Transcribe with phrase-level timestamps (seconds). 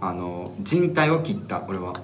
[0.00, 1.94] あの人体を切った俺は。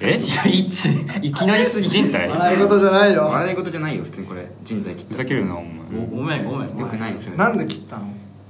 [0.00, 0.16] え？
[0.48, 0.86] いつ？
[1.22, 3.24] いきなりすぎ人体笑い事じゃないよ。
[3.24, 4.50] 笑い事じゃないよ普通にこれ。
[4.64, 5.74] 人体切ったふざけるなお前。
[6.10, 7.16] ごごめんごめんよくないん。
[7.16, 8.06] ですよねなんで切ったの？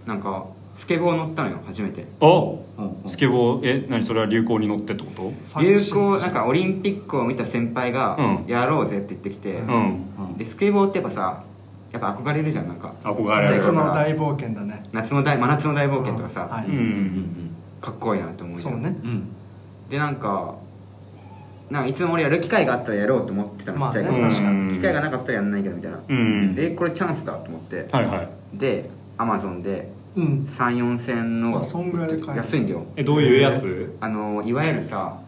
[0.06, 0.46] なんか
[0.76, 2.06] スケボー乗ったのよ初めて。
[2.20, 2.60] お？
[2.78, 3.84] うんスケボー？
[3.84, 8.50] え何それは流行に乗ってってこ流行なんかオリンピックを見た先輩がうん。
[8.50, 10.38] やろうぜって言ってきて、とうん。
[10.38, 11.42] でスケボーってやっぱさ
[11.92, 12.94] やっぱ憧れるじゃんなんか。
[13.02, 13.56] 憧れる。
[13.56, 14.84] 夏の大冒険だね。
[14.92, 16.66] 夏の大真夏の大冒険とかさ、はい。
[16.66, 17.50] うん
[17.82, 18.96] かっこいいなって思うそうね。
[19.02, 19.28] うん
[19.90, 20.54] でなんか
[21.68, 24.00] なんかいつも俺やる機会があったらやろうと思ってたの、まあね。
[24.00, 24.30] ちっちゃい頃。
[24.30, 26.54] 確かに機会がなかったらやんないけどみたいな、うん。
[26.54, 28.28] でこれチャンスだと思って、はいはい。
[28.54, 30.46] でアマゾンでうん。
[30.48, 32.36] 34千のあそんぐらいで買える。
[32.36, 32.84] 安いんだよ。
[32.96, 33.96] えどういうやつ？
[34.00, 35.18] あのいわゆるさ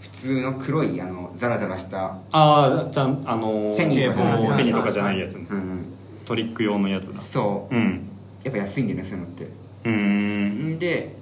[0.00, 5.34] 普通の黒いあのザラザラしたああじゃんあのペニーとかじゃないペニーとかじゃないやつ。
[5.36, 5.84] ねうんうん。
[6.26, 7.20] トリック用のやつだ。
[7.20, 7.74] そう。
[7.74, 8.08] うん。
[8.42, 9.44] やっぱ安いんだよねそういうのって。
[9.44, 10.72] うーん。
[10.74, 11.13] んで買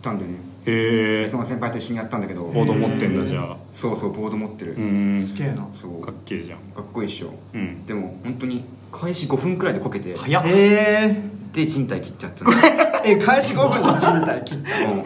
[0.00, 0.38] ったんだよね。
[0.66, 1.28] へえ。
[1.30, 2.44] その先輩と一緒にやったんだけど。
[2.44, 3.56] ボード持ってんだじゃあ。
[3.74, 5.16] そうそうボード持ってる、うーん。
[5.16, 5.66] すげえな。
[5.80, 6.00] そう。
[6.00, 6.58] かかっけえじゃん。
[6.58, 6.62] っ
[6.92, 7.30] こいいっしょ。
[7.54, 7.86] うん。
[7.86, 10.16] でも本当に開始5分くらいでこけて。
[10.16, 10.42] 早っ。
[10.46, 12.44] えで人体切っちゃった
[13.04, 15.02] え開始5分で人体切ったうん。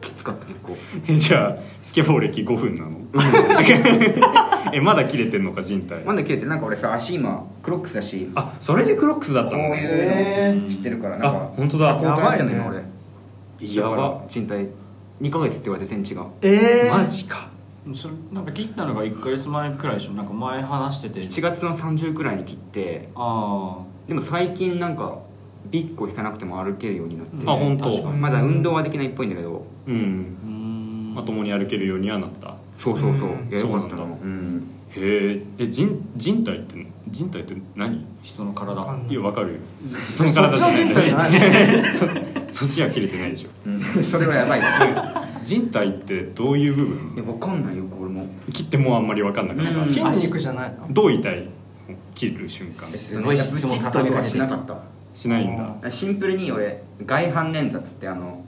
[0.00, 0.76] きつかった結構。
[1.08, 2.90] え じゃあスケボー歴5分なの？
[4.72, 8.30] えまだ切れてんのか人体まだ切れてなんか俺さ足今クロックスだし。
[8.34, 11.88] あそれでクロックスだったこうのねいうの知ってるからなんあか本当だ。
[11.88, 12.84] サポーターしてんのよやばい俺
[13.72, 13.90] やば。
[13.90, 14.68] だから人体
[15.20, 16.26] 2ヶ月って言われて全治が。
[16.42, 17.48] えー、マジか。
[17.94, 21.20] それなんか切ったのが1か月前くらいでしょなんか前話してて。
[21.20, 25.18] 7月の30くらいに切ってあでも最近なんか
[25.70, 27.36] ビッグを引かなくても歩けるようになって。
[27.46, 28.02] あ本当。
[28.12, 29.64] まだ運動はできないっぽいんだけど。
[29.86, 30.36] うん。
[30.42, 31.14] あうん。
[31.14, 32.56] まともに歩けるようにはなった。
[32.78, 33.30] そうそうそう。
[33.30, 33.48] うん。
[33.50, 33.96] いやよかった。
[33.96, 38.04] のうんへええ人人体って人体って何？
[38.22, 38.80] 人の体。
[39.08, 39.12] い。
[39.12, 39.58] いやわかるよ。
[40.16, 43.48] そっちの人体じゃない そそっちは切れてないでしょ。
[43.66, 43.80] うん。
[44.04, 44.60] それはやばい。
[44.60, 44.66] ね
[45.44, 48.26] 人体ってどういう部い分やわかんないよ俺も。
[48.52, 49.90] 切ってもあんまりわかんなくなうん。
[49.90, 50.86] った筋肉じゃないの？
[50.90, 51.48] どう痛い？
[52.14, 52.72] 切る瞬間。
[52.86, 54.78] すごい質問畳みかしなかった。
[55.12, 55.90] しないんだ。
[55.90, 58.40] シンプルに俺外反捻挫ってあの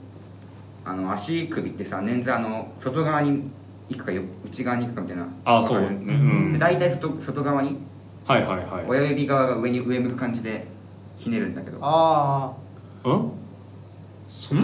[0.85, 3.43] あの足首ってさ捻挫あの外側に
[3.89, 5.27] 行くかよ内側に行くかみたいな。
[5.45, 5.87] あそうね。
[5.87, 6.53] うん。
[6.53, 7.77] で大体外外側に。
[8.25, 8.85] はいはいはい。
[8.87, 10.65] 親指側が上に上向く感じで
[11.17, 11.77] ひねるんだけど。
[11.81, 12.51] あ
[13.05, 13.31] うん？
[14.29, 14.59] そん？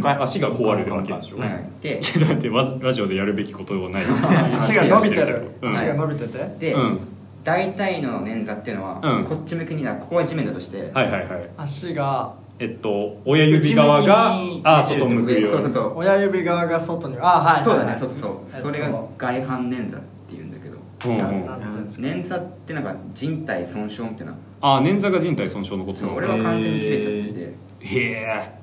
[0.00, 1.38] ん足が壊れるわけでしょ？
[1.38, 1.64] はい。
[1.82, 4.04] で ちょってわラジオでやるべきことはない。
[4.04, 5.42] あ 足が伸びてる。
[5.62, 5.70] うん。
[5.70, 6.38] 足が伸びてて。
[6.58, 6.98] で、うん。
[7.44, 9.24] 大体の捻挫っていうのは、うん。
[9.24, 10.00] こっち向きになる。
[10.00, 11.22] ここが地面だとして、はいはいはい。
[11.56, 15.92] 足がえっと親指側があ外向くよそうそうそう。
[15.96, 17.16] 親指側が外に。
[17.20, 17.86] あはいそうだはい。
[17.86, 20.76] はいねそうそうそう、えっとそれが外反捻挫っていうんだけど。
[21.00, 24.34] 捻挫ってなんか人体損傷みたいな。
[24.60, 27.54] あ捻挫が人体損傷のことそうなの俺は完全に切れちゃってて。
[27.80, 28.57] へえ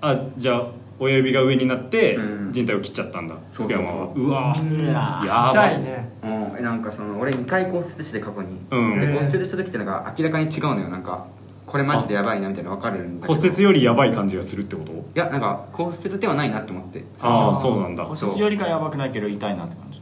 [0.00, 0.66] あじゃあ
[0.98, 3.34] 親指が上になってうん人体を切っちゃったんだ。
[3.52, 4.12] そうそうそう福山は。
[4.14, 5.68] うわうわやば。
[5.68, 6.08] 痛いね。
[6.22, 6.58] うん。
[6.58, 9.00] えなんかその俺2回骨折して過去に、うん。
[9.00, 10.88] で骨折した時ってのが明らかに違うのよ。
[10.88, 11.26] なんか
[11.66, 13.38] これマジでやばいなみたいなの分かるんだけど。
[13.38, 14.92] 骨折よりやばい感じがするってこと？
[14.92, 17.04] いやなんか骨折ではないなって思って。
[17.20, 18.04] ああそうなんだ。
[18.04, 20.00] 骨折よりかやばくないけど痛いなって感じ。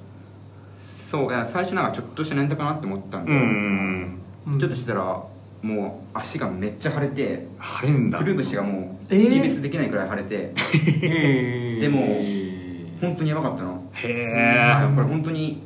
[1.11, 1.31] そう。
[1.31, 4.53] いや最初なんかちょっとした捻挫かなって思ったんで、うんうん。
[4.53, 4.59] うん。
[4.61, 5.25] ちょっとしたら
[5.65, 7.47] もう足がめっちゃ腫れて
[7.81, 8.19] 腫れんだ。
[8.19, 9.23] くるぶしがもうえー。
[9.23, 12.01] 識別できないくらい腫れて、へでも
[13.01, 13.83] 本当にやばかったの。
[13.95, 15.63] へあこれ本当に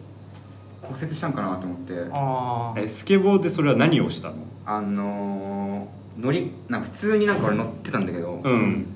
[0.83, 1.95] 骨折したんかなと思って。
[2.13, 4.37] あええスケボーでそれは何をしたの？
[4.67, 8.87] あのー、乗りなんか普通になんか俺乗ってたんだけど、うん。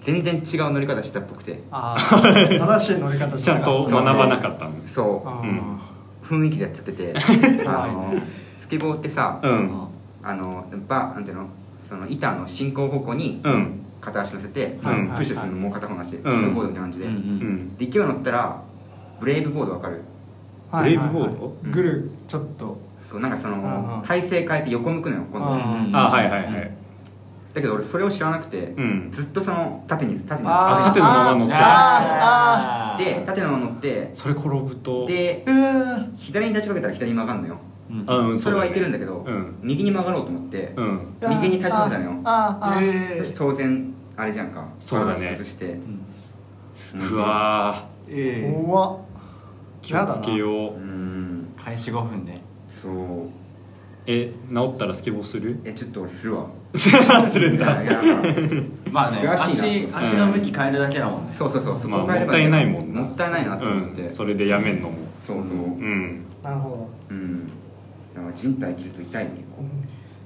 [0.00, 1.60] 全然違う乗り方したっぽくて。
[1.70, 2.56] あー。
[2.58, 7.12] 正しい乗り方ちゃんと学ばなかったのそあう雰囲気でやっちゃってて。
[7.66, 8.14] あの
[8.60, 9.85] スケボーってさ、うん
[10.28, 11.48] あのバなんていうの？
[11.88, 13.80] その板の進行方向にうん。
[14.00, 15.08] 片足乗せて、うん。
[15.14, 16.22] プッシュするのもう片方の足で、ん。
[16.22, 17.76] キックボードみたいな感じで、うんうん。
[17.76, 18.62] で勢い乗ったら
[19.20, 20.02] ブレイブボードわかる？
[20.72, 21.20] ーブレイブボード？
[21.20, 22.78] はいはいはいぐるちょっと。
[23.08, 25.46] そうなんかその体勢変えて横向くのよ今度。
[25.46, 25.54] う
[25.90, 26.70] んあはいはいはい。
[27.54, 29.10] だけど俺それを知らなくて、うん。
[29.12, 30.48] ずっとその縦に縦に。
[30.48, 31.54] 縦のまま乗って。
[31.54, 33.04] ああー。
[33.04, 35.06] で縦のまま乗ってそれ転ぶと。
[35.06, 35.44] で
[36.18, 37.58] 左に立ちかけたら左に曲がるのよ
[38.02, 38.10] うん。
[38.10, 38.38] あうん。
[38.38, 39.56] それはいけるんだけど、うん。
[39.62, 41.00] 右に曲がろうと思って、うん。
[41.22, 43.14] 右に立ちかけたのよあーあー。
[43.14, 44.66] えよし当然あれじゃんか。
[44.78, 45.20] そうだね。
[45.20, 45.78] バランス崩して
[47.12, 49.00] うわええ怖っー
[49.82, 52.34] 気をつけよううん開始5分で
[52.68, 53.28] そう
[54.06, 58.22] え治ったらスケボーするえちょっと俺するわするんだいやいや
[58.90, 67.45] まあね足足の向き変えるだけだもんねそうそうそうそまあこ変えればもったいないもんなもったいないなと思って、うんそれでやめんのもそうそううんなるほうん
[68.36, 69.64] 人体切ると痛い結構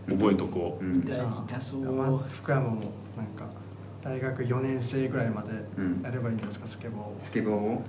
[0.09, 0.85] ど覚えとこう。
[0.85, 1.01] ん。
[1.01, 1.17] 痛い。
[1.49, 1.81] 痛そう。
[1.93, 2.77] まあ福山も
[3.17, 3.45] なんか
[4.03, 5.49] 大学4年生ぐらいまで
[5.79, 6.01] うん。
[6.03, 7.21] やればいいんですか、スケボーを。
[7.25, 7.83] スケボーを？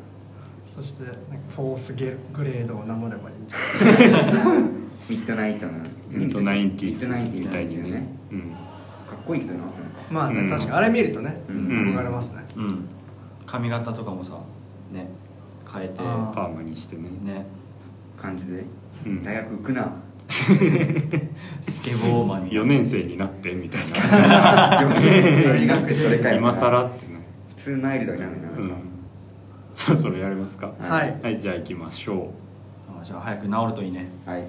[0.66, 1.20] そしてなんか
[1.56, 4.62] Fourth ゲグレードを名乗ればいいんじゃない？
[5.10, 5.72] ミッドナイトの
[6.10, 8.08] Mid Nineties Mid Ninety みたいですね。
[8.32, 9.60] うんかっこいいけどな
[10.12, 10.50] まあね、うん。
[10.50, 11.68] 確かにあれ見るとね、うん。
[11.96, 12.86] 憧れますね、うん。
[13.46, 14.34] 髪型とかもさ
[14.94, 15.08] ね
[15.72, 17.04] 変えてあパーマにしてね。
[17.26, 17.46] ね。
[18.18, 18.64] 感じで？
[19.06, 19.24] うん。
[19.24, 19.92] 大学行くな
[21.62, 23.82] スケボーマン4年生になってみたい
[24.30, 24.82] な。
[26.36, 27.22] 今更ってね
[27.58, 28.50] 普通マイルドになるな。
[28.50, 28.74] うん。
[29.74, 30.72] そろそろやりますか。
[30.80, 31.20] はい。
[31.22, 32.32] はいじゃあ行きましょ
[33.02, 34.08] あじゃあ早く治るといいね。
[34.26, 34.44] はい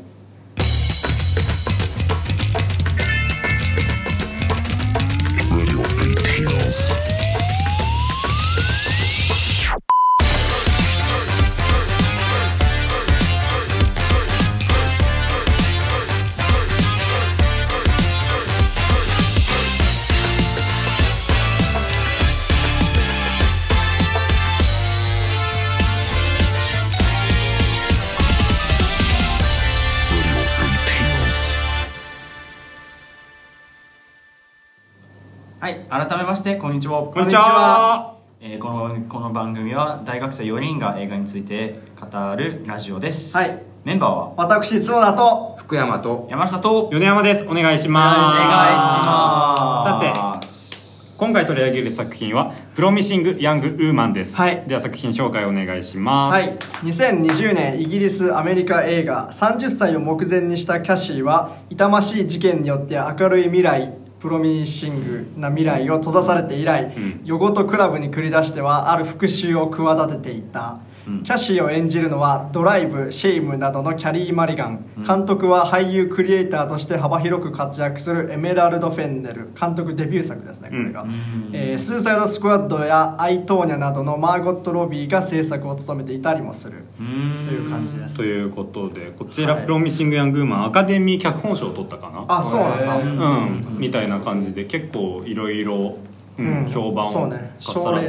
[35.92, 37.02] 改めましてこんにちは。
[37.02, 38.16] うこんにちは。
[38.40, 43.36] えーこのこの番組は大学生4人が映画について語るラジオです。
[43.36, 43.62] はい。
[43.84, 44.32] メンバーは？
[44.38, 46.88] 私角田と福山と山下と？
[46.90, 47.44] 米山です。
[47.44, 48.40] お願いします。
[48.40, 54.64] お願いしさて今回取り上げる作品は「プロミシング・ヤング・ウーマン」です、はい。
[54.66, 56.34] では作品紹介お願いします。
[56.34, 56.46] はい。
[56.86, 63.92] 2020年イギリスアメリカ映画30歳を目前にしたキャシーは痛ましい事件によって明るい未来
[64.22, 67.20] Promising な未来を閉ざされて以来、うん。
[67.24, 70.91] 夜ごとクラブに繰り出してはある復讐を企てていた、うん
[71.24, 74.84] キャシーを演じるのはドライブ、シェイムなどのキャリー・マリガン。
[75.06, 79.50] 監督は俳優クリエイターとして幅広く活躍するエメラルド・フェンネル。
[79.58, 81.50] 監督デビュー作ですねこれが、うん。
[81.52, 86.84] えースーサイド・スクワッドやアイトーニャなどのマーゴット・ロビーが制作を務めていたりもする。
[86.98, 88.16] という感じです。
[88.16, 92.24] ということでこちら、はいプロミシング・ヤング・ウーマンアカデミー脚本賞を取ったかな？
[92.28, 95.96] あそうなんだ、うん、みたいな感じで結構いろいろ
[96.38, 96.66] うんうん。
[96.66, 97.52] 評判をそうね。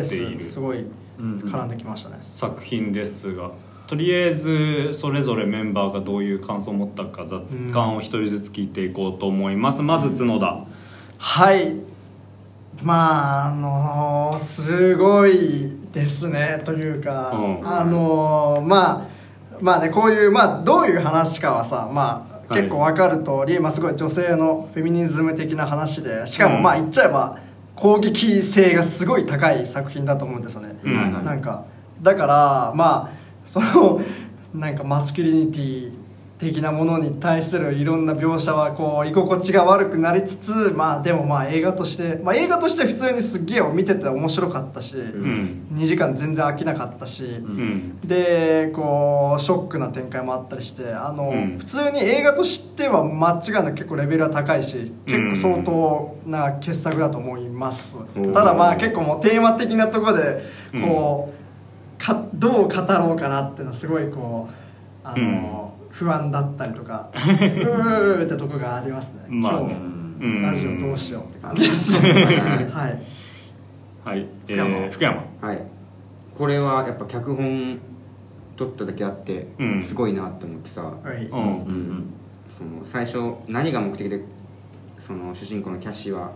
[0.08, 0.42] ている。
[0.42, 3.52] スすごいうん絡んできましたね、作品ですが。
[3.86, 10.66] とりあえずそれぞれメンバーがどういう感想を持ったか雑感を一人ずつ聞いていこうと思います、まず角田。
[11.18, 11.76] はい。
[12.82, 16.62] まああのーすごいですね。
[16.66, 17.68] というか、うん。
[17.68, 19.08] あのーまあ
[19.62, 22.62] まあねこういうまあどういう話かはさまあはい。
[22.64, 26.64] 結構わかる通り、まあすごい女性のフェミニズム的な話でしかもうん。
[26.64, 27.38] まあ言っちゃえば
[27.84, 31.12] 攻撃性がすごい高い作品だと思うんですよね、うん。
[31.26, 31.66] なんか
[32.02, 34.00] だからまあその
[34.56, 35.92] なんかマスキュリニティ
[36.44, 45.68] 的なものに対するいろんな描写はこう居心地が悪くなりつつまあでもまあ映画として、まあ、映画として普通にすっげえ見てて面白かったし、うん。
[45.74, 48.00] 2時間全然飽きなかったし、うん。
[48.02, 51.58] でこうショックな展開もあったりしてあの、うん。
[51.58, 58.34] 普通に映画としては間違いなく結構レベルは高いし結構相当な傑作だと思います、ん。
[58.34, 60.44] ただまあ結構もうテーマ的なところで
[60.74, 61.34] こ
[61.98, 64.64] う、かどう語ろうかなっていうのはすごいこう
[65.04, 65.63] あの、
[65.94, 69.68] 不安だったりとか うーってとこがありますね、まあね。
[69.70, 70.42] 今日うん。
[70.42, 73.00] ラジオどうしようって感じです はい。
[74.04, 74.78] はい、え福山。
[74.78, 75.24] ー、福山。
[75.42, 75.62] はい。
[76.36, 77.78] これはやっぱ脚本
[78.58, 79.82] 取っただけあってうん。
[79.82, 81.26] すごいなって思ってさ、はい。
[81.26, 81.40] うん。
[81.40, 82.04] うん。
[82.58, 84.24] その最初何が目的で
[84.98, 86.32] その主人公のキャッシーは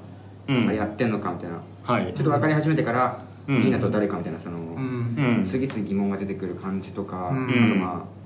[0.48, 0.68] うん。
[0.68, 2.14] あれやってんのかみたいな、はい。
[2.14, 3.60] ちょっと分かり始めてから、うん。
[3.62, 5.38] リーナと誰かみたいなその、うん。
[5.38, 5.44] うん。
[5.44, 7.66] 次々疑問が出てくる感じとか、うん。
[7.66, 8.17] あとまあ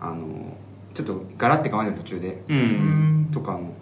[0.00, 0.56] あの
[0.94, 2.42] ちょっとガラッて変わる途中で。
[2.48, 3.22] ううん。
[3.22, 3.72] んとかの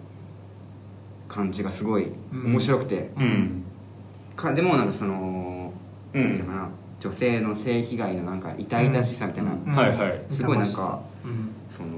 [1.27, 2.51] 感じがすごいうん。
[2.51, 3.63] 面白くて、うん。
[4.35, 5.73] かでもなんかその、
[6.13, 6.21] うん。
[6.21, 6.69] なんていうのかな。
[6.99, 9.75] 女性の性被害のなんか痛々しさみたいな、うん。
[9.75, 10.21] はいはい。
[10.35, 10.71] すごいなんか
[11.77, 11.97] その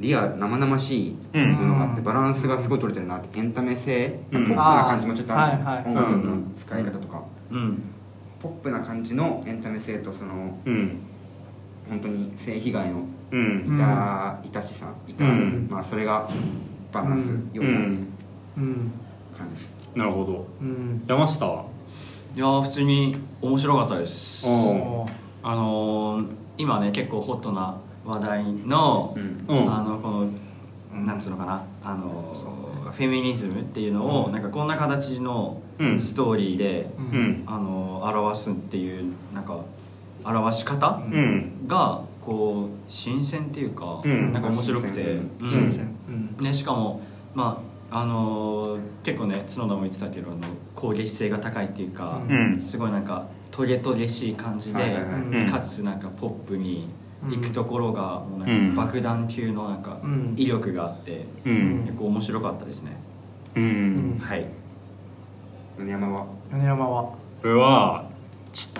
[0.00, 1.52] リアル生々しいうん。
[1.52, 3.38] ものがあって、うんバランスがすごい取れてるなって。
[3.38, 5.84] エンタメ性、うんポップな感じもちょっとあるはいはい。
[5.86, 7.82] 音楽の使い方とか、うん。
[8.40, 10.98] ポップな感じのエンタメ性とそのうん。
[11.88, 13.76] 本当に性被害のうん。
[13.76, 15.68] 痛,、痛しさ痛、うん。
[15.70, 16.28] まあそれが
[16.92, 18.06] バランスうようん
[18.56, 18.92] うん
[19.36, 20.46] 感じです、なるほど。
[20.60, 21.02] うん。
[21.06, 21.46] 山下。
[21.46, 21.64] は
[22.34, 24.46] いやー普通に面白かったです。
[24.48, 25.06] お
[25.42, 26.26] あのー
[26.58, 29.14] 今ね結構ホットな話題の、
[29.48, 30.30] あのこの
[31.04, 31.62] なんつうのかな。
[31.84, 36.00] あのーフェミニズムっていうのを、なんかこんな形のうん。
[36.00, 37.08] ストーリーで、ううん。
[37.32, 39.58] んあのー表すっていうなんか
[40.24, 41.66] 表し方うん。
[41.66, 44.32] がこう新鮮っていうか、うん。
[44.32, 45.50] なんか面白くて、新鮮うん。
[45.50, 45.96] 新鮮。
[46.08, 47.02] うんね、しかも
[47.34, 50.40] まああのー結構ね角田も言ってたけどあの
[50.74, 52.60] 攻撃性が高いっていうか、うん。
[52.60, 55.02] すごいなんかトゲトゲしい感じで、はいはい
[55.36, 55.50] はい。
[55.50, 56.88] かつなんかポップに
[57.28, 60.34] 行くところがもうん爆弾級のなんかうん。
[60.36, 61.82] 威力があって、うん。
[61.86, 62.96] 結構面白かったですね、
[63.56, 63.66] うん、う
[64.16, 64.18] ん。
[64.20, 64.46] はい
[65.78, 66.26] 米山は？
[66.52, 67.02] 米山は？
[67.02, 68.08] これは
[68.52, 68.70] ち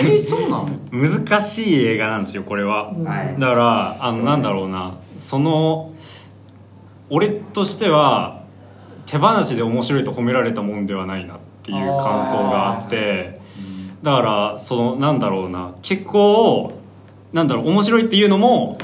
[0.00, 0.68] えー、そうなの？
[0.90, 3.38] 難しい映画なんですよこれは、うんはい。
[3.38, 4.94] だからあのなんだろうな。
[5.20, 5.92] その
[7.08, 8.44] 俺としては
[9.06, 13.40] 手放しで面白いと褒められたもんではないなっていう感想があって。
[14.02, 15.74] だからそのなんだろうな。
[15.82, 16.72] 結構
[17.32, 18.78] なんだろう面白いっていうのも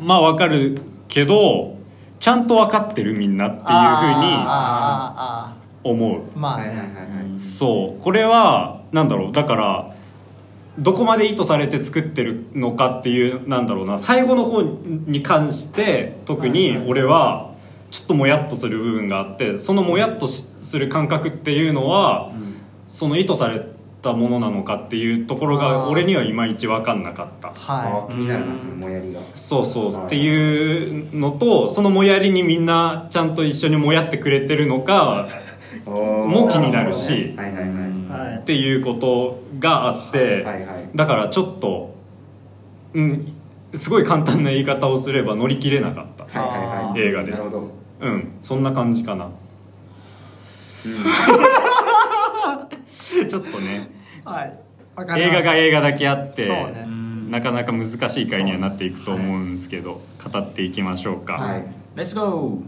[0.00, 1.76] まあわかるけど
[2.20, 6.20] ちゃんと分かってるみんなっていうふうにあーあ思う。
[6.38, 6.90] まあはいはいはいね。
[7.32, 8.02] はいそう。
[8.02, 9.32] これはなんだろう。
[9.32, 9.94] だから
[10.78, 17.54] どこまで意図されて作ってるのかっていうなんだろうな最後の方に関して特に俺は
[17.90, 22.32] ちょっともやっとする部分があってそのもやっとしする感覚っていうのは
[22.86, 23.64] その意図され
[24.02, 27.48] たものなのかっていうところが俺にはいまいち分かんなかった。
[27.48, 29.20] はあ気になりますねもやりが。
[29.34, 30.04] そうそう。
[30.04, 35.26] っていうのとそのもやりにみんなちゃんと一緒にもやってくれてるのか
[35.86, 37.34] もも気になるし。
[37.36, 38.28] はいはいはいい。
[38.28, 38.36] はい。
[38.38, 40.88] っていうことがあって、はいはい。
[40.94, 41.94] だからちょっと
[42.94, 43.32] うん
[43.74, 46.78] すごい簡単な言い方をすれば乗り切れなかったはいはいはい。
[46.78, 47.44] あー映画です。
[47.44, 47.72] なるほど。
[48.00, 49.30] うんそんな感じかな。
[53.28, 53.90] ちょっとね。
[54.24, 54.58] はい。
[55.18, 56.86] 映画が映画だけあってそうね。
[57.28, 60.00] なかなか難しい回にはなっていくと思うんですけど、
[60.32, 61.64] 語っていきましょうか、はい。
[61.96, 62.64] レッツゴそし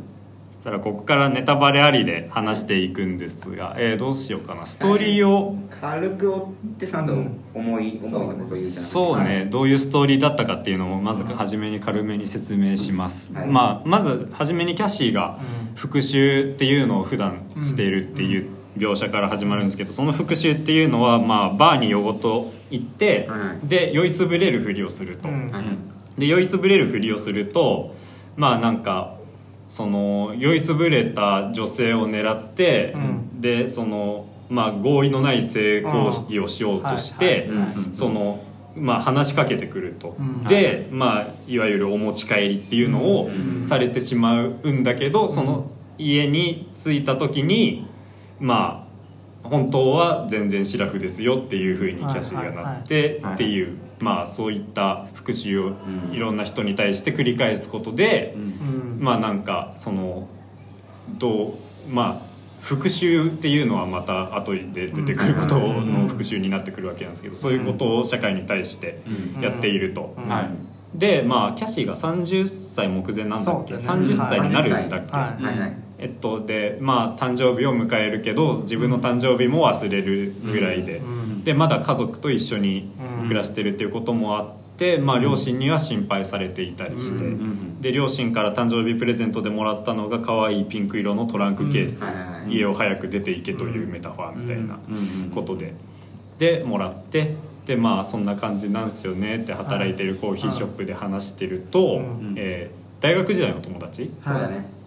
[0.69, 4.67] たらここからネタバレありで話していくんですが、えーどうしようかな。
[4.67, 5.57] ストーリーを。
[5.81, 7.15] 軽く追ってさんと
[7.55, 13.49] 重い重いこと言うじゃんそうね、どういうストーリーだったかっていうのをまず初めに軽めに説明します、はい。
[13.49, 15.39] まあ、まず初めにキャシーが
[15.75, 18.47] 復讐っていうのを普段しているっていう
[18.77, 25.51] 描写から始まるんですけどその復讐っていうのは、まあ、バーに夜ごと行って、うんで酔いつぶれるふりをすると、うん。
[25.51, 25.65] はい
[26.19, 27.95] で酔いつぶれるふりをすると
[28.37, 29.18] まあなんか
[29.69, 33.41] その酔いつぶれた女性を狙って、うん。
[33.41, 37.51] でそのまあ合意のない性行為をしようとして、
[37.93, 38.43] その
[38.75, 40.45] まあ話しかけてくると、うん。
[40.45, 47.87] で、まあいわゆるお持ち帰りっていうのをうんされてしまうんだけど、その家に着いた時に
[48.41, 48.87] ま
[49.45, 53.35] あ本当は全然シラフですよっていうふうにキャシーがなってはい。
[53.35, 56.15] っていうまあそういった復讐をうん。
[56.15, 58.99] いろんな人に対して繰り返すことでー、うん。
[59.01, 60.29] まあなんかその
[61.19, 62.29] どうまあ
[62.61, 69.01] 復讐っていうのはまた後で出てくることの復讐になってくるわけなんですけどそういうことを社会に対して
[69.41, 70.15] やっていると。
[70.19, 70.29] うん。
[70.29, 70.51] はい。
[70.95, 75.43] でまあキャシーが30歳目前なんだっけ、ね30歳になるんだっけ、はい。
[75.43, 75.59] はい。
[75.59, 75.77] はい。
[75.99, 81.18] えっとでまあ誕生日を迎えるけど自分の誕生日も忘れるぐらいで、うん
[81.49, 82.91] でまだ家族と一緒に
[83.23, 87.25] 暮らしてるっていうこともあって、まあ、両親には心配されていたりして、
[87.81, 92.05] で両親から誕生日プレゼントでもらったのが可愛いピンク色のトランクケース、
[92.51, 94.79] 家を早く出ていけというメタファーみたいな
[95.35, 95.73] ことで、
[96.37, 102.35] でもらってでまあそんな感じなんですよねって働いてるコーヒーショップで話してると、うん。
[102.37, 104.11] えー大学時代の友達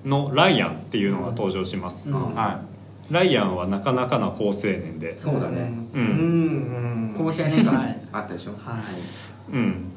[0.04, 2.36] のライアンっていうのが登場します、うん。
[2.36, 2.62] は
[3.12, 5.18] ライアンはなかなかな好青年で。
[5.18, 5.74] そうだね。
[5.94, 6.02] うん。
[6.02, 6.06] う
[7.12, 7.16] ん。
[7.18, 8.02] 高青年感はい。
[8.12, 8.52] あったでしょ？
[8.54, 9.54] はい。
[9.54, 9.92] うん。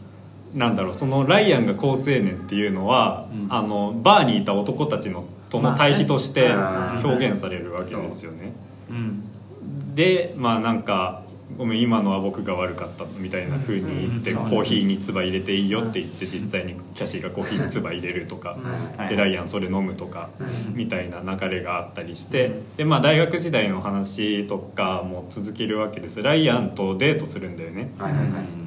[0.54, 3.46] なんだろうそのライアンが好青年っていうのは、うん。
[3.50, 8.52] あのバーにいた男たちのとの対比としてまあね表現されるわけですよね、
[8.90, 8.92] い。
[8.92, 8.94] う。
[8.96, 11.23] んでまあなんか
[11.56, 14.44] ごめん今のは僕が悪かったみたいな風に言って、うん。
[14.44, 18.56] うんコーヒーに唾入れていいよって言って実際にキャシーがコーヒーに唾入れるとか、
[18.96, 20.74] はいでライアンそれ飲むとか、うん。
[20.76, 26.22] みたいな流れがあったりして、でまあ大学時代の話とかも続けるわけです。
[26.22, 27.90] ライアンとデートするんだよね、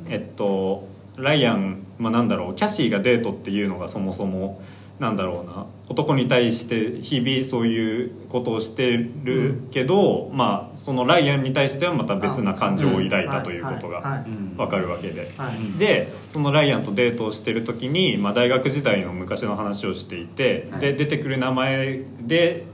[0.09, 4.61] えっとライアン、まあ、なんだろうキャシーがデートっていうのがそもそも
[4.99, 5.65] なんだろうな。
[5.89, 14.57] 男に対して日々そういうことをしてるけど、まあそのライアンに対してはまた別な感情を抱いたということがはいはいうん。
[14.57, 15.33] わかるわけで。
[15.37, 15.77] はい。
[15.77, 20.81] でそのライアンとデートをしてる時に、まあ、大学時代の昔の話をしていて、はい。
[20.81, 22.65] で出てくる名前で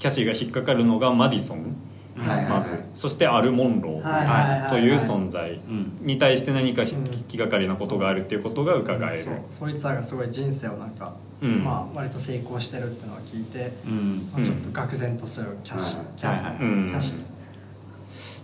[0.00, 1.76] キャシーが引っかかるのがマディソン、
[2.16, 2.70] はいはいまず。
[2.94, 5.52] そしてアル・モンロー、はいはいはいという存在。
[5.52, 5.98] うん。
[6.02, 6.88] に対して何かうん。
[7.28, 9.34] 気がかりなことがあるっていうことが伺える、そう。
[9.50, 14.30] そいつらがすごい人生をなんか、うんまあ割と成功してるってのを聞いて、うん。
[14.32, 17.14] まあ、ちょっと愕然とするキャシはいキャシ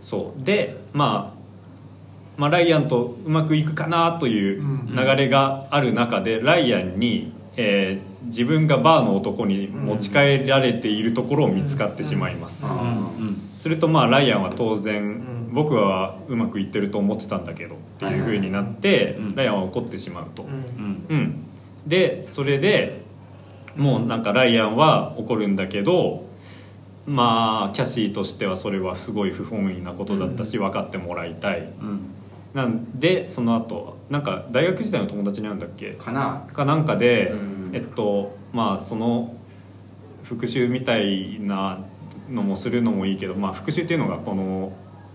[0.00, 0.44] そう。
[0.44, 4.94] で、まあ、まあライアンとうまくいくかなといううん。
[4.94, 12.72] 流れがある中で、ライアンに、えー自分がバーの男に持ち帰られているところを見つかってしまいます、
[13.56, 15.50] するとまあライアンは当然、ん。
[15.52, 19.34] 僕はうまくいってると思ってたんだけどっていうふうになって、うん。
[19.34, 21.43] ライアンは怒ってしまうと、うん、
[21.86, 23.02] でそれで
[23.76, 26.24] もうなんかライアンは怒るんだけど
[27.06, 31.60] まあキャシーとしてはそれはすごい不本意なことだったし分かってもらいたい。
[31.60, 32.00] うん。
[32.54, 35.92] なんでその後なんか大学時代の友達に会うんだっけ？
[35.92, 36.46] かな。
[36.52, 37.70] かなんかで、うん。
[37.74, 39.34] えっとまあその
[40.22, 41.80] 復讐みたいな
[42.30, 44.72] のもするのもいいけど、まあ、復讐っていうのがこの、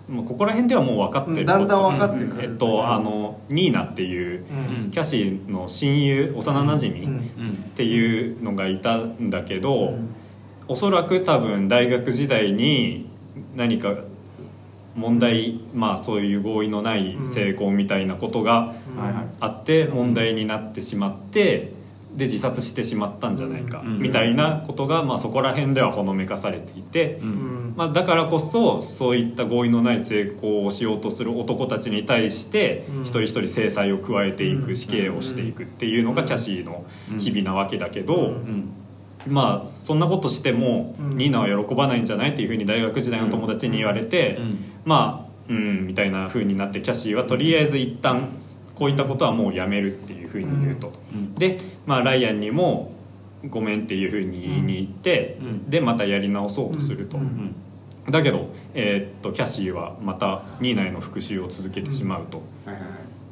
[0.10, 1.40] まあ、ここら辺ではもう分かってる。
[1.42, 2.44] うんだんだん分かってくる。
[2.44, 4.44] えっとあのニーナっていう
[4.84, 4.92] うん。
[4.92, 7.18] キャシーの親友幼なじみうん。
[7.18, 10.16] っうんていうのがいたんだけど、うん。
[10.68, 13.10] おそらく多分大学時代に
[13.56, 13.96] 何か
[14.96, 18.74] 問題まあそういう合意のない成功みたいなことが
[19.40, 21.72] あって問題になってしまって
[22.16, 27.20] で自殺してしまったんじゃないかうんみたいなことがまあそこら辺ではほのめかされていて
[27.76, 33.04] まあだからこそそういった合意のない成功をしようとする男たちに対してうん。
[33.04, 34.64] 一人一人制裁を加えていうん。
[34.66, 36.86] く死刑をしていくっていうのがキャシーの
[37.20, 38.34] 日々なわけだけど。
[39.28, 41.18] まあそんなことしてもうん。
[41.18, 44.60] ニーナは喜ばないんじゃないっていうふうに大学時代の友達に言われて、うん。
[44.86, 48.30] まあうんみたいなふうになってキャシーはとりあえず一旦
[48.80, 51.36] こういったことはもうやめるっていうふうに言うと、うん。
[51.36, 52.94] で、まあ、ライアンにも
[53.50, 55.70] ごめんっていうふうに言いに行って、うん。
[55.70, 57.20] でまたやり直そうとすると、
[58.10, 62.42] だけど、えーっとキャシーはまたニーナへの復讐を続けてしまうと。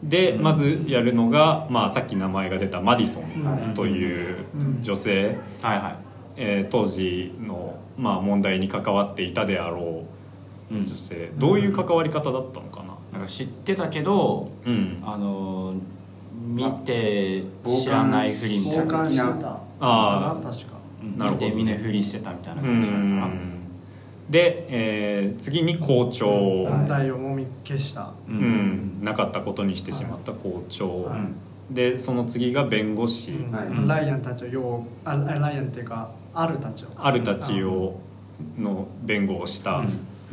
[0.04, 4.46] でまずやるのが、まあ、さっき名前が出たマディソンという
[4.84, 6.00] 女性、はいは
[6.36, 10.04] えー当時の、まあ、問題に関わっていたであろ
[10.72, 11.32] う女性。
[11.38, 12.87] どういう関わり方だったのかな
[13.17, 15.03] なんか知ってたけどうん。
[15.03, 15.74] あの
[16.45, 19.59] 見て知らないふりみたい傍な観してた。
[19.79, 20.77] あーかな確か。
[21.31, 23.39] 見て見ぬふりしてたみたいなう感じなのかな、ん。
[24.29, 28.13] で、えー次に校長、問題をもみ消した。
[28.30, 28.99] ううん。
[29.01, 31.73] なかったことにしてしまった校長、はい。
[31.73, 33.51] でその次が弁護士、うん。
[33.51, 36.88] はいライアンたちをようあライアンっていうかあるたちを。
[36.97, 37.99] あるたちを
[38.60, 39.84] の弁護をした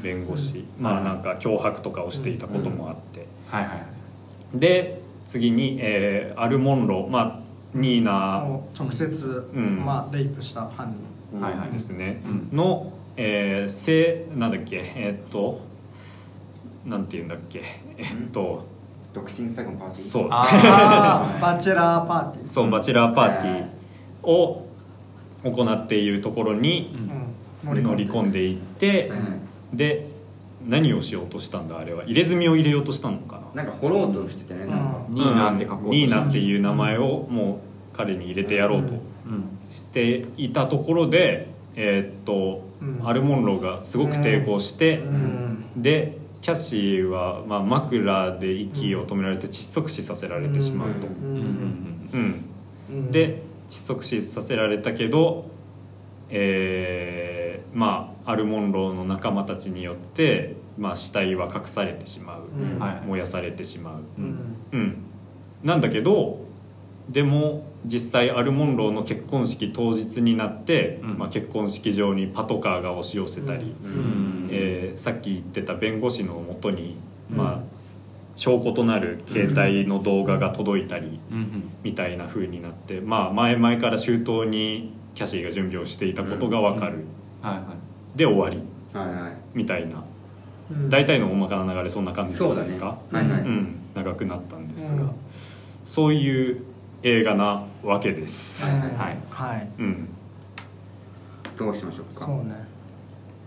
[0.05, 4.59] 弁護士、まあなんか脅迫とかをしていたこともあって、はいはい。
[4.59, 7.41] で次に、えーアルモンロまあ
[7.77, 9.83] ニーナを直接、ん。
[9.85, 10.95] まあ、レイプした犯
[11.33, 11.41] 人。
[11.41, 11.71] はいはい。
[11.73, 12.21] ですね、
[12.53, 12.57] うん。
[12.57, 15.61] の、えー、せなんだっけえーっと
[16.87, 17.63] なんて言うんだっけ。
[17.99, 18.67] えっと
[19.15, 19.97] 独身最後のパーティー？
[19.97, 20.29] そう。
[20.29, 22.47] バチェラーパーティー。
[22.47, 24.69] そうバチェラーパーティーを
[25.45, 27.25] 行っているところにうん。
[27.85, 29.39] 乗り込んでいってはいはい
[29.77, 30.09] で
[30.67, 32.05] 何をしようとしたんだあれは。
[32.05, 33.63] 入れ墨を入れようとしたのかな。
[33.63, 35.07] なんか掘ろうとしててねなんか。
[35.09, 35.15] うん。
[35.15, 37.61] ニーナって書こうとニーナっていう名前をも
[37.93, 39.01] う彼に入れてやろうとうん。
[39.71, 43.07] していたところでえーっとうん。
[43.07, 45.65] アルモンローがすごく抵抗してうん。
[45.77, 51.35] でキャッシーは、まあ、枕で息を止められて窒息死させられてしまうと、ううん。
[51.39, 52.11] ん。
[52.13, 52.45] うん。
[52.91, 53.13] うん。
[53.13, 55.47] で窒息死させられたけど、
[56.31, 62.79] えーまあアルモンローの仲間たちによって、まあ、死体は隠されてしまう、うん。
[62.79, 63.07] はい。
[63.07, 64.57] 燃やされてしまう、うん。
[64.73, 64.97] うん、
[65.63, 66.45] なんだけど
[67.09, 71.19] でも実際アルモンローの結婚式当日になって、うん。
[71.19, 74.47] まあ、結婚式場にパトカーが押し寄せたり、ううん。
[74.47, 76.97] んえーさっき言ってた弁護士のもとに、
[77.31, 77.37] うん。
[77.37, 77.75] まあ、
[78.37, 81.71] 証拠となる携帯の動画が届いたりうん。
[81.83, 87.05] みたいな風になって、まあ、前々から周到にキャシーが準備をしていたことが分かる、
[87.43, 87.84] はいはい
[88.15, 88.61] で終わり。
[88.99, 89.33] はいはい。
[89.55, 90.03] みたいな。
[90.71, 90.91] うん。
[90.91, 92.67] 大体の大まかな流れそんな感じそうだね。
[92.67, 95.11] ですか、はいはい、うん、長くなったんですが、うん。
[95.85, 96.65] そういう
[97.03, 99.19] 映画なわけです、うんはい。
[99.29, 99.69] はい。
[99.79, 100.09] うん、
[101.57, 102.25] どうしましょうか？
[102.25, 102.67] そうね。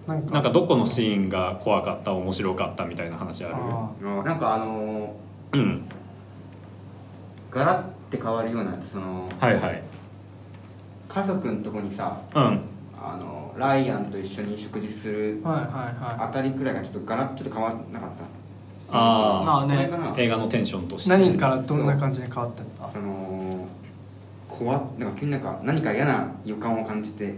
[0.06, 0.34] なんか。
[0.34, 5.16] なんかどこのシーンが怖かった面白かったみたいな話あるああなんかあの
[5.54, 5.62] うん。
[5.62, 9.82] ー、ガラッて変わるようなそのはいはい。
[11.10, 12.62] 家族のとこにさうん。
[13.02, 18.26] あのライアンと一緒に食事するあたりくらいがちょっとガラッちょっと変わんなかった。
[18.90, 19.90] あまあね。
[20.18, 21.18] 映画のテンションとしいて。
[21.18, 22.90] 何からどんな感じに変わってった？
[22.92, 23.68] その
[24.48, 27.36] 怖っなんか急になんか何か嫌な予感を感じて。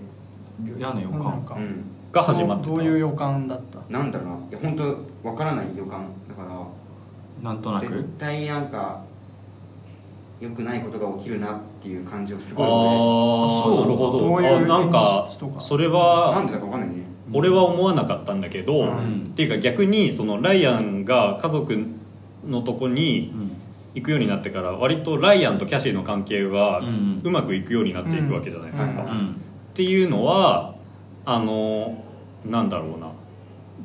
[0.77, 1.43] 嫌な予感。
[1.43, 1.55] か。
[1.55, 1.86] うん。
[2.12, 2.75] が始まってた。
[2.75, 3.79] どういう予感だった？
[3.89, 4.36] なんだろうな。
[4.36, 6.12] いや本当わからない予感。
[6.27, 6.49] だから
[7.41, 7.88] なんとなく？
[7.88, 9.03] 絶対なんか
[10.39, 12.69] 良くないことが起きるなっていう感じをすあごいあ
[13.63, 13.81] そう。
[13.81, 14.19] なるほど。
[14.19, 15.61] どういうあなんか演出とか。
[15.61, 16.95] それ俺なんはでだかわかんないね。
[17.31, 19.23] 俺は思わなかったんだけど、うん。
[19.29, 21.77] っていうか逆にそのライアンが家族
[22.47, 23.51] のとこにうん。
[23.95, 27.21] 行くようになってから割とライアンとキャシーの関係はうん。
[27.23, 29.11] うまくいくようになっていくわけじゃないですか、っうん。
[29.11, 29.35] うん。
[29.73, 30.75] ていうのは
[31.25, 32.03] あの
[32.45, 33.07] なんだろうな。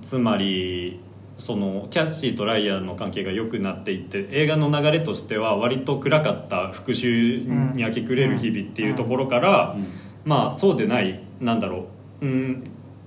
[0.02, 1.00] つまり
[1.38, 7.44] そのキャッシーとライアンの関係が良くなっていって映画の流れとしては割と暗かった復讐
[7.74, 9.76] に明け暮れる日々っていうところから、
[10.24, 11.88] まあそうでないなんだろ
[12.22, 12.64] う、うん、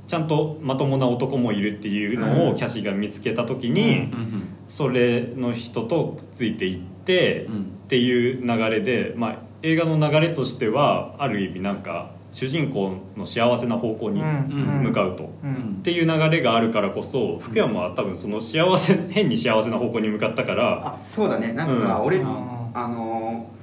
[0.07, 4.43] ちゃんとまともな男もいるっていうのをキャシーが見つけた時に、うん。
[4.67, 7.61] それの人とついていって、うん。
[7.61, 15.29] っていう流れで、まあ、映画の流れとしてはある意味なんか主人公の幸せな方向に向かうと。
[15.43, 15.77] うん。
[15.79, 21.53] っていう流れがあるからこそ福山は多分その幸せ変に幸せな方向に向かったからあそうだね。
[21.53, 22.05] なんかうん。
[22.05, 23.57] 俺、ああのー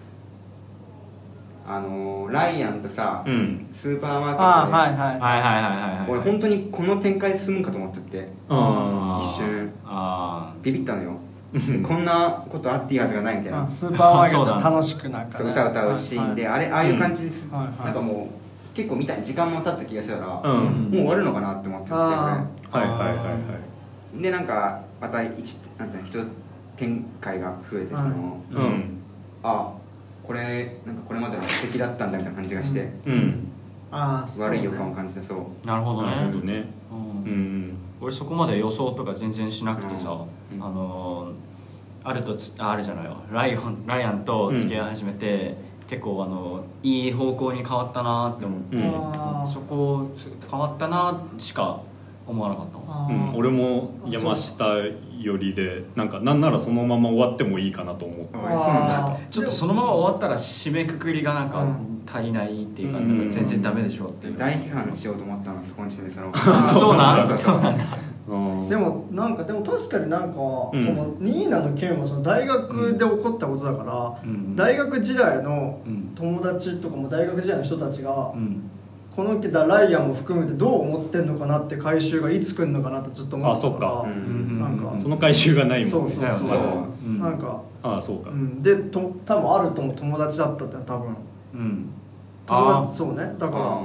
[1.67, 3.67] あのーライアンとさ、うん。
[3.73, 4.99] スーパーマーケあットで、あはいはい。
[4.99, 6.11] はいはいはいはいはい。
[6.11, 11.13] 俺本当にこの展開で済むかと思っちゃってあ一瞬あビビったのよ。
[11.87, 13.63] こんなことあっていいはずがないみたいな。
[13.63, 17.85] あスーパーマーケット楽しくなんかね歌歌うシーンで、あれああいう感じです、はいはい。
[17.85, 18.44] なんかもう
[18.75, 20.65] 結構見た時間も経った気がしたから、うん。
[20.65, 23.39] もう終わるのかなって思っちゃってはいはいはいはい。
[24.15, 26.19] 俺でなんかまた一なんていうの人
[26.77, 29.03] 展開が増えてその、うん。
[29.43, 29.73] あ
[30.23, 33.49] これなんかこれまでの敵だったんだみたいな感じがして、うん。
[33.91, 35.47] あ悪い予感を感じてそう。
[35.65, 36.17] あなるほどね。
[36.17, 36.65] なるほどね。
[36.91, 36.99] うん。
[36.99, 40.11] うん俺そこまで予想とか全然しなくてさ、
[40.53, 40.63] うん。
[40.63, 41.55] あのー
[42.07, 43.17] あるとつああるじゃないよ。
[43.33, 45.57] ライオンライアンと付き合い始めて、
[45.87, 49.53] 結構あのいい方向に変わったなって思って、うん。
[49.53, 50.11] そこ
[50.51, 51.81] 変わったなしか
[52.27, 54.65] 思わなかったうん、俺も山下
[55.21, 58.39] 寄りでなんかなんならそのまま終わってもいいかなと思って。
[58.39, 66.35] うちょっとそのまま終わったら締めくくりがなんかうん足りないっていうか,、うんなんか全然ダメでしょっていう、大批判しようと思ったのそこにしてねその。
[66.63, 67.85] そうなんそうそうなんだ。
[67.85, 70.41] うんでもなんかでも確かになんか、
[70.73, 70.85] うん。
[70.85, 76.13] そのニーナの件はその大学で起こったことだから、うん大学時代のうん。
[76.15, 78.71] 友達とかも大学時代の人たちが、うん。
[79.15, 84.09] このだライアンも含めてどう思ってんのかなって回収がいつ来るのかなってずっと思ってたからあそっか。
[84.09, 84.59] うん。
[84.59, 86.13] なんかその回収がないもんね。
[86.15, 91.17] そうそうそうなんか、ああそうか、うん、でと多分あるとも友達だったって多分
[91.55, 91.91] うん。
[92.47, 93.35] 友あ達そうね。
[93.39, 93.81] だからあ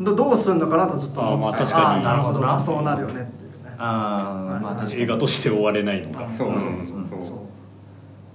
[0.00, 1.58] どどうすんのかなとずっと思ってた。
[1.58, 2.00] あまあ確かに。
[2.00, 2.50] あなるほど。
[2.50, 3.47] あそうなるよねって
[3.78, 6.28] あーまあ確かに映画として終われないのか。
[6.36, 6.72] そうそうう。
[6.72, 6.80] ん。
[6.80, 7.22] そう。
[7.22, 7.38] そう。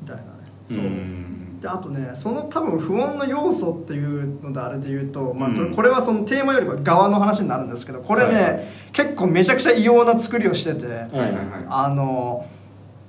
[0.01, 0.27] みたいなね。
[0.69, 5.75] うそう、んであとねその多分不穏の要素っていうのであれで言うと、まあ、それうん。
[5.75, 12.45] これはそのテーマよりは側の話になるんですけどこれね、はい結構めちゃくちゃ異様な作りをしてて、はいはいはいあの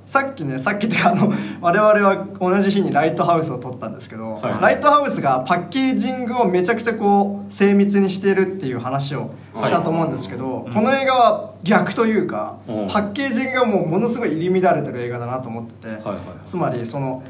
[0.06, 4.62] さっきねさっきっていうかあの 我々は同じ日にライトハウスを撮ったんですけど、はい。
[4.62, 9.30] ライトハウスがパッケージングをめちゃくちゃこう精密にしてるっていう話を
[9.62, 12.86] したと思うんですけど、この映画は逆というか、うん。
[12.86, 16.16] パッケージングがもうものすごい入り乱れてる映画だなと思ってて、はいはい。
[16.44, 17.22] つまりその、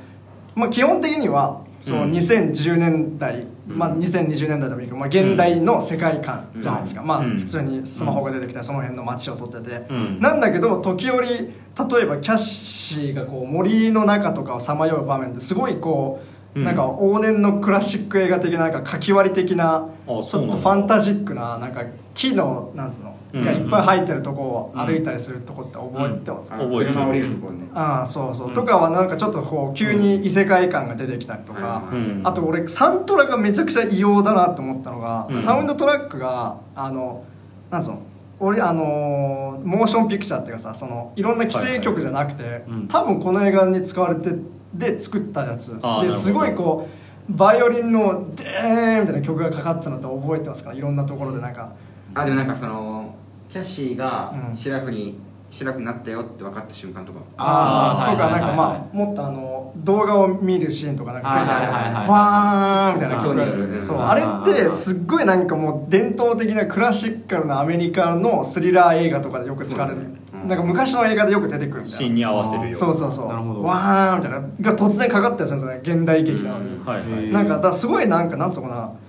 [0.55, 2.13] まあ、基本的にはそのうん。
[2.13, 7.39] 2010年代、まあ、2020年代でもいいけど、まあ、現代の世界観じゃないですか、まあ、うん。
[7.39, 10.19] 普通にスマホが出てきたらその辺の街を撮ってて、うん。
[10.19, 16.23] なんだけど時折例えばキャッシーがこう森の中とかをさまよう場面ですごいこ
[16.57, 16.65] う、うん。
[16.65, 27.31] なんか往年のクラシック映画的ななんかかき割り的なちょっとファンタジックななんか木のなんつうの、うんがいっぱい生えてるとこを歩いたりするとこって覚えてますか、あの覚えてる。
[27.31, 27.69] ところね。
[27.75, 28.55] ああそうそう、うん。
[28.55, 31.99] とかはなんかちょっとこう急に異世界観が出てきたりとか、うん。
[31.99, 35.35] うんあと俺サントラがめちゃくちゃ異様だなって思ったのが、うん。
[35.35, 37.25] サウンドトラックがあの
[37.71, 38.03] なんつうの？
[38.41, 42.89] 俺あのーモーションピクチャーっていうかさそのいろんな規制曲じゃなくて、うん。
[42.89, 44.31] 多分この映画に使われて
[44.75, 45.79] で作ったやつ。
[45.83, 46.13] あーなるほど。
[46.15, 46.89] ですごいこ
[47.29, 51.73] うバイオリンの「デーン」みたいな曲がかかってたのって覚えてますかいろんなところでなんか。
[52.17, 53.15] あでもなんかその
[53.55, 54.57] キャッシーがうん。
[54.57, 55.17] シラフに、
[55.49, 57.21] シラフになったよって分かった瞬間とか。
[57.37, 62.05] あーとかなんかまあもっとあの動画を見るシーンとかなんかはいはいはいはい。
[62.05, 63.17] ファーンみたいな。
[63.23, 70.01] 曲がああーるそうあれってすっごいなんかもう伝統的なクラシックなアメリカのスリラー映画とかでよく使われる。
[70.49, 73.29] なんか昔の映画でよく出てくるみたいなシーンに合わせるよそうそうそう。
[73.29, 73.63] なるほど。
[73.63, 74.73] わーンみたいな。
[74.73, 75.99] が突然かかったりするんですよね。
[76.01, 76.75] 現代劇なのに。
[76.75, 76.85] うん。
[76.85, 77.09] はいはい。
[77.09, 78.89] へーなんかだすごいなんかなんつうのかな。
[78.89, 79.04] 普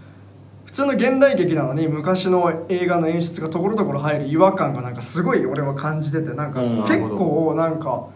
[0.75, 6.81] 通の現代劇なのに昔の映画の演出がところどころ入る違和感がなんかすごい俺は感じててなんかうん。
[6.81, 8.07] 結構なんか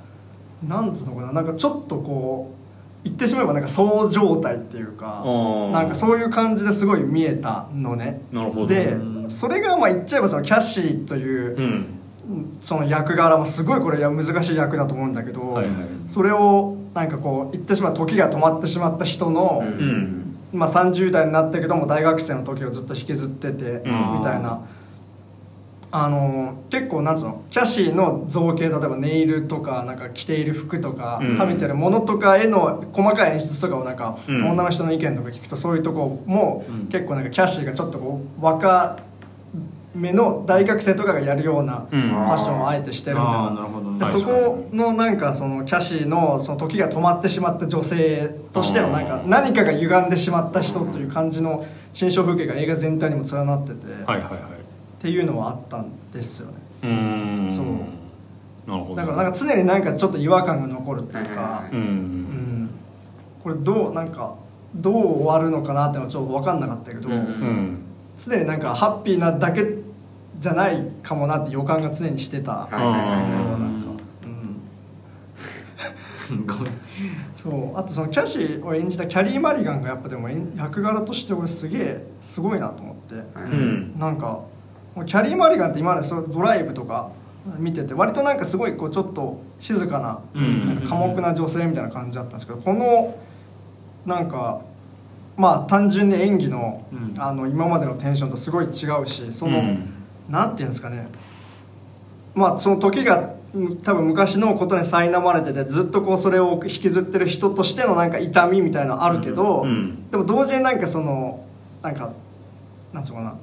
[0.67, 5.71] なんつうのかななんかちょっとこう言ってしまえばなんかそう状態っていうかうん。
[5.71, 8.19] なんかそういう感じですごい見えたのね。
[8.33, 8.67] なるほど。
[8.67, 11.85] でうんそれがまあ言っちゃえばそのキャッシーといううん。
[12.59, 15.75] その役柄もすごいこれ難しい役だと思うんだけど、はいはい。
[16.07, 19.63] それをなんかこう言ってしまう時が止まってしまった人の、
[20.51, 24.17] まあ、30代になったけども大学生の時をずっと引きずってて、うん。
[24.19, 24.61] みたいな。
[25.91, 31.37] あの結構なんつうのキャシーの造形例えばネイルとかなんか着ている服とか、うん。
[31.37, 34.51] 食べてるものとかへの細かい演出とかをなんか、うん。
[34.51, 36.87] 女の人の意見とか聞くとそういうとこも、うん。
[36.87, 38.99] 結構なんかキャシーがちょっとこう若
[39.95, 42.03] めの大学生とかがやるようなフうん。
[42.11, 43.39] ァッションをあえてしてるみたいな。
[43.39, 43.55] あー
[43.99, 54.41] なねでそこのなんかそのキャシーのその時が止まってしまった女性としてのなんか何かが歪んでしまった人という感じの心象風景が映画全体にも連なってて、はいはいはい。
[54.41, 56.53] っていうのはあったんですよね。
[56.83, 57.51] うーん。
[57.51, 58.95] そう。
[58.95, 61.63] だからなんか常になんかちょっと違和感が残るっていうか。
[61.71, 62.69] ううんん、
[63.43, 64.35] これどうなんか
[64.75, 67.85] どう終わるのかなっていうのはちょっと分かんなかったけど、うん
[68.27, 69.65] うんうん常になんかハッピーなだけ
[70.39, 73.07] じゃないかもなって予感が常にしてた、はいはいはい。
[73.07, 73.27] それは
[76.31, 76.37] うん。
[76.37, 76.55] なんか、
[77.35, 77.77] そう。
[77.77, 83.25] あとそのキャシーを演じたキャリー・マリガンがやっぱでも演役柄として俺すげえすごいなと思って、はい。
[83.51, 84.41] うんなんか
[85.05, 87.09] キャリー・マリガンって今までそうドライブとか
[87.57, 90.19] 見てて割となんかすごいこうちょっと静かな
[90.87, 93.17] 寡黙な女性みたいな感じだったんですけどこの
[94.05, 94.61] なんか
[95.39, 97.13] まあ単純に演技の,、うん。
[97.17, 98.67] あの今までのテンションとすごい違
[99.01, 99.93] うしその、うん。
[100.29, 101.07] なんていうんですかね。
[102.35, 110.09] まあその時がうん多分昔のことに苛まれててずっとこうそれを引きずってる人としてのなんか痛みみたいなのあるけど、うん。
[110.11, 111.45] でも同時になんかその
[111.81, 112.11] なんか
[112.91, 113.35] なんつうのかな。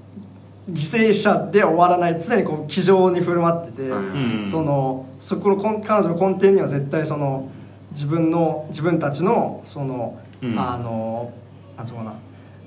[0.70, 4.44] 犠牲者で終わらない常にこう気丈に振る舞ってて、うん。
[4.44, 7.50] そのそこの根彼女の根底には絶対その
[7.92, 10.58] 自分の自分たちのその、うん。
[10.58, 11.32] あの
[11.76, 12.14] なんつうのかな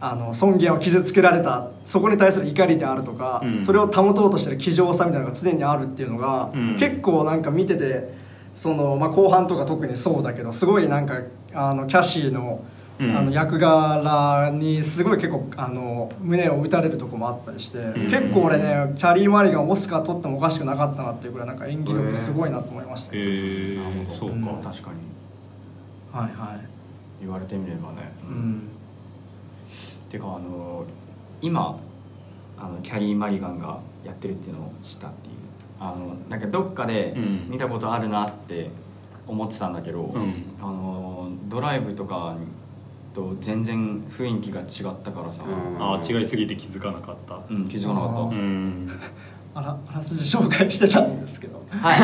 [0.02, 3.66] あの尊厳を傷つけられたそこに対する怒りであるとか、うん。
[3.66, 6.78] それを保とうとしてる気丈さみたいなのが常にあるっていうのが、うん。
[6.78, 8.14] 結構なんか見てて
[8.56, 11.20] その、まあ、後半とか特にそうだけどすごいなんか
[11.54, 12.64] あのキャシーの,、
[12.98, 13.18] うん。
[13.18, 18.10] あの役柄にすごい結構あの胸を打たれるとこもあったりして、ん。
[18.10, 23.78] 結構俺ねキャリー・マリガンオスカー取ってもおかしくなかったなっていうぐらいなんか演技力すごいなと思いましたけど、えー。
[23.78, 24.20] なるほど。
[24.20, 24.44] そうか、うん。
[24.64, 24.98] 確かに。
[26.14, 26.60] はいはい。
[27.22, 28.14] 言われてみればね。
[28.30, 28.70] うん
[30.10, 30.86] てかあの
[31.42, 31.80] 今
[32.58, 35.34] あのキャリー・マリガンがやってるっていうのを知ったっていう。
[35.82, 37.50] あのなんかどっかでうん。
[37.50, 38.70] 見たことあるなって
[39.28, 42.36] 思ってたんだけど、うんあのドライブとか
[43.14, 48.90] と全然雰囲気が違ったからさ、うんああ違いすぎて気づかなかったうん、気づかなかあっうん
[49.56, 51.64] あらあらすじ紹介してたんですけど。
[51.72, 51.96] たは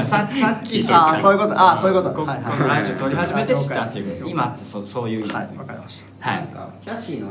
[0.00, 0.04] い。
[0.04, 1.52] ささっきあーそういうこと。
[1.60, 2.14] あーそういうこと。
[2.14, 2.52] こはいはい。
[2.52, 4.28] このラジオ撮り始めて知ったっていう。
[4.28, 5.20] 今ってそそういう。
[5.20, 6.30] 意味はいわかりました。
[6.30, 6.40] はい。
[6.42, 6.68] なんか。
[6.82, 7.28] キャシーの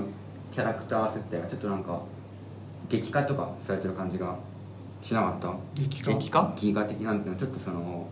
[0.53, 1.99] キャラクター設定がちょっとなんか
[2.89, 4.35] 劇化とかされてる感じが
[5.01, 5.53] しなかった？
[5.75, 6.11] 激化？
[6.13, 6.53] 激化？
[6.57, 7.39] ギガ的なんていうの？
[7.39, 8.07] ちょっとその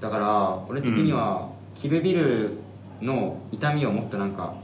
[0.00, 2.58] だから俺的には、キルビル
[3.00, 4.54] の痛みをもっとなんか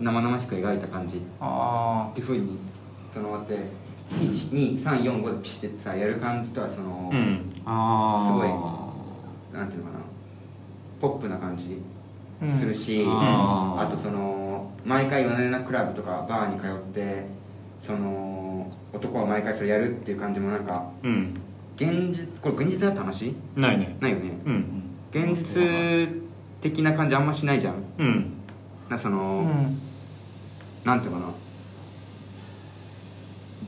[0.00, 2.58] 生々しく描いた感じっあていうふうに
[3.14, 3.66] そのって
[4.10, 7.50] 12345でピシッてさやる感じとはその、うん。
[7.64, 8.92] あ
[9.52, 10.04] なんていうのかな
[11.00, 13.10] ポップな感じーするし、うん。
[13.10, 13.88] あー。
[13.88, 17.26] あとその毎回夜な夜なクラブとかバーに通って
[17.82, 21.34] その男は毎回それやるっていう感じもなんかうん。
[21.76, 23.34] 現実これ現実だった話？
[23.54, 23.96] ないね。
[24.00, 24.38] ないよね。
[24.46, 24.82] うん。
[25.12, 26.08] 現実
[26.62, 27.74] 的な感じあんましないじゃん。
[27.98, 28.32] うん。
[28.88, 29.78] なその、うん。
[30.84, 31.26] なんていうかな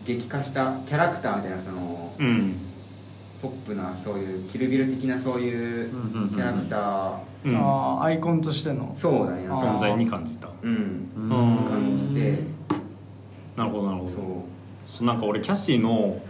[0.08, 2.56] 激化したキャラクターみたいなその、うん。
[3.42, 7.56] ポップなそういうキルビル的なそういうキャラクター、うん。
[7.56, 8.96] あーアイコンとしての。
[8.98, 10.48] そうだね存在に感じた。
[10.62, 11.10] うん。
[11.14, 11.30] うん
[11.68, 12.38] 感じて。
[13.56, 14.46] なるほどなるほど。
[14.88, 15.06] そう。
[15.06, 16.20] なんか俺キャシーの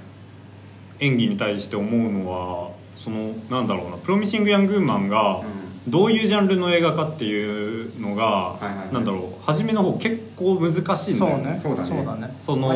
[1.00, 5.42] 演技に対して思うのはそのなんだろうなプロミシング・ヤング・ウーマンが
[5.86, 8.92] どういうジャンルの映画かっていうのが、いはいはい。
[8.92, 11.60] なんだろう初めの方結構難しいんだよそうね。
[11.62, 11.88] そうだね。
[11.88, 12.34] そうだね。
[12.38, 12.74] その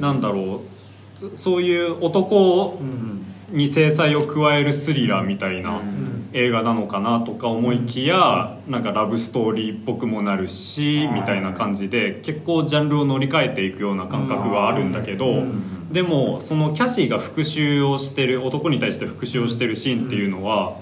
[0.00, 0.62] なんだろ
[1.22, 1.36] う。
[1.36, 6.28] そういう男うんに制裁を加えるスリラーみたいなうん。
[6.32, 15.92] 映画なのかなとか思いきやなんかラブストーリーっぽくもなるしみたいな感じで結構ジャンルを乗り換えていくような感覚があるんだけどうん。
[15.92, 20.76] でもそのキャシーが復讐をしてる男に対して復讐をしてるシーンっていうのは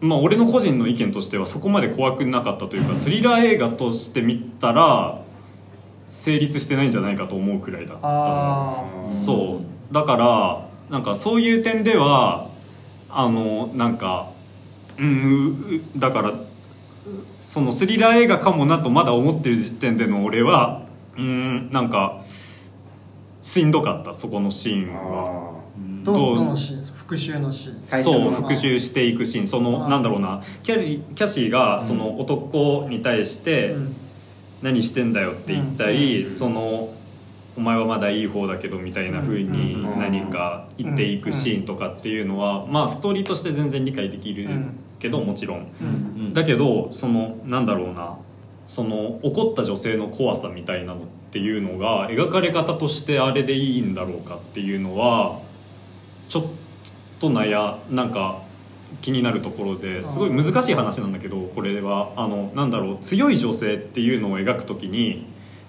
[0.00, 5.20] まあ俺の個人の意見としてはそこまで怖くなかったというかスリラー映画として見たら
[6.08, 9.60] 成立してないんじゃないかと思うくらいだったそ
[9.90, 9.94] う。
[9.94, 12.48] だからなんかそういう点では
[13.08, 14.30] あのなんか
[14.98, 16.32] うんだから
[17.36, 20.82] そのスリラー映画かもなとまだ思ってる時点での俺は
[21.18, 22.22] うんなんか
[23.42, 25.60] しんどかったそこのシーンは。
[26.04, 26.36] どどう？
[26.36, 28.04] どのシーンです復讐のシーン。
[28.04, 29.46] そう復讐していくシーン。
[29.48, 30.42] そのなんだろうな。
[30.62, 33.96] キャリキャシーがその男に対してうん。
[34.62, 36.30] 何してんだよって言ったり、うん。
[36.30, 36.94] その
[37.56, 39.98] お前はまだいい方だけどみたいな風にうん。
[39.98, 44.48] 何か言っていくシーンとかっていうのは、まあストーリーとして全然理解できる
[45.00, 46.32] けどもちろん。
[46.32, 48.16] だけどそのなんだろうな。
[48.66, 55.40] その怒った女性の怖さみたいなのっていうのが描かれ方としてあれでいいんだろうかっていうのは
[56.28, 56.44] ちょっ
[57.20, 58.42] と悩なんか
[59.00, 65.26] 気になるところですごい難しい話なんだけどこれはあのなんだろう強い女性っていうのを描くときに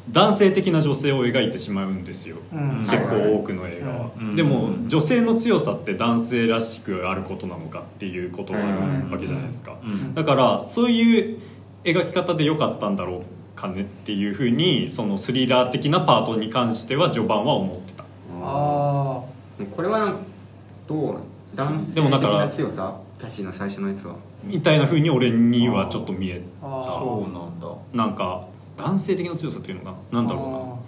[0.09, 2.87] 男性的な女性を描いてしまうんですよ、うん。
[2.89, 4.35] 結構多くの映画は、うん。
[4.35, 10.13] でも女性の強さって男性らしくあることなのかっていうことがあるわけじゃないですか、うん。
[10.15, 11.39] だからそういう
[11.83, 13.21] 描き方で良かったんだろう
[13.55, 18.03] かねっていうふうにそのスリラー的なパートに関しては序盤は思ってた。
[18.43, 19.21] あ
[19.75, 20.15] これは
[20.87, 21.23] どうなん
[21.93, 24.15] でもだから強さキャシーの最初のやつは。
[24.43, 26.41] みたいなふうに俺にはちょっと見えー。
[26.65, 26.99] あー。
[26.99, 27.67] そうなんだ。
[27.93, 30.79] なんか男性的な強さっていうのかななんだろ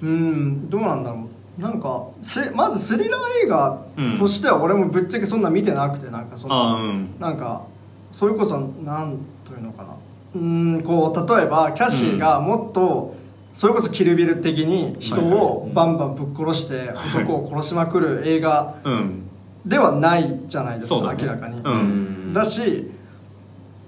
[0.00, 0.06] あー。
[0.06, 1.60] うんどうなんだろう。
[1.60, 7.14] なんかせまずスリラー映画うんとしては俺もぶっちゃけそんな見てなくてなんかそうのうん。
[7.18, 7.64] なんか
[8.12, 9.88] それこそなんというのかな。
[10.36, 13.16] うんこう例えばキャシーがもっと、
[13.54, 19.27] それこそキルビル的に人をバンバンぶっ殺して男を殺しまくる映画うん
[19.68, 21.22] ではないじゃないですか、ね。
[21.22, 22.32] 明らかに、うん。
[22.32, 22.90] だし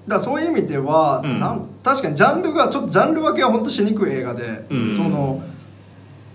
[0.06, 1.40] だそういう意味では、うん。
[1.40, 4.96] なん確かにジャンルがちょっとジャンル分けは本当しにくい映画で、うん。
[4.96, 5.42] その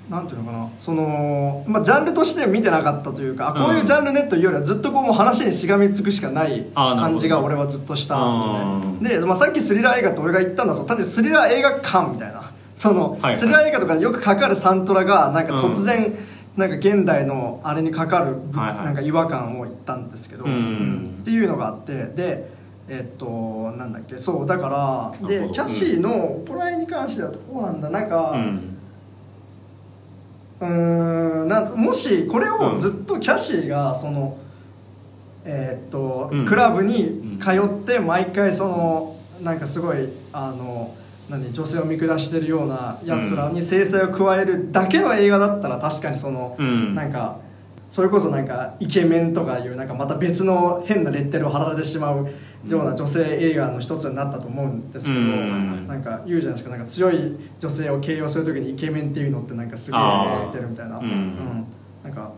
[0.09, 9.03] なんていうのかなその、まあ、ジャンルとして見てなかったというか、あこういうジャンルねというよりはずっとこうもう話にしがみつくしかない感じが俺はずっとしたのうん。
[9.03, 12.51] で、でまあ、さっきスリラー映画って俺が言ったのは単純にスリラー映画館みたいな。
[12.75, 13.37] その、はいはい。
[13.37, 16.13] スリラー映画とかでよくかかるサントラがなんか突然、
[16.57, 18.85] なんか現代のあれにかかる、はいはい。
[18.85, 21.17] なんか違和感を言ったんですけど、うん。
[21.21, 22.49] っていうのがあってで
[22.87, 28.77] えっとなんだっけそうだからでキャシーのおこらいに関してはどうなんだなんかうん。
[30.61, 34.37] うーんなんもしこれをずっとキャシーがその
[35.43, 36.45] えっとうん。
[36.45, 40.95] クラブに通って毎回そのなんかすごいあの
[41.29, 46.95] 何女性を見下してるようなやつらに制裁を加えるだけの映画だったら確かにそのうん。
[46.95, 47.39] なんか
[47.89, 52.27] それこそなんかイケメンとかいうなんかまた別の変なレッテルを貼られてしまう
[52.67, 55.87] ような女性映画の一つになったと思うんですけど、うん。
[55.87, 56.69] なんか言うじゃないですか。
[56.71, 60.29] なんか強い女性を形容するときにイケメンっていうのってなんかすげえあー。
[60.31, 61.65] 笑ってるみたいな、うん。
[62.03, 62.31] なんか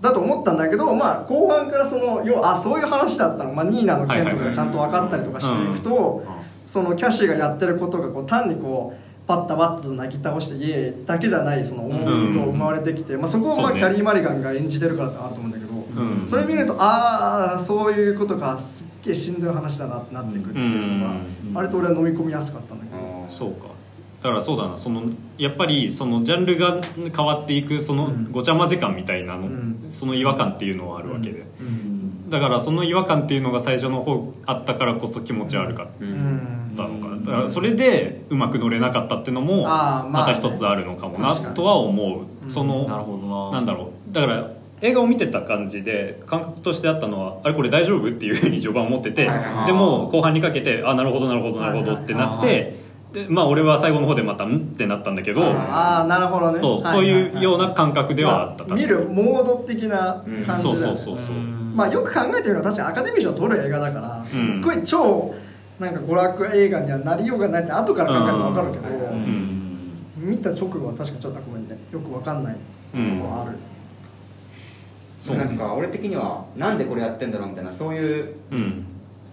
[0.00, 6.24] だと思ったんだけど、まあ、後半からその要はあそういう話だったの、まあ、ニーナの件とかがちゃんと分かったりとかしていくと、
[6.70, 16.28] そのキャシーがやってることがこう単にこうバッタバッタとなぎ倒してイエーイだけじゃないその思いが生まれてきて、まあ、そこをまあキャリー・マリガンが演じてるからってあると思うんだけど、うん。
[16.28, 21.54] それ見るとああそういうことかすっげえしんどい話だなってなってくるっていうのが、うん。
[21.54, 23.66] 割と俺は飲み込みやすかったんだけど、そうか。
[24.22, 25.02] だからそうだなその
[25.38, 29.84] やっぱりそのジャンルが変わっていくそのごちゃ混ぜ感みたいなの、うん。
[29.88, 31.99] その違和感っていうのはあるわけで、うん
[32.30, 37.08] だからその違和感っていうのが最初の方あったからこそ気持ち悪かっううんんたのか。
[37.08, 42.50] なだからそれでうまく乗れなかったっていうのもまた一つあるのかもなとは思う、うん。
[42.50, 43.58] そのなるほどな。
[43.58, 44.14] なんだろう。
[44.14, 44.50] だから
[44.82, 49.28] 映画を見てた感じで感覚としてあったのはあれこれ大丈夫っていうふうに序盤思ってて
[49.66, 52.76] でも後半にかけてあなるほどなるほどなるほどってなって
[53.12, 56.58] でまあ俺は最後の方でまたんってなったんだけどああなるほどね。
[56.58, 60.96] そうそういうような感覚ではあったまあ見るモード的な感じそうだよね。
[60.98, 65.34] そうそうそうまあよく考えてみれば確かにアカデミー賞を取る映画だからすっごい超
[65.78, 69.90] なんか娯楽映画にはなりようがないって後から考えれば分かるけど、うん。
[70.16, 71.78] 見た直後は確かちょっとごめんね。
[71.92, 72.54] よく分かんない。
[72.54, 72.60] と
[72.98, 73.56] ころある、
[75.18, 78.86] そうねなんか俺的にはなんでこれやってんだろうみたいなそういううん。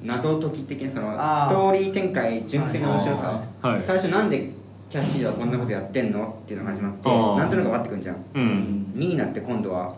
[0.03, 1.17] 謎解き的なそのス
[1.49, 3.83] トーリー展開純粋な面白さ、はい。
[3.83, 4.51] 最初なんで
[4.91, 6.37] キャッシーはこんなことやってんの？
[6.43, 8.17] っていうのが始まってなんとなく分かってくんじゃん。
[8.35, 8.91] うん。
[8.93, 9.95] ニーナって今度は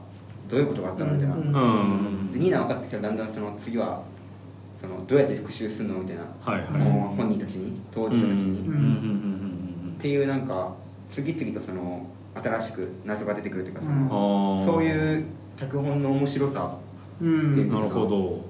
[0.50, 1.44] どういうことがあったのみたいな、うん。
[1.44, 1.48] う
[2.30, 4.02] んでニーナ分かってきたらだんだんその次は
[4.82, 6.72] そのどうやって復讐するのみたいな、はいはい。
[6.72, 8.86] もう本人たちに当事者たちに、ううんんうんう
[9.92, 10.74] んっていうなんか
[11.12, 14.08] 次々とその新しく謎が出てくるというかそうん。
[14.08, 15.26] の、そういう
[15.60, 16.76] 脚本の面白さ。
[17.22, 17.70] うん。
[17.70, 18.46] なるほど。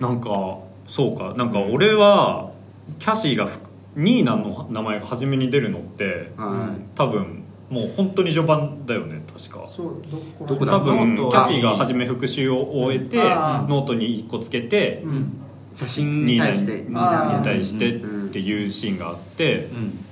[0.00, 1.34] なんかそうか。
[1.36, 2.50] なんか俺は
[2.98, 3.58] キャシーがふ
[3.96, 6.96] ニーナの名前が初めに出るのってはい。
[6.96, 7.39] 多分
[7.70, 9.66] もう本当に序盤だよね確か。
[9.66, 10.02] そう
[10.46, 15.36] どこ多分キャシーが初め復習を終えてあーノートに1個つけてうん。
[15.74, 16.82] 写真に対して。
[16.82, 20.04] に対してうんっていうシーンがあってうん。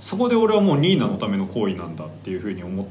[0.00, 2.86] そこで俺はもうニーナのための行為なんだっていうふうに思っ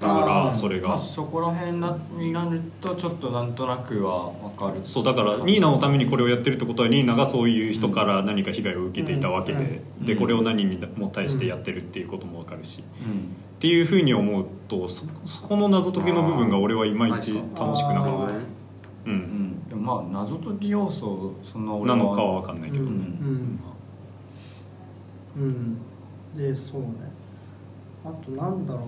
[0.00, 0.88] だからそれが。
[0.88, 4.80] まあ、そこら辺なになるとちょっとなんとなくは分かる。
[4.84, 10.06] そうだからニーナのためにこれをやってるってことはニーナがそういう人から何か被害を受けていたわけで、うん。
[10.06, 18.42] でこれを何にも対してやってるっていうことも分かるし、うんっていうふうに思うとそそこの謎解きの部分が俺はいまいち楽しくなかった、う、
[19.06, 19.14] うん。
[19.14, 19.68] ん。
[19.68, 23.58] でもまあ謎解き要素そんな俺なのかは分かんないけど、うん。
[25.36, 25.42] うん。
[25.42, 25.78] うん。
[26.36, 26.88] でそうね。
[28.04, 28.86] あとなんだろ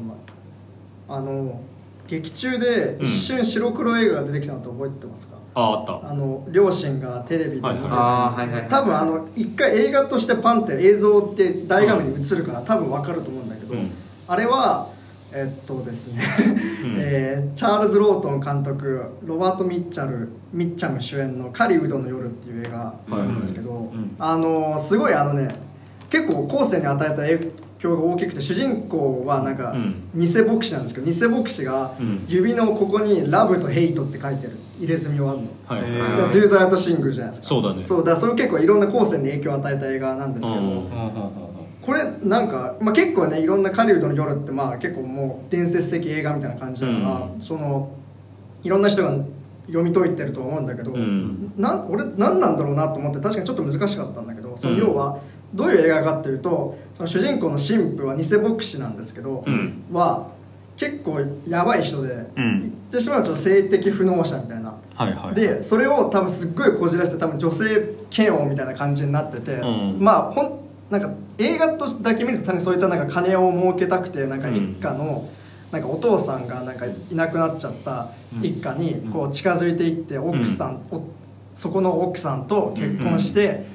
[1.09, 1.17] うな。
[1.17, 1.61] あの
[2.07, 6.11] 劇中で一瞬白黒映画が出てきたのって覚えてますか、あああった。
[6.11, 7.67] あの両親がテレビで見て
[8.69, 13.91] 多分あの一回映画としてパンって映像って大画面に映るから多分分かると思うんだけど、うん
[14.31, 14.87] あれは
[15.33, 16.23] えっとですね、
[16.85, 16.95] うん。
[17.03, 24.15] えーチャールズ・ロートン監督ロバート・ミッチャルミッチャム主演の「狩人の夜」っていう映画なんですけど、ん。
[24.21, 25.49] あのすごいあのね
[26.11, 27.41] 結構後世に与えた影
[27.81, 29.95] 響が大きくて主人公はなんかうん。
[30.15, 32.25] 偽牧師なんですけど偽牧師がうん。
[32.29, 35.45] 指のここに「ラブ」と「ヘイト」って書いてる入れ墨をあるの。
[35.67, 35.81] はい
[36.33, 37.49] ドゥーザライトシングじゃないですか。
[37.49, 37.85] そうだね。
[37.85, 40.61] そうだそれ結構いろんな後世に影響を与えた映画なんですけど、
[41.83, 47.41] これなんか、まあ、結構ねいろんな狩人の夜ってまあ結構もう伝説的映画みたいな感じだから、うん。
[47.41, 47.91] その
[48.63, 49.15] いろんな人が
[49.67, 51.53] 読み解いてると思うんだけど、うん。
[51.57, 55.21] なん俺何なんだろうなと思って確かにちょっと難しかったんだけどその要は
[55.55, 59.85] どういう映画かっていうとその主人公の神父は偽牧師なんですけど、うん。
[59.93, 60.29] は
[60.77, 62.61] 結構やばい人で、うん。
[62.61, 64.77] 言ってしまうと性的不能者みたいな。
[64.95, 69.97] はいはいでそれを多分すっごいこじらして多分女性嫌悪みたいな感じになってて、うん。
[69.99, 70.61] まあほん
[70.91, 75.31] なんか映画とだけ見るとそいつはなんか金を儲けたくてなんか一家の、
[75.71, 78.11] なんかお父さんがなんかいなくなっちゃった
[78.43, 81.03] 一家にこう近づいていって奥さん、お
[81.55, 83.67] そこの奥さんと結婚して、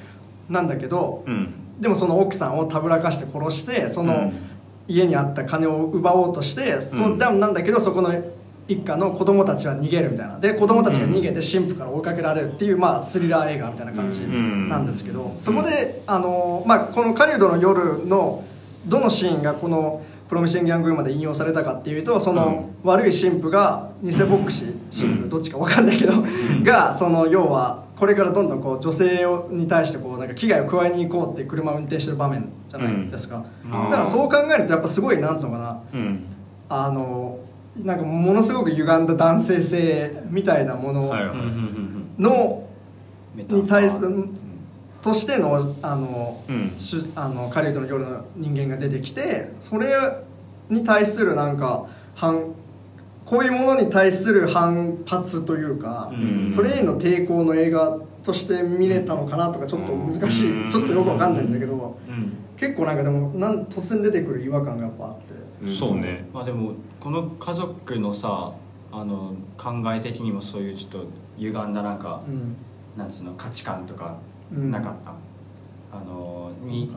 [0.49, 1.53] なんだけどうん。
[1.80, 4.55] でもその奥さんをたぶらかして殺してその、うん
[4.88, 8.13] 家にあった金を奪おうとしてそうんでもなんだけどそこの
[8.68, 10.39] 一家の子供たちは逃げるみたいな。
[10.39, 14.70] で子供たちが逃げて神父から追いかけられるっていう、まあ、スリラー映画みたいな感じん。
[14.70, 15.36] なんですけど。
[15.38, 18.43] そこで、あのまあ、この「狩人の夜」の
[18.86, 26.13] どのシーンがこの「プロミシング・ヤング・ウーマン」で引用されたかっていうとその悪い神父が偽牧師神父どっちか分かんないけど
[26.63, 33.72] がその要はこれからどんどんこう女性をに対してこうなんか危害を加えに行こうって車を運転してる場面じゃないですか、うん。
[33.72, 35.80] だからそう考えるとやっぱすごいなんつうのかな。
[35.93, 36.24] うん。
[36.68, 37.39] あの
[37.84, 41.13] なんかものすごく歪んだ男性性みたいなもの
[42.17, 42.67] の
[43.36, 44.38] に対するうん。
[45.01, 46.73] としてのあの、うん。
[47.15, 49.93] あの狩人の夜の人間が出てきてそれ
[50.69, 52.53] に対するなんか反
[53.26, 56.51] こういうものに対する反発というか、うん。
[56.51, 60.69] それへの抵抗の映画として見れたのかなとかちょっと難しい、うん。
[60.69, 61.97] ちょっとよくわかんないんだけど。
[62.07, 62.34] うん。
[62.57, 65.67] 結構なんかでもなん突然出てくる違和感がやっぱあって。
[65.67, 66.28] そうね。
[66.34, 66.73] まあでも
[67.05, 68.51] この家族のさ
[68.91, 71.05] あの考え的にもそういうちょっと
[71.37, 72.55] 歪んだなんか、うん。
[72.97, 74.17] なんつうの価値観とか
[74.51, 74.71] うん。
[74.71, 76.89] なかった、あのに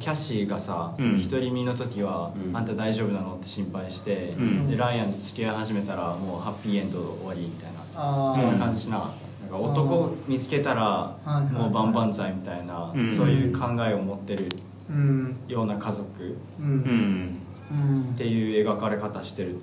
[0.00, 1.22] キャッシーがさうん。
[1.28, 2.56] 独り身の時は、うん。
[2.56, 4.68] あんた大丈夫なのって心配して、うん。
[4.68, 9.44] でライアンと付き合い始めたらもうハッピーエンド終わりみたいなそんな感じしなかった。
[9.44, 9.50] なん。
[9.50, 11.16] か男見つけたら
[11.52, 13.16] もう万々歳みたいな、うん。
[13.16, 14.48] そういう考えを持ってる
[14.90, 15.36] うん。
[15.46, 16.04] ような家族。
[16.58, 16.72] ううんん。
[16.72, 17.38] うん
[17.70, 19.56] っていう描かれ方してる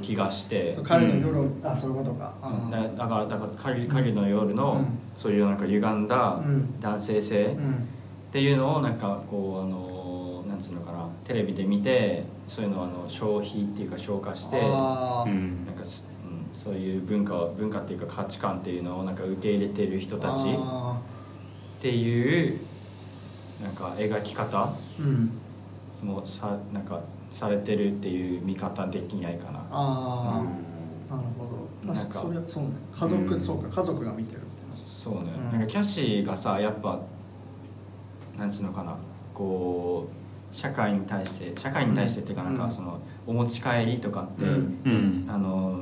[0.00, 0.74] 気がして。
[0.74, 2.32] そう彼の夜、あそういうことか、
[2.70, 4.86] だだからだから狩り狩りの夜の、うん。
[5.16, 6.80] そういうなんか歪んだうん。
[6.80, 7.88] 男性性っうん。
[8.32, 15.66] ていうのをなんかこうあのなんつうのかなテレビで見てそういうのをあの消費っていうか消化してうん。
[15.66, 20.98] なんかす、うん、そういう文化を文化っていうか価値観っていうのをなんか受け入れてる人たちっあ
[21.80, 22.60] ていう
[23.62, 25.39] なんか描き方ーうん
[26.04, 29.60] もさなんかされてるっていう見方できないかな。
[29.70, 30.42] あ
[31.10, 31.44] あ、なるほ
[31.84, 31.86] ど。
[31.86, 32.70] なんか確かそれはそうね。
[32.92, 35.52] 家族、うんそうか家族が見てるってそうね、うん。
[35.52, 37.00] なんかキャシーがさやっぱ
[38.36, 38.96] なんつうのかな
[39.34, 40.08] こ
[40.52, 42.58] う社会に対して社会に対してっていうかなんうん。
[42.60, 44.78] かそのお持ち帰りとかって、うん。
[44.84, 45.26] うん。
[45.28, 45.80] あの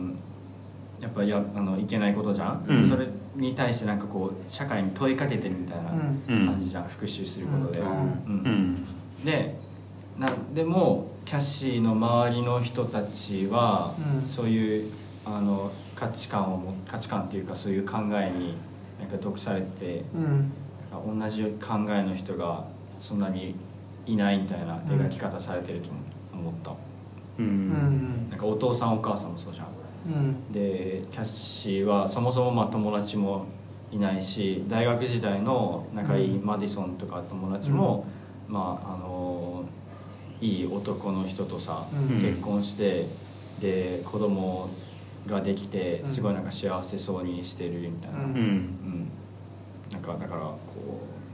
[1.01, 2.85] やっぱやあのいけないことじゃん、うん。
[2.85, 3.07] それ
[3.37, 6.47] に対してなんかこう社会に問いかけてるみたいなうん。
[6.47, 7.87] 感じじゃん、復讐することで、うん。
[7.87, 7.89] う
[10.19, 14.29] んうんでなでもキャッシーの周りの人たちは、うん。
[14.29, 14.93] そういう
[15.25, 18.57] あの価値観をも価値観っていうかそういう考えに
[18.99, 20.53] なんか毒されててうん。
[21.21, 22.65] 同じ考えの人が
[22.99, 23.55] そんなに
[24.07, 25.91] いないみたいな描き方されてると
[26.33, 26.75] 思った、う
[27.39, 28.27] うん。
[28.27, 29.67] んなんかお父さんお母さんもそうじゃん。
[30.07, 30.53] うん。
[30.53, 33.47] でキャッシーはそもそもまあ友達も
[33.93, 38.07] いないし大学時代の仲いいマディソンとか友達も、
[38.49, 39.58] まああの
[40.41, 42.21] いい男の人とさ、うん。
[42.21, 43.07] 結婚して
[43.61, 44.71] で子供
[45.27, 46.09] ができてうん。
[46.09, 48.29] すごいなんか幸せそうにしてるみたいな、ううん。
[48.29, 49.09] うん。
[49.93, 50.59] なんかだからこ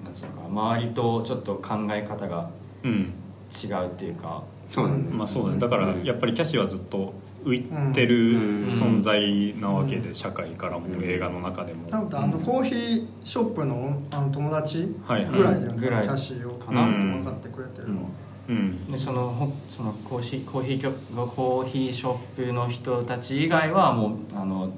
[0.03, 2.51] うなんつうのかな周りとちょっと考え方が
[2.83, 3.13] うん。
[3.53, 4.43] 違うっていうか。
[4.71, 5.59] そうなんだよまあそうだね。
[5.59, 7.13] だからやっぱりキャシーはずっと
[7.45, 8.09] 浮いてうん。
[8.09, 11.87] る存在なわけで社会からも映画の中でも。
[11.89, 18.09] 多分あのコーヒーショップのあの友達ぐらいだよね、ぐらいキャシーをかな分かってくれてるのは、
[18.49, 18.91] うん。
[18.91, 20.93] でそのほそのコーヒーコーヒーきょ
[21.27, 24.73] コーヒーショップの人たち以外はもうあの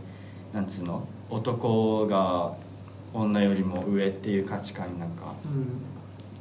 [0.52, 1.06] なんつうの？
[1.28, 2.52] 男が
[3.12, 5.82] 女よりも上っていう価値観になんかうん。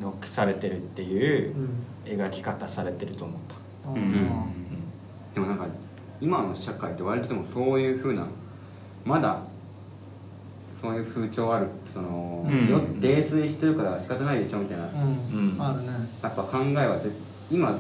[0.04, 1.70] ロックされてるっていううん。
[2.06, 3.96] 描き方されてると思った、あー。
[3.96, 4.30] うん。
[5.34, 5.66] でもなんか
[6.22, 8.28] 今の社会って割とでもそういうふうな
[9.04, 9.42] まだ
[10.82, 12.68] そういう風潮あるその、うん。
[12.70, 15.54] よ泥酔してるから仕方ないでしょみたいな、うん。
[15.54, 15.62] うん。
[15.62, 15.88] あるね。
[16.22, 17.10] やっぱ考えはぜ
[17.50, 17.80] 今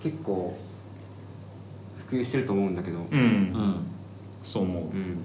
[0.00, 0.56] 結構
[2.08, 2.98] 普及してると思うんだけど。
[2.98, 3.20] ううん。
[3.52, 3.76] ん。
[4.44, 4.82] そう思う。
[4.84, 5.16] うん。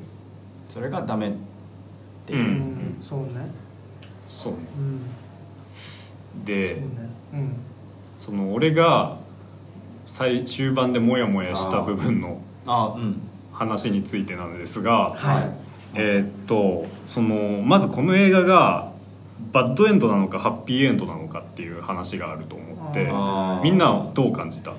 [0.70, 1.34] それがダメっ
[2.26, 2.40] ていう。
[2.40, 2.56] う、うん。
[2.58, 3.52] んそうね。
[4.28, 4.60] そうね。
[4.80, 5.00] うん。
[6.36, 6.82] そうでね。
[7.34, 7.54] うん。
[8.18, 9.18] その俺が
[10.08, 13.22] 最終盤でモヤモヤした部分のあうん。
[13.54, 15.65] 話についてなんですがはい
[15.96, 18.92] えーっとそのまずこの映画が
[19.52, 23.00] バッドエンドなのかハッピーエンドなのかっていう話があると思って
[23.64, 24.72] みんなはどう感じた？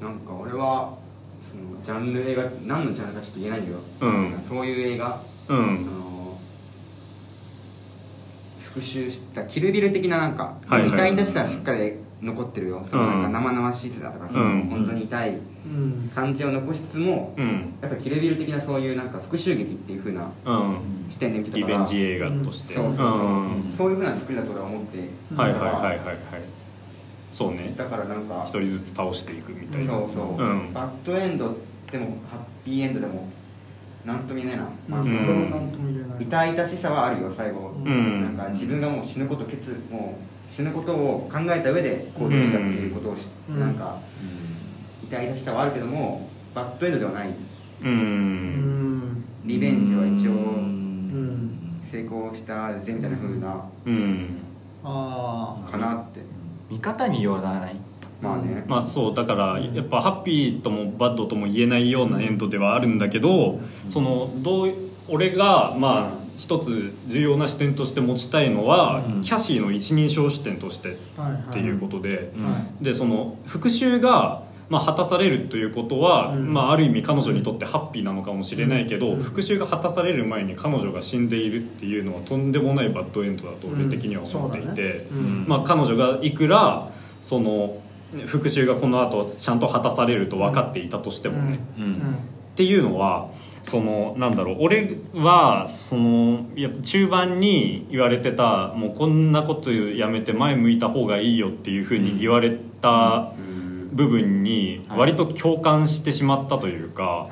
[0.00, 0.96] なんか俺は
[1.48, 3.74] そのジャンル映画何のジャンルかちょっと言えないんだけ
[4.04, 4.44] ど、うん。
[4.48, 6.38] そういう映画、うそんの
[8.60, 10.90] 復讐したキルビル的ななんか、はいはい。
[10.90, 14.62] 痛々しさはしっかり残ってるよ、そのなんか生々しさとかその、うん。
[14.64, 16.10] 本当に痛いうん。
[16.14, 17.74] 感じを残しつつも、うん。
[17.80, 20.78] やっぱキルビル的なそういうなんか復讐劇っていう風なうん。
[21.08, 22.74] 視点で見てたからリベンジ映画として。
[22.74, 23.72] そうそうそう、ん。
[23.76, 24.98] そういう風な作りだと俺は思って、
[25.36, 26.18] はいはいはいはいはい。
[27.30, 27.74] そうね。
[27.76, 29.92] だからなんか一人ずつ倒していくみたいな。
[29.92, 30.72] そうそう、うん。
[30.72, 31.56] バッドエンド
[31.92, 33.28] でもハッピーエンドでも
[34.04, 35.06] なんとも言えないな、まあうん。
[35.06, 36.24] そのそれは何とも言えない。
[36.24, 38.22] 痛々しさはあるよ最後、うん。
[38.36, 43.60] なんか自分がもう死ぬこと決もう死ぬことを考えた上で行動したっていうことを知って、うん。
[43.60, 43.98] なんか
[45.04, 47.34] 痛々しさはあるけどもバッドエンドではない。
[47.82, 47.88] うん。
[47.88, 49.24] うん。
[49.44, 51.80] リベンジは一応うん。
[51.84, 54.38] 成功したぜみたいな風なうん。
[54.82, 56.20] ああかなって。
[56.70, 57.76] 見方によらない。
[58.20, 64.74] まあね、まあそうだからやっぱハッピーともバッドとも言えないようなエンドではあるんだけどそのどう
[65.06, 69.20] 俺がまあ一つ重要な視点として持ちたいのはうん。
[69.22, 72.44] キャシーの一人称視点としてはいはいっていうことでうん。
[72.44, 76.52] はでその復讐がまあ果たされるということはうん。
[76.54, 79.20] まあある意味彼女にとってハッピーなのかもしれないけどうん。
[79.20, 86.88] 復讐が果たされる前に彼女が死んでいるっていうのはとんでもないバッドエンドだと俺的には思っていてねうんまあ彼女がいくら
[87.20, 87.78] その
[88.26, 91.90] 復讐がこの後ちゃんと果たされると分かっていたとしてもね、ううん。
[91.90, 91.94] ん。
[91.96, 91.98] っ
[92.54, 93.28] ていうのは
[93.68, 103.58] そのなんだろう俺はそのいや中盤に言われてたもうこんなことやめて前向いた方がいいよっていうふうに言われたうん。
[103.90, 107.28] 部分に割と共感してしまったというか、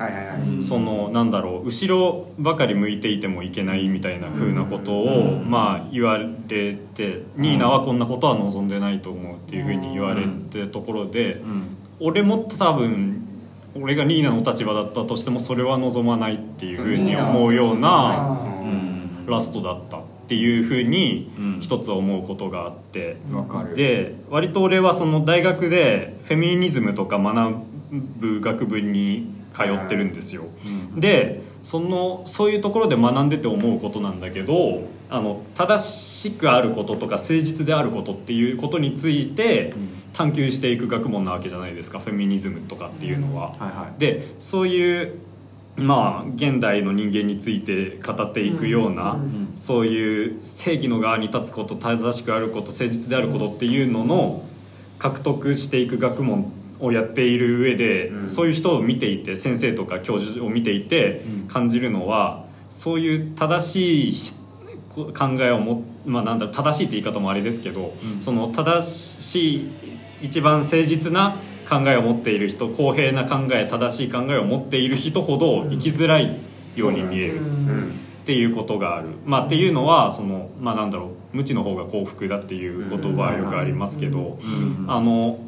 [0.59, 5.49] そのなんだろう後ろばかり向いていてもいけないみたいな風なことを、うん。
[5.49, 6.77] まあ言われて、
[7.35, 11.77] ニーナはこんなことは望んでないと思うっていう風に言われてるところで、うん。
[11.99, 13.26] 俺も多分
[13.81, 19.25] 俺がニーナの立場だったとしてもそれは望まないっていう風に思うようなうん。
[19.27, 21.59] ラストだったっていう風にうん。
[21.61, 23.17] 一つ思うことがあって。
[23.75, 27.55] で割と俺はその大学でフェミニズムとか学
[27.91, 30.43] ぶ学部に通ってるんですよ、
[30.93, 30.99] うん。
[30.99, 39.73] でそのそういうところで学んでて思うことなんだけどあの正しくあることとか誠実であることっていうことについて
[40.13, 43.49] 探求していく学問なわけじゃないですかフェミニズムとかっていうのは。
[43.49, 43.99] はいはい。
[43.99, 45.19] でそういう
[45.75, 49.51] まあ現代の人間について語っていくような、うん。
[49.53, 54.43] そういう正義の側に立つこと正しくあること誠実であることっていうのの
[54.99, 58.29] 獲得していく学問をやっている上で、うん。
[58.29, 61.47] そういう人を見ていて先生とか教授を見ていてうん。
[61.47, 64.33] 感じるのはそういう正しい
[64.95, 68.21] 考えをも、まあ、なんだろう正しいって言い方もあれですけど、うん。
[68.21, 69.71] その正しい
[70.23, 76.37] 一番誠実な考えを持っている人公平な考え正しい考えを持っている人ほど生きづらい
[76.75, 77.35] ように見える。
[77.35, 77.43] ううん。
[77.43, 84.85] んっていうことがある、まあ、っていうのはその、まあ、なんだろう無知の方が幸福だっていう言葉はよくありますけど、うん。
[84.89, 85.39] あの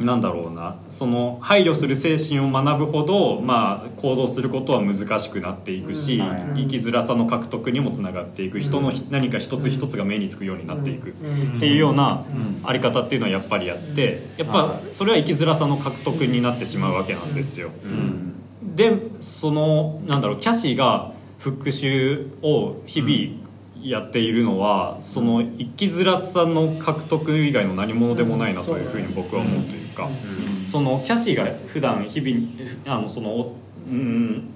[0.00, 0.76] なんだろうな。
[0.90, 8.60] その配慮する精神を学ぶほど、まあ、行動することは難しくなっていくし、うんはい生きづらさの獲得にもつながっていく。
[8.60, 11.14] 人のひ何か一つ一つが目につくようになっていく。
[11.22, 11.56] うん。
[11.56, 12.60] っていうようなうん。
[12.64, 17.70] あり方っていうのはやっぱりあってやっぱはそれは生きづらさの獲得になってしまうわけなんですよ。
[17.84, 18.34] うん。
[18.74, 23.44] でそのなんだろうキャシーが復習を日々
[23.84, 30.08] やっているのは、その生きづらさの獲得以外の何者でもないなというふうに僕は思うというか、
[30.66, 33.56] そのキャシーが普段日々あのそのお
[33.88, 34.50] うん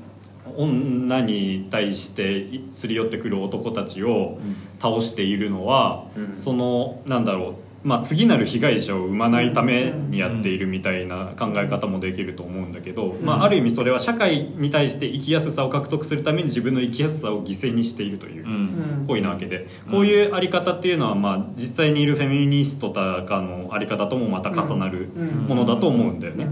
[0.56, 4.38] 女に対してすり寄ってくる男たちを
[4.80, 6.34] 倒しているのは、うん。
[6.34, 7.54] そのなんだろう
[7.84, 19.04] まあ、次なる被害者を生まないためにやっているみたいな考え方もできると思うんだけど、まあ、ある意味それは社会に対して生きやすさを獲得するために自分の生きやすさを犠牲にしているといううん。
[19.06, 25.08] 行為なわけでこういうあり方っていうのはまあ実際にいるフェミニストとかのあり方ともまた重なる
[25.46, 26.46] ものだと思うんだよね。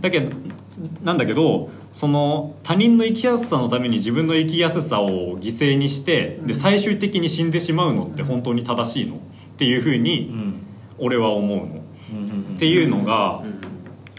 [0.00, 0.36] だけど
[1.04, 9.20] なんだけどその他人の生きやすさのために自分の生きやすさを犠牲にしてで最終的に死んでしまうのって本当に正しいの？
[9.54, 10.62] っていうふううにん。
[10.98, 11.64] 俺は思うの。
[11.64, 13.42] うんっていうのが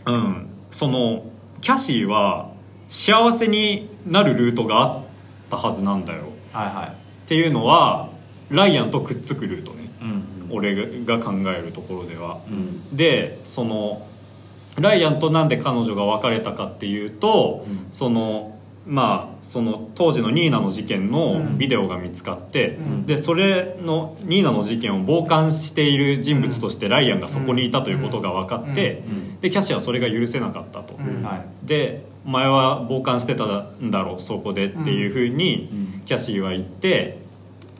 [0.05, 1.25] う、んうん、その
[1.61, 2.51] キャシーは
[2.89, 5.03] 幸せになるルートがあっ
[5.49, 6.23] たはずなんだよ。
[6.51, 6.87] はいはい。
[6.87, 6.91] っ
[7.25, 8.09] ていうのは
[8.49, 9.91] ライアンとくっつくルートね。
[10.01, 10.23] うん。
[10.51, 12.39] 俺が考えるところでは。
[12.49, 12.95] うん。
[12.95, 14.07] でその
[14.79, 17.87] ライアンとなんで彼女が別れたかっていうと、うん。
[17.91, 21.57] そのまあその当時のニーナの事件のうん。
[21.57, 23.05] ビデオが見つかって、うん。
[23.05, 29.39] でそれのニーナの事件を傍観している人物としてライアンがそこにいたということが分かって、うん。
[29.39, 31.23] でキャシーはそれが許せなかったと、うん。
[31.23, 36.01] はいで「お前は傍観してたんだろうそこで」っていうふうにうん。
[36.05, 37.19] キャシーは言って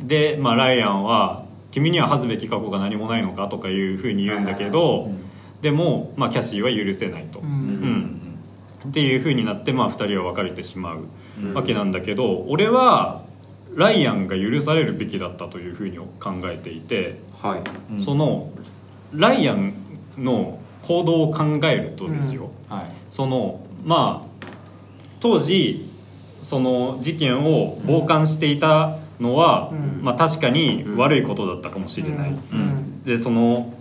[0.01, 5.11] で、まあ、ライアンは「君には恥ずべき過去が何もないのか?」とかいうふうに言うんだけど、
[5.61, 8.21] でも、まあ、キャシーは許せないと、ううんん
[8.87, 11.05] っていうふうになって、まあ、2人は別れてしまう
[11.41, 11.53] うん。
[11.53, 13.23] わけなんだけど俺は
[13.75, 17.61] ライアンが許されるべきだったというふうに考えていて、はい。
[17.93, 18.01] うん。
[18.01, 18.51] その
[19.13, 19.73] ライアン
[20.17, 22.85] の行動を考えるとですよ、はい。
[23.09, 24.45] そのまあ
[25.19, 25.89] 当時
[26.41, 30.03] その事件を傍観していたのは、うん。
[30.03, 33.03] まあ、確かに悪いことだったかもしれない、うん。
[33.03, 33.73] でその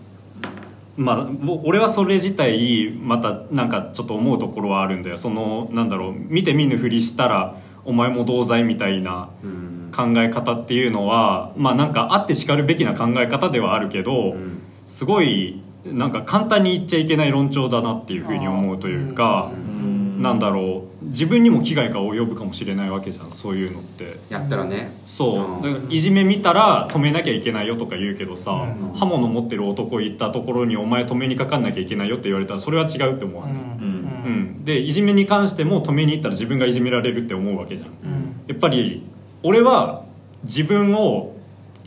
[0.97, 5.17] まあぼ俺はそれ自体またなんかちょっと思うところはあるんだよ。
[5.17, 9.69] そのなんだろう見て見ぬふりしたらお前も同罪みたいなうん。
[9.95, 14.63] 考え方っていうのはまあなんかあってしかるべきな考え方ではあるけど、うん。
[14.87, 19.92] すごいなんか簡単に言っちゃいけない論調だなっていうふうに思うというか、うん
[20.23, 21.05] なんだろう。
[21.07, 24.19] 自分にも危害が及ぶかもしれないわけじゃんそういうのって。
[24.31, 24.93] やったらね。
[25.07, 25.57] そう。
[25.57, 25.63] うん。
[25.63, 28.93] だからいじめ見たら止めなきゃいけないよとか言うけどさ、うん。
[28.95, 34.65] 刃物持ってる男行ったところにお前止めにかかんなきゃいけないよって言われたらそれは違うって思うわね、うん。
[34.65, 37.89] でいじめに関しても止めに行ったら自分がいじめられるって思うわけじゃん。
[37.89, 38.35] うん。
[38.47, 39.03] やっぱり
[39.43, 40.05] 俺は
[40.45, 41.35] 自分を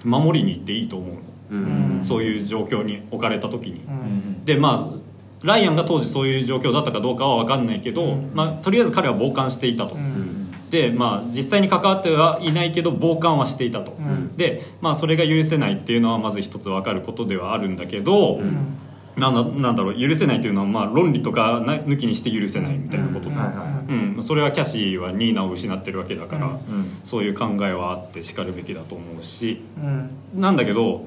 [0.03, 1.07] 守りに行っていいと思
[1.51, 1.99] うの、うん。
[2.03, 4.43] そういう状況に置かれた時に、うん。
[4.45, 5.04] でまあ
[5.45, 8.31] ライアンが当時そういう状況だったかどうかは分かんないけど、うん。
[8.33, 10.49] まあ、とりあえず彼は傍観していたと、うん。
[10.69, 14.35] でまあ実際に関わってはいないけど傍観はしていたと、うん。
[14.35, 18.77] でまあそれが許せないっていうのはまず一つ分かることではあるんだけど、うん。
[19.15, 23.29] なんだなんだろう許せないっていうのはまあ論理とかな抜きにして許せないみたいなこと。
[23.29, 24.23] で、うん。
[24.23, 26.53] それはキャシーはニーナを失ってるわけだから、うん。
[26.53, 29.61] うんそういう考えはあってしかるべきだと思うし。
[29.77, 30.09] うん。
[30.33, 31.05] なんだけど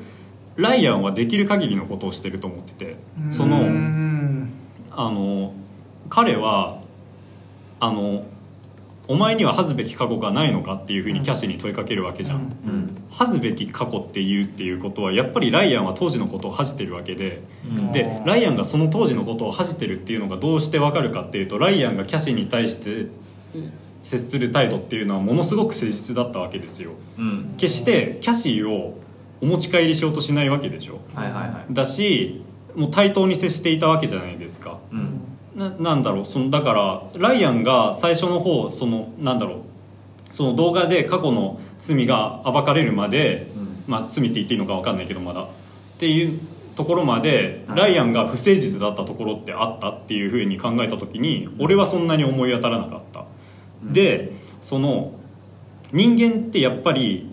[0.59, 2.97] ライアンはできる限りのことをしてると思ってて
[3.31, 4.51] その、うん。
[4.91, 5.55] あの
[6.11, 6.81] 彼は
[7.79, 8.27] あの
[9.07, 12.75] お前には恥ずべき過去がないのかっていうふうにキャシーに問いかけるわけじゃん、うん。
[12.75, 12.97] うん。
[13.11, 17.93] 恥ずべき過去って言うっていうことはやっぱりライアンは当時のことを恥じてるわけで、うん。
[17.93, 23.07] でライアンがその当時のことを恥じてるっていうのがどうしてわかるかっていうとライアンがキャシーに対して
[24.03, 26.91] 接する態度っていうのはものすごく誠実だったわけですよ。
[27.17, 27.55] うん。
[27.57, 28.99] 決してキャシーを
[29.41, 31.01] お持ち帰りしようとしないわけでしょ？
[31.15, 31.73] はいはいはい。
[31.73, 32.43] だし
[32.75, 34.79] もう対等に接していたわけじゃないですか。
[34.93, 35.21] うん。
[35.55, 36.25] ななんだろう？
[36.25, 39.59] そのだからライアンが最初の方そのなんだろう？
[40.33, 43.85] その動画で過去の罪が暴かれるまで、うん。
[43.87, 45.43] まあ、罪って言っていいのか分かんないけどまだ。
[45.43, 45.47] っ
[45.99, 46.41] ていう
[46.77, 47.79] ところまではい。
[47.79, 53.25] ライアンが不誠実だったところってあったっていうふうに考えた時に俺はそんなに思い当たらなかった、
[53.83, 55.13] でその
[55.93, 57.31] 人間ってやっぱり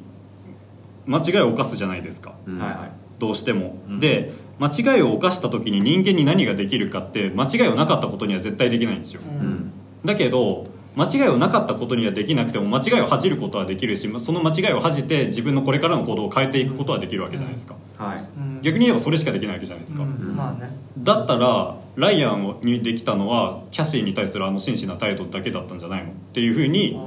[1.06, 2.34] 間違いを犯すじゃないですか。
[2.48, 2.60] うん。
[2.60, 2.92] はいはい。
[3.20, 4.00] どうしても、うん。
[4.00, 9.48] で間違いを犯した時に人間に何ができるかって間違いをなかったことには絶対できないんですよ、ううん。
[9.50, 9.72] ん
[10.06, 18.18] だけど間違いをなかったことにはできなくても間違いを恥じることはできるしその間違いを恥じて自分のこれからの行動を変えていくことはできるわけじゃないですか、はい。
[18.18, 18.62] うん。
[18.62, 20.36] 逆に言えばそれしかできないわけじゃないですか、うん。
[20.38, 20.70] まあね。
[21.00, 26.98] だったらライアンにできたのはキャシーに対するあの真摯な態度だけだったんじゃないのっていうふうに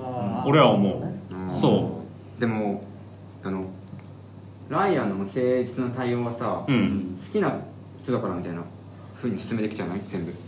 [0.44, 2.04] 俺は思う、うんそ
[2.36, 2.40] う。
[2.40, 2.84] でも
[3.42, 3.70] あの
[4.68, 7.18] ライアンの誠実な対応はさ、うん。
[7.26, 7.58] 好きな
[8.02, 8.62] 人だからみたいな
[9.14, 10.00] ふうに説明できちゃうない？
[10.08, 10.32] 全部。
[10.32, 10.38] 好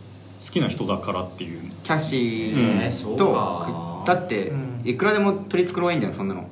[0.40, 1.70] きな人だからっていう。
[1.82, 2.60] キャシうん。
[2.80, 4.04] ーそうと、か。
[4.06, 4.82] だって、うん。
[4.84, 6.48] いくらでも取り繕えんじゃんそんなの。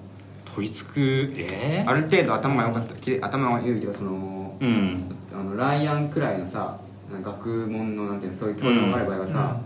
[0.54, 2.94] 取り付くえある程度頭が良かった。
[2.96, 5.16] きれ頭が良いけどそのー、うん。
[5.32, 6.78] あのライアンくらいのさ
[7.22, 9.60] 学問のなんていうのそういう教養がある場合はさ、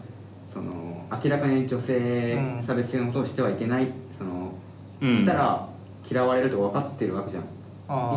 [0.53, 3.89] その明らかに女性差別性のことをしてはいけない。
[4.19, 4.55] その、
[5.01, 5.17] うん。
[5.17, 5.67] したら
[6.09, 7.45] 嫌われるとか分かってるわけじゃん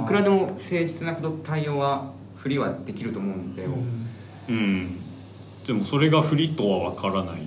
[0.04, 3.72] いくらでも誠実なこと対応は振りはできると思うんだよ、
[4.50, 4.56] うん。
[4.56, 5.00] うん。
[5.66, 7.42] でもそれが不利とは分からない。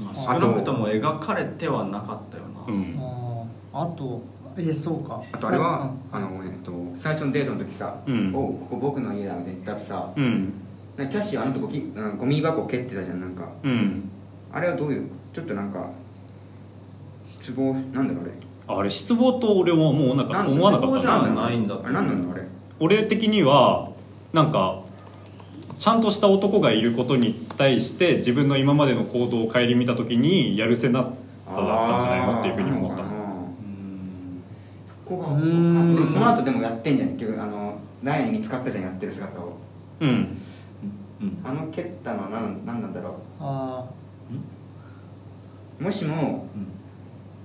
[0.00, 2.98] まあ少なくとも描かれてはなかったよな、うん。
[3.72, 4.22] あと
[4.56, 5.22] えそうか。
[5.32, 8.34] あとあれは、あの、えっと、最初のデートの時さ「うん。
[8.34, 10.52] おうここ僕の家だ」みたいに言ったらさ、うん
[10.96, 13.48] キャッシーはあのとゴキうんゴミ箱蹴ってたじゃんなんか。
[13.62, 14.10] うん。
[14.52, 15.90] あれはどういうちょっとなんか
[17.28, 18.32] 失望なんだろうあれ
[18.68, 21.42] あれ失望と俺はもうなんか思わなかったな。
[21.46, 22.44] ないんだあれ何なんだあれ
[22.80, 23.90] 俺的には
[24.32, 24.80] なんか
[25.78, 33.02] ちゃんとした男がいることに対して自分の今までの行動を顧みた時にやるせなさだったんじゃないのっていうふうに思った。
[33.04, 33.08] の
[35.04, 39.56] そこがうんでもその後でもやってんじゃん結局あのラインに見つかったじゃんやってる姿を。
[40.00, 40.36] うん。
[41.22, 41.38] うん。
[41.44, 43.84] あの蹴ったのは何何なんだろあ
[45.80, 46.66] うもしもうん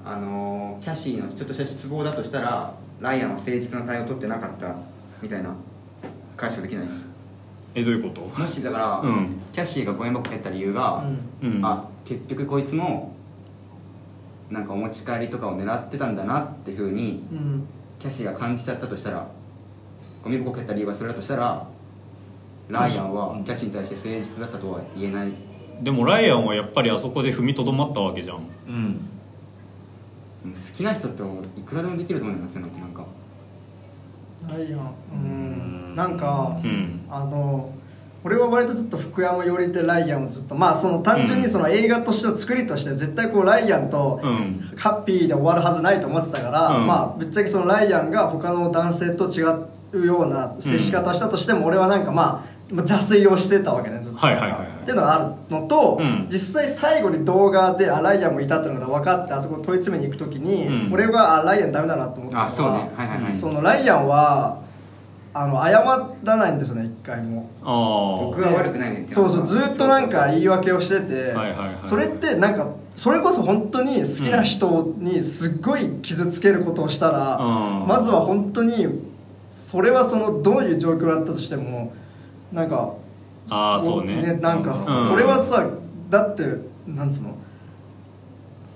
[0.05, 4.75] あのキャシーのちょっとした失望だとしたらライアンは誠実な対応を取ってなかった
[5.21, 5.55] みたいな
[6.35, 6.85] 解釈できない？
[7.75, 8.21] えどういうこと？
[8.21, 9.39] もしだから、うん。
[9.53, 11.03] キャシーがゴミ箱蹴った理由あが、
[11.41, 11.57] うん。
[11.57, 13.15] うんあ結局こいつも
[14.51, 17.67] なんかお持ち帰りとかを狙ってたんだなっていうふうにうん。
[17.99, 19.25] キャシーが感じちゃったとしたら
[20.21, 21.65] ゴミ箱蹴った理由がそれだとしたら
[22.69, 25.31] ライアンはキャシーに対して誠実だったとは言えない。
[25.81, 28.37] でもライアンはやっぱりあそこで踏みとどまったわけじゃん。
[28.67, 29.09] うん
[30.43, 31.23] 好きな人って
[31.59, 33.05] いくらでもできると思いうのってなんか。
[34.49, 34.93] ライアン。
[35.13, 35.95] うん。
[35.95, 37.01] なんかうん。
[37.09, 37.73] あの
[38.25, 44.73] 俺は割とずっと福山寄りでライアンをずっとまあその単純にその映画としての作りとして絶対こうライアンとうん。
[44.77, 46.87] ハッピーで終わるはずないと思ってたから、うん。
[46.87, 49.43] まあぶっちゃけそのライアンが他の男性と違
[49.93, 56.27] うような接し方をしたとしても俺はなんかまあまあ邪推をしてたわけねずっと、はいはいはいはいっていうのがあるのと、うん。
[56.29, 60.93] 実際最後に動画であライアンもいたっていうのが分かってあそこ問い詰めに行く時に、うん。
[60.93, 62.71] 俺があライアンダメだなと思ったのはあそうね。
[62.95, 63.35] はいはいはい。
[63.35, 64.61] そのライアンは
[65.33, 65.81] あの謝
[66.23, 67.49] らないんですよね一回も。
[67.63, 69.13] ああ僕は悪くないねって。
[69.13, 71.69] そうそうずっとなんか言い訳をしてて、はいはいはい。
[71.83, 77.87] それってなんかそれこそ本当に好きな人にすっごい傷つけることをしたら、うん。
[77.87, 78.87] まずは本当に
[79.49, 81.93] それはそのどういう状況だったとしても
[82.51, 82.93] なんか
[83.49, 84.39] ああそうね。
[84.41, 85.07] なんかうん。
[85.07, 85.67] それはさ、
[86.09, 86.43] だって
[86.87, 87.37] なんつうの？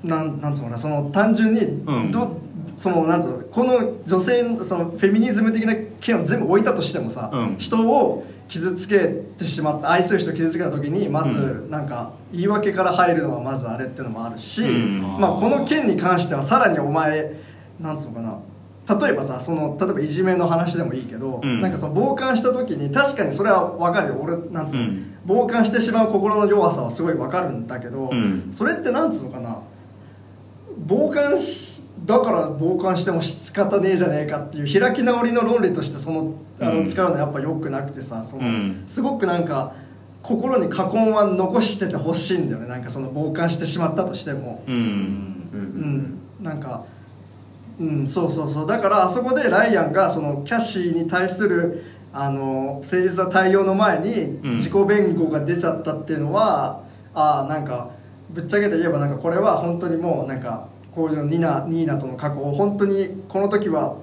[0.04, 0.78] なんなんつうのかな？
[0.78, 2.12] その単純にん。
[2.12, 2.38] ど、
[2.78, 3.40] そのなんつうの？
[3.40, 7.56] この女性のそのフェミニズム的な件を全部置いたとしてもさ、うん。
[7.58, 9.00] 人を傷つけ
[9.38, 15.02] てしまった愛する人を傷つけた時にまずうなんか言い訳から入るのはまずあれっていうのもあるし、うん。
[15.20, 17.34] まあ、この件に関してはさらにお前
[17.80, 18.40] なんつうのかな？
[18.88, 21.60] 例えばさその例えばいじめの話でもいいけど、うん。
[21.60, 24.20] なんかその傍観した時に確かにそれは分かるよ。
[24.22, 25.18] 俺なんつうの、うん。
[25.28, 28.50] 傍観してしまう心の弱さはすごい分かるんだけど、うん。
[28.52, 29.60] それってなんつうのかな。
[30.88, 36.88] 傍観しだから傍観しても仕方ねえじゃねえかっていう開き直りの論理としてそのあのうん。
[36.88, 38.84] 使うのはやっぱ良くなくてさその、うん。
[38.88, 39.74] すごくなんか
[40.24, 42.68] 心に過根は残しててほしいんだよね。
[42.68, 44.64] なんかその傍観してしまったとしても。
[44.68, 46.84] うん、なんか、
[47.80, 48.68] うん、そうそうそう。
[48.68, 54.14] だからあそこでライアンがそのキャシーに対するあの誠実な対応の前に
[54.44, 54.52] うん。
[54.52, 57.92] 自己弁護が出ちゃったっていうのは、ああなんか
[58.30, 63.98] ぶっちゃけて言えばなんかこれは本当にもうなんかこういうニナニーナとの過去を本当にこの時は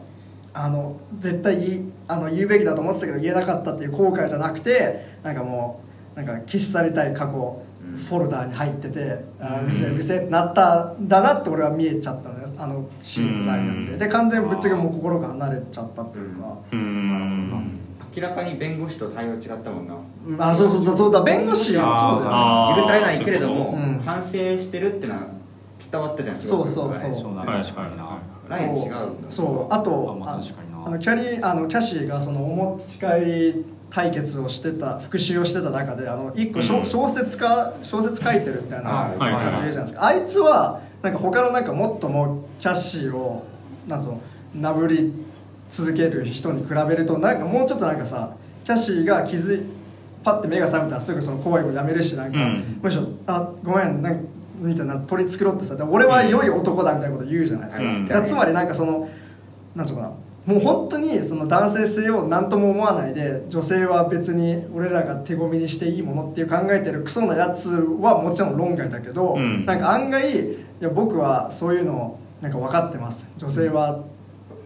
[0.52, 5.80] あの絶対言いあの言うべきだと思ってたけど言えなかったっていう後悔じゃなくてなんかも
[6.14, 7.62] うなんか消し去りたい過去
[8.08, 13.92] フォルダーに入ってて、あーうるせえうるせえってなったんだなって俺は見えちゃったのよあのシーンのラインなんで。
[13.92, 13.98] うん。
[13.98, 17.78] で完全にぶっちゃけもう心が離れちゃったっていうか、うん。
[18.16, 19.94] 明らかに弁護士と対応違ったもんな。
[20.26, 20.42] うん。
[20.42, 20.96] あそうそうそう。
[20.96, 22.82] そうだ弁護士そうだよね。
[22.82, 25.26] 許されないけれども、反省してるってのは
[25.90, 26.94] 伝わったじゃんすごくそう。
[26.94, 27.36] そうそうそう。
[27.36, 28.92] 確かにな、ライン違う
[29.30, 30.40] そうあとあまあ
[30.86, 36.84] あのキャリーあのキャシーがそのお持ち帰り対決をしてた復習をしてた中であの一個小,、うん。
[36.84, 39.18] 小説家小説書いてるみたいなはい。
[39.18, 40.06] はいはいやついるじゃないですか。
[40.06, 43.44] あいつはなんか他のなんかもっともうキャッシーを
[43.86, 44.20] なんつうの
[44.54, 45.12] なぶり
[45.68, 48.34] 続ける人に比べるとなんかもうちょっとなんかさ
[48.64, 49.66] キャッシーが気づい
[50.24, 52.80] パッて目が覚めたらすぐその行為をやめるしなんか、うん。
[52.82, 54.20] むしろ「あごめんなんか」
[54.56, 58.06] みたいな取り繕ってさで俺は良い男だみたいなこと言うじゃないですか,、うん。
[58.06, 59.06] だからつまりなんかその
[59.74, 60.12] なんつうのかな。
[60.46, 69.64] もう本当にその男性性を何とも思わないで女性は別に俺らが手ごみにしていいものっていう考えてるクソなやつはもちろん論外だけど、うん。
[69.64, 73.30] なんか案外いや僕はそういうのなんか分かってます。
[73.38, 74.04] 女性は、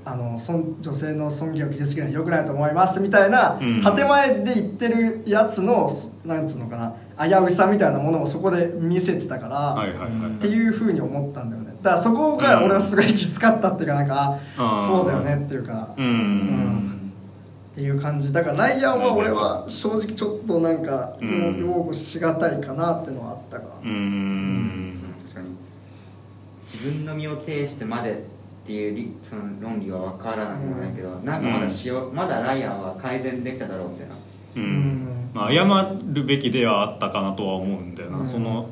[0.05, 3.83] あのそん女性の尊厳を傷つけるのは良くないと思いますみたいな、うん。
[3.83, 5.91] 建前で言ってるやつの
[6.25, 6.77] なんつうのか
[7.19, 11.77] な危うさみたいなものをそこで見せてたから、はいはいはいっていうふうに思ったんだよね。
[11.83, 17.13] だからそこが俺はすごいきつかったっていうかなんか、そうだよねっていうか、うん、うん。
[17.73, 18.33] っていう感じ。
[18.33, 21.59] だからライアンは俺は正直ちょっとなんかうん。
[21.61, 24.88] 擁護しがたいかなっていうのはあったから、うん
[26.73, 28.17] 自分の身を挺してまでっ
[28.67, 34.15] ていう理その論理は分からなくもないけど、なんかまだしようまだライアンは改善できただろうみたいな。
[34.57, 34.63] うん。
[34.63, 35.31] うん。
[35.33, 35.65] まあ、謝
[36.13, 38.27] るべきではあったかなとは思うんだよな、うん。
[38.27, 38.71] その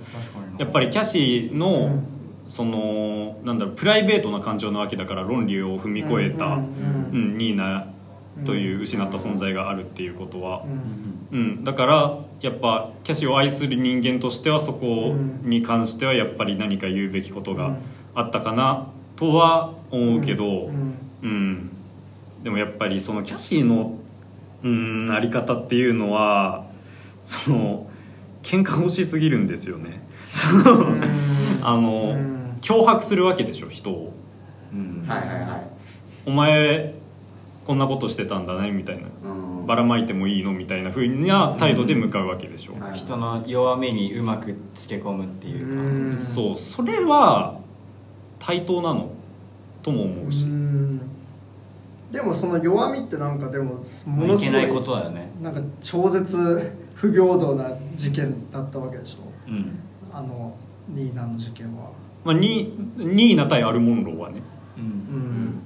[0.58, 2.06] やっぱりキャシーの、うん。
[2.48, 7.08] そのなんだろうプライベートな感情なわけだから論理を踏み越えた、うん。
[7.12, 7.38] うん。
[7.38, 7.88] ニーナ
[8.44, 10.62] という失った存在があるっていうことは。
[10.64, 11.64] う、んうん。
[11.64, 17.76] だからやっぱキャシーを愛する人間としてはそこに関してはやっぱり何か言うべきことが
[18.14, 20.98] あったかなとは思うけど、うん。
[21.22, 21.70] うん、
[22.42, 23.98] でもやっぱりそのキャシーの
[24.62, 26.64] うんあり方っていうのは
[27.24, 27.88] その
[28.42, 30.06] 喧嘩欲しすぎるんですよね。
[30.32, 30.86] その
[31.62, 32.36] あの、うん。
[32.60, 34.12] 脅迫するわけでしょ人を。
[34.72, 35.04] うん。
[35.06, 35.66] はいはいはい。
[36.26, 36.94] お前
[37.64, 39.02] こんなことしてたんだねみたいな。
[39.24, 45.82] うんばらまいてもいいのみたいなふうな態度で向かうわけでしょ、はい人の弱みにうまくつけ込むっていうか。
[45.82, 46.18] うん。
[46.18, 46.58] そう。
[46.58, 47.58] それは
[48.38, 49.10] 対等なの
[49.82, 51.00] とも思うし、うん。
[52.10, 55.30] でもその弱みってなんかでもものすごいないことだよね。
[55.42, 59.50] なんか超絶不平等な事件だったわけでしょ。
[59.50, 59.78] うん。
[60.12, 60.56] あの
[60.88, 61.90] ニーナの事件は。
[62.24, 64.42] まあ、ニニーナ対アルモンローはね。
[64.78, 64.86] ううん。
[64.86, 65.62] ん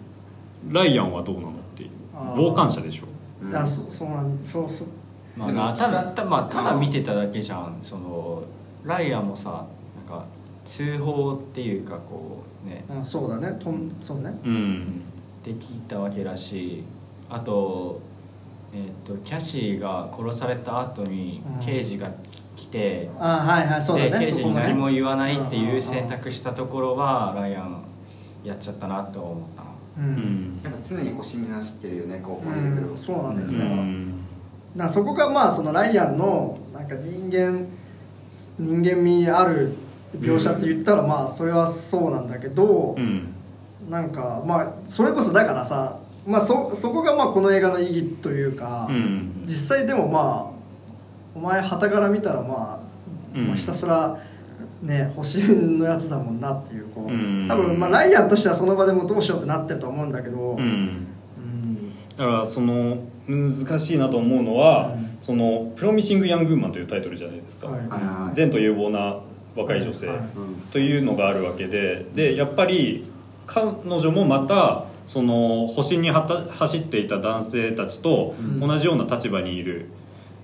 [0.69, 1.91] ライアンはどうなのっていう。
[2.37, 3.05] 傍観者でしょ
[3.43, 4.89] うそそうなんそうそう。
[5.37, 7.79] まあただた,、まあ、ただ見てただけじゃん。
[7.83, 8.43] その
[8.85, 9.65] ライアンもさ
[10.09, 10.25] なんか
[10.65, 12.85] 通報っていうかこうね。
[12.89, 13.59] あそうだね。
[13.59, 14.33] とんそうね。
[14.45, 15.03] うん。
[15.43, 16.85] できたわけだし
[17.31, 18.01] あと,、
[18.75, 21.65] えー、とキャシーが殺された後にうん。
[21.65, 22.11] 刑事が
[22.57, 24.11] 来て、あはいはいそうだね。
[24.11, 27.83] で刑事に何もう言わないっていう選うん択したところはライアン
[28.45, 29.60] やっちゃったなとは思った。
[29.60, 29.60] な
[29.99, 33.49] ううんんやっぱ常に星に走ってるよねこううんそうなんだよ。
[33.49, 34.15] うねん
[34.75, 37.67] なそこがまあそのライアンのなんか人間
[38.59, 39.75] 人間味ある
[40.17, 43.35] 描写って言ったらまあそれはそうなんだけど、うん。
[43.89, 49.43] なんかまあそれこそだからさ、まあ、そそこがまあこの映画の意義というか、うん。
[49.47, 50.61] 実際でもまあ
[51.35, 52.81] お前はたから見たらま
[53.35, 53.49] あ、うん。
[53.49, 54.19] まあひたすら
[54.83, 57.47] ね星のやつだもんなっていうこう、うん。
[57.49, 60.61] 多分まあライアンとしてはその場でもどうしようってなってると思うんだけど、うん。
[60.61, 61.93] うん。
[62.17, 65.19] だからその難しいなと思うのは、うん。
[65.21, 68.35] その「プロミシング・ヤング・ウーマン」というタイトルじゃないですか、はい。
[68.35, 69.19] 善と有望な
[69.57, 70.09] 若い女性
[70.71, 73.05] というのがあるわけででやっぱり
[73.47, 78.61] 彼女もまたその星に走っていた男性たちとうん。
[78.61, 79.87] 同じような立場にいる、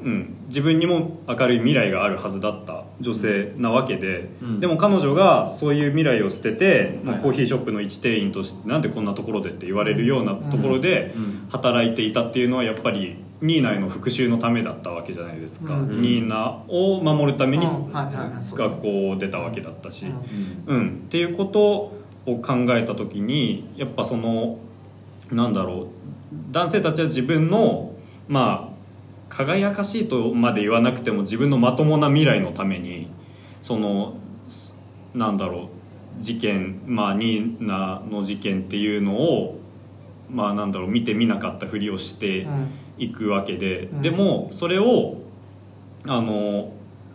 [0.02, 4.60] うん、自分にも明るい未来があるはずだった女性なわけで、うん。
[4.60, 7.22] でも彼女がそういう未来を捨てて、まあはい。
[7.22, 11.48] コーヒーショップの一店員としてなんでこんなところでって言われるようなところでうん。
[11.50, 16.00] 働いていたっていうのはやっぱりニーナへの復讐のためだったわけじゃないですか、うん。
[16.00, 20.06] ニーナを守るために学校を出たわけだったし。
[20.66, 21.92] うんうん、っていうこと
[22.26, 24.58] を考えた時にやっぱその
[25.30, 25.86] なんだろう。
[26.50, 27.92] 男性たちは自分の
[28.28, 28.75] まあ
[29.28, 33.10] 輝かしいとまで言わなくても自分のまともな未来のために
[33.62, 34.14] その
[34.48, 34.76] す
[35.14, 35.70] なんだろ
[36.20, 39.58] う事件まあニーナの事件っていうのを
[40.30, 42.68] まあなんだろう見て見なかったふりをしてうん。
[42.98, 44.02] いくわけで、うん。
[44.02, 45.18] でもそれを
[46.06, 46.72] あの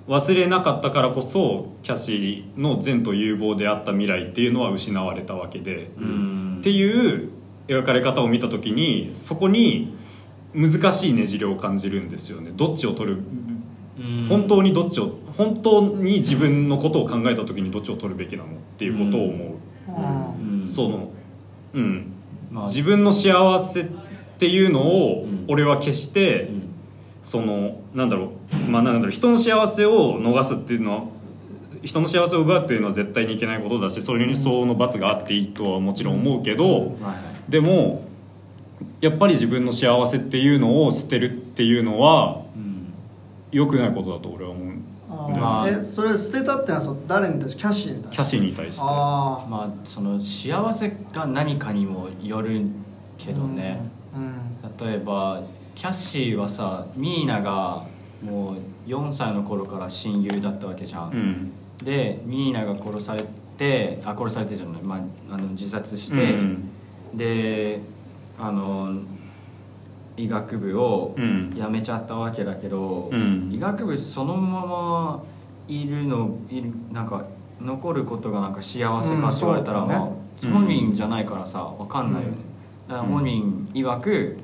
[0.08, 6.58] 忘れなかったからこそキャシーの善と有望であった未来っていうのは失われたわけで、うん。
[6.60, 7.30] っていう
[7.68, 9.96] 描かれ方を見た時にそこに
[10.54, 12.52] 難しいねじれを感じるんですよね。
[12.54, 13.18] どっちを取る？
[14.00, 14.28] うん。
[14.28, 18.50] 本当にどっちを本当に自分のことを考えた時にどっちを取るべきなの？
[18.50, 20.60] っていうことを思う、うん。
[20.62, 20.68] うん。
[20.68, 21.12] その
[21.74, 22.12] うん。
[22.52, 22.66] まあ。
[22.66, 23.86] 自分の幸せっ
[24.38, 25.46] ていうのをうん。
[25.48, 26.62] 俺は決して、うん。
[27.24, 28.32] そのなんだろ
[28.68, 28.70] う。
[28.70, 29.12] まあなんだろう。
[29.12, 31.06] 人の幸せを逃すっていうのは
[31.84, 37.14] 人の幸せを奪うっていうのは絶対にいけないことだしそれにその罰があっていいとはもちろん思うけど、はいは
[37.48, 37.52] い。
[37.52, 38.04] でも
[39.02, 42.94] やっぱり自分の幸せっていうのを捨てるっていうのはうん。
[43.52, 44.74] 良くないことだと俺は思う
[45.10, 45.68] あまあ。
[45.68, 47.60] ーえそれ捨てたってのはそう誰に対して？
[47.60, 48.16] キャッシーに対して。
[48.16, 48.40] キャシー。
[48.40, 52.62] に対してあまあその幸せが何かにもよる
[53.18, 53.82] けあどね、
[54.16, 54.88] うん。
[54.88, 55.42] 例えば
[55.76, 57.84] キャッシーはさミーナが
[58.24, 61.52] もう4歳の頃から親友だったわけじゃん、うん。
[61.84, 63.24] でミーナが殺され
[63.58, 64.96] てあ殺されてじゃない、ま
[65.30, 66.70] あ、あの自殺して、うん。
[67.14, 67.80] で
[68.42, 68.94] あの
[70.18, 71.54] 医学部をうん。
[71.56, 73.52] 辞めちゃったわけだけど、うん。
[73.54, 75.24] 医学部そのまま
[75.68, 77.26] いるのいるなんか
[77.62, 79.96] 残ることがなんか幸せかって言われたら、うんね。
[79.96, 80.08] まあ、
[80.52, 82.38] 本人じゃないからさ分かんないよね、
[82.88, 84.38] だから本人曰く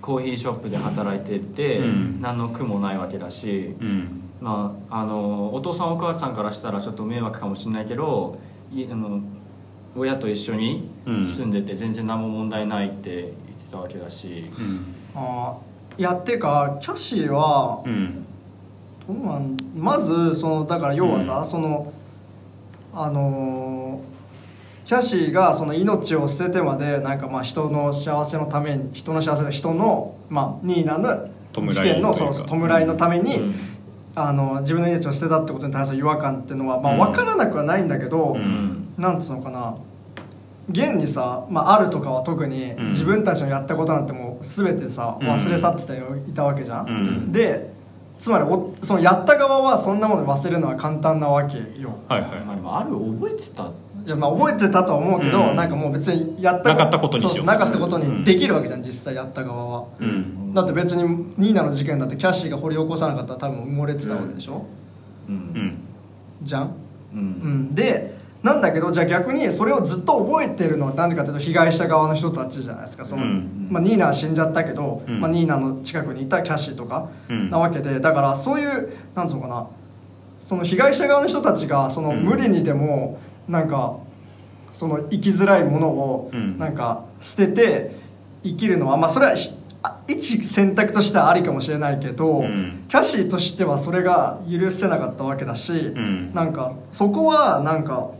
[0.00, 2.20] コーヒーショップで働いてて、うん。
[2.20, 4.22] 何の苦もないわけだし、うん。
[4.40, 8.38] まあ、あのお父さんお母さんからしたらちょっと迷惑かもしれないけど
[8.72, 9.20] いあの
[9.96, 14.94] 親と一緒に住んでて全然何も問題ないって言ってたわけだし、うん。
[15.14, 18.26] あーいやっていうかキャッシーはうん。
[19.08, 21.92] どうなんまずそのだから要はさ、その
[22.94, 24.10] あのー
[24.86, 33.54] キャッシーがその命を捨ててまでなんかまあ人の幸せのために人の幸せの人のまあニーナの事件のそ弔いのために、うん。
[34.16, 36.98] あの自分の命を捨てたってことに対する違和感っていうのは、まあ、うん。
[36.98, 39.74] 分からなくはないんだけど、うんなんつうのかな。
[40.70, 42.86] 現にさ、まあ、あるとかは特にうん。
[42.88, 45.28] 自分たちのやったことなんてもう全てさうん。
[45.28, 47.32] 忘れ去ってたよいたわけじゃん、うん。
[47.32, 47.72] で
[48.18, 51.98] つまりおそのやった側はそんなもの忘れるのは簡単なわけよ。
[52.06, 52.30] はいはい。
[52.40, 53.70] まあ、でもある覚えてた。
[54.06, 55.56] いやまあ覚えてたとは思うけど、うん。
[55.56, 57.30] なんかもう別にやったなかったことにしよう。
[57.30, 59.84] そうそうなかったことにできるわけじゃん実際やった側は。
[59.98, 60.52] うん。
[60.52, 61.02] だって別に
[61.38, 64.66] ニーナの事件だってキャッシーが掘り起こさなかったら多分埋もれてたわけでしょ、
[65.28, 65.38] ううん。
[65.38, 65.78] ん
[66.42, 66.62] じゃん？
[66.64, 66.68] う
[67.14, 67.22] うん
[67.70, 73.04] ん、でなんだけどじゃあ逆にそれをずっと覚えてるのは何でかというと被害者側の人たちじゃないですか。
[73.04, 73.68] その、うん。
[73.70, 75.20] まあ、ニーナは死んじゃったけど、うん。
[75.20, 77.50] まあ、ニーナの近くにいたキャッシーとかうん。
[77.50, 79.66] なわけでだからそういうなんつうのかな
[80.40, 83.98] その被害者側の人たちがそのうん無理にでもなんか
[84.72, 86.58] その生きづらいものをうん。
[86.58, 87.94] なんか捨てて
[88.42, 89.34] 生きるのはまあそれは
[90.08, 92.84] 一選択としてはありかもしれないけど、うん。
[92.88, 96.32] キャシーとしてはそれが許せなかったわけだし、ん。
[96.32, 98.10] なんかそこはなんか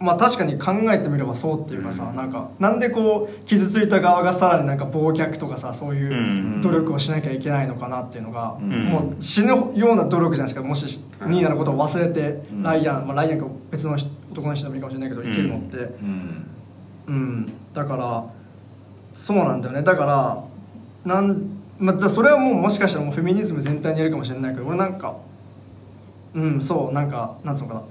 [0.00, 2.16] まあ確かに考えてみればそうっていうかさ、うん。
[2.16, 6.14] なんかなんでこう傷ついた側がさらになんか忘却とかさそういうう
[6.58, 6.60] ん。
[6.62, 8.84] 努力をしなきゃいけないのかなっていうのが、うん。
[8.86, 11.30] もう死ぬような努力じゃないですかもしうん。
[11.30, 12.62] ニーナのことを忘れて、ん。
[12.62, 16.46] ライアン、まあ、ライアンか別の人男の人でもいいかもしれないけど生きるのって、うん。
[17.08, 18.24] うん、だから
[19.12, 19.82] そうなんだよね。
[19.82, 20.44] だから
[21.04, 21.42] なん、
[21.78, 25.16] まあ、じゃあそれはもうもしかしたらもうフェミニズム全体に言えるかもしれないけど俺なんか
[26.34, 27.82] うんそうなんかなんつうのかな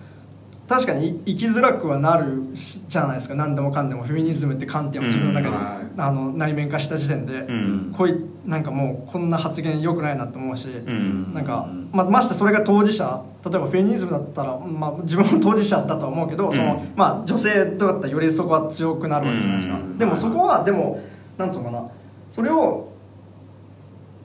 [0.70, 3.34] 確かに生きづらくはなるしじゃないですか。
[3.34, 4.03] 何でもかんでも。
[4.03, 5.86] フェミニズムって観点を自分の中で、うんはい。
[5.97, 7.95] あの内面化した時点で、うん。
[7.97, 8.15] こうい
[8.45, 11.34] なんかもうこんな発言良くないなと思うし、うん。
[11.34, 19.97] なんかうん、まあ、ましてそれが当事者例えばフェミニズムだったら、まあ、自分も当事者だとは思うけど、そのまあ、女性とだったらよりそこは強くなるわけじゃないですか、うん。
[19.97, 21.01] でもそこはでも
[21.38, 21.84] なんつうのかな。
[22.32, 22.89] それを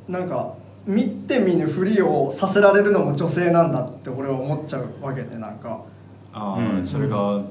[0.08, 0.52] なんか
[0.86, 5.80] 見て見ぬふりをさせられるのも女性なんだって俺は思っちゃうわけでなんか
[6.34, 7.42] ああ、うんそれが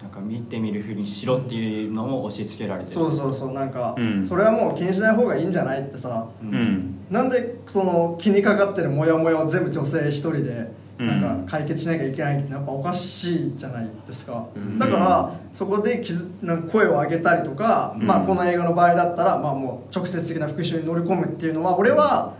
[0.00, 2.94] なんか見てみるふうにしろっていうのも押し付けられてる。
[2.94, 4.24] そうそうそうなんか、うん。
[4.24, 6.28] それはもう気にしない方がいいんじゃないってさ。
[6.40, 6.54] ううん。
[6.54, 11.06] んなんでその気にかかってるモヤモヤを全部女性一人でうん。
[11.20, 14.78] なんか解決しなきゃいけないってやっぱおかしいじゃないですか、うん。
[14.78, 18.06] だからそこで気づなんか声を上げたりとか、うん。
[18.06, 22.34] まあ、この映画の場合だったら、まあ、もう直接的な復讐に乗り込むっていうのは俺は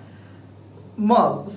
[0.97, 1.51] まあ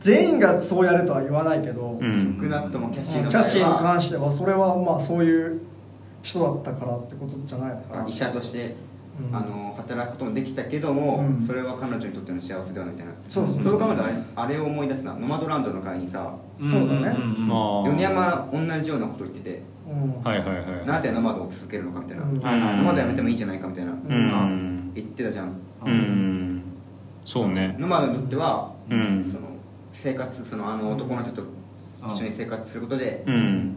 [0.00, 5.60] 全員がそうやれとは言わないけど、うん少なくともキャッシーのキャッシーに関してはそれはまあそういう
[6.22, 8.08] 人だったからってことじゃないのかな。
[8.08, 8.74] 医者として、
[9.20, 9.36] うん。
[9.36, 11.44] あの働くこともできたけども、うん。
[11.44, 13.12] それは彼女にとっての幸せではないみたいな。
[13.28, 15.14] そうそうそうそれを考えたらあれを思い出すな。
[15.14, 17.16] ノマドランドの会にさそうだね。
[17.84, 20.22] 米山同じようなこと言っててうん。
[20.22, 20.86] はいはいはい。
[20.86, 22.24] なぜノマドを続けるのかみたいな、
[22.76, 24.92] ノマドやめてもいいんじゃないかみたいな、うん。
[24.94, 25.52] 言ってたじゃん。
[25.84, 26.62] うん。
[27.24, 27.76] そうね。
[27.78, 29.24] ノマドにとっては、うん。
[29.24, 29.57] その
[29.92, 31.42] 生活そのあの男の人と
[32.06, 33.76] 一緒に生活することで、うん。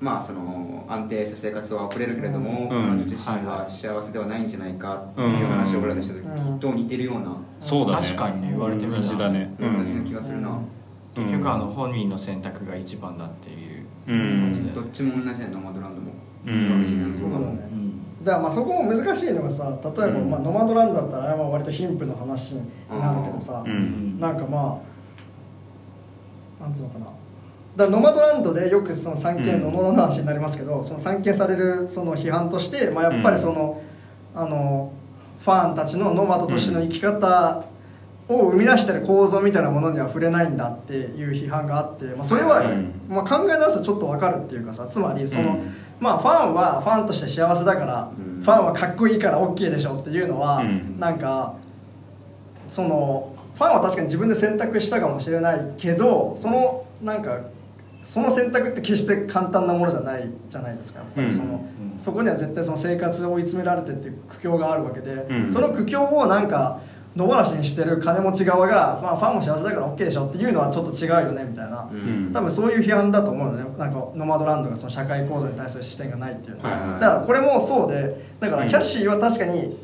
[0.00, 2.68] まあその安定した生活は送れるけれども、うん。
[2.68, 8.06] 彼女自身は幸せではないんじゃないかっていう話を俺らでした時、うんきっと似てるような、そうだね。
[8.06, 9.54] 確かにね言われてみれば同じだね。
[9.58, 11.24] う同じな気がするな、うん。
[11.24, 13.86] 結局あの本人の選択が一番だっていう。
[14.08, 14.40] うん。
[14.50, 16.12] 感じでどっちも同じだよノマドランドも、
[16.46, 16.84] うん。
[16.86, 18.24] そうだねうん。
[18.24, 20.30] だからまあそこも難しいのがさ例えば、うん。
[20.30, 24.18] まあ、ノマドランドだったらあれは割と貧富の話になるけどさ、うん。
[24.18, 24.91] なんかまあ
[26.62, 27.06] なんつうのかな。
[27.06, 27.16] だか
[27.76, 29.62] らノマドランドでよくその散見うん。
[29.62, 33.82] のものの話になりますけど、その散見されるその批判として、まあ、やっぱりその、
[34.34, 34.92] あの
[35.38, 37.64] ファンたちのノマドとしての生き方
[38.28, 42.92] を生み出してる構造みたいなものには触れないんだっていう批判があって、まあ、それは、うん。
[43.08, 45.74] まあ、考え直すとちょっと分かるっていうかさつまりその、うん。
[45.98, 48.42] まあファンはファンとして幸せだから、うん。
[48.42, 51.00] ファンはかっこいいから OK でしょっていうのは、うん。
[51.00, 51.54] なんか
[52.68, 57.40] そのファンは確かに自分で選択したかもしれないけどそのなんか
[58.04, 61.00] その選択って決して簡単なものじゃないじゃないですか。
[61.00, 61.96] やっぱりその、うん。
[61.96, 65.52] そこには絶対その生活を追い詰められてっていう苦境があるわけで、うん。
[65.52, 66.80] その苦境をなんか
[67.14, 72.30] 野放しにしてる金持ち側が、まあ、ファンも幸せだから OK でしょっていうのはちょっと違うよねみたいな、うん。
[72.32, 73.64] 多分そういう批判だと思うのね。
[73.78, 77.00] なんかノマドランドがその社会構造に対する視点がないっていうのは、はいはいはい。
[77.00, 78.68] だからこれもそうでだからうん。
[78.68, 79.78] キャッシーは確かに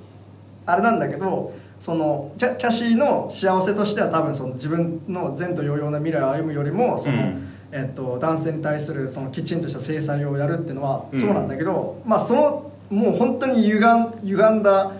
[0.66, 7.48] あれなんだけどそのキャキャシーの幸せとしては多分その自分の前途洋々な未来を歩むよりもその、うん。
[7.70, 11.20] えっと、男性に対するそのきちんとした制裁をやるっていうのはうん。
[11.20, 14.92] そうなんだけど、まあそのもう本当に歪ん歪んだ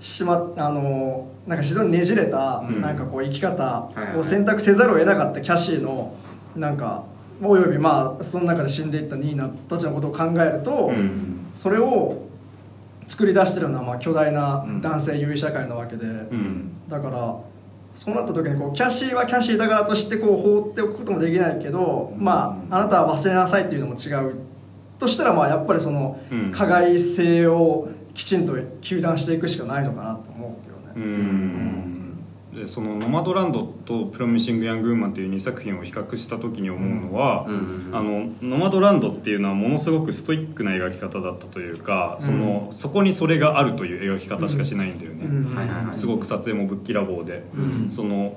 [0.00, 2.80] しまあのなんか非常にねじれた、うん。
[2.80, 6.14] なんかこう生き方を選択せざるを得なかったキャシーの
[6.56, 7.04] なんか
[7.42, 11.50] およびまあその中で死んでいったニーナたちのことを考えると、うん。
[11.54, 12.27] それを
[13.08, 16.70] 作り出してるのはまあ巨大な男性優位社会なわけで、うん。
[16.88, 17.36] だから
[17.94, 24.36] そうなった時にこうキャシーはキャシーだからとしてこう放っておくこともできないけど、まああなたは忘れなさいっていうのも違う
[24.98, 26.52] としたらまあやっぱりそのうん。
[26.52, 28.52] 加害性をきちんと
[28.82, 31.14] 糾弾していくしかないのかなと思うけどうね。
[31.14, 31.84] ん。
[31.84, 31.87] で
[32.66, 37.90] その「ノマドランド」と「プロミシング・ヤング・ウーマン」っていう2作品を比較した時に思うのは、うん。
[37.92, 45.26] あのノマドランドっていうのはものすごくストイックな描き方だったというか、そのそこにそれがあるという描き方しかしないんだよね、
[45.92, 47.88] すごく撮影もぶっきらぼうで、うん。
[47.88, 48.36] その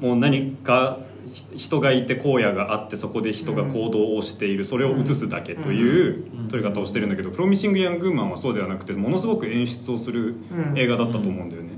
[0.00, 1.09] もう何かひ
[1.56, 10.34] 人がいて荒野があってそこで人が行動をしているそれを映すだけという撮り方をしてるんだけど「プロミシング・ヤング・ウーマン」はそうではなくてものすごく演出をする
[10.74, 11.70] 映画だったと思うんだよね、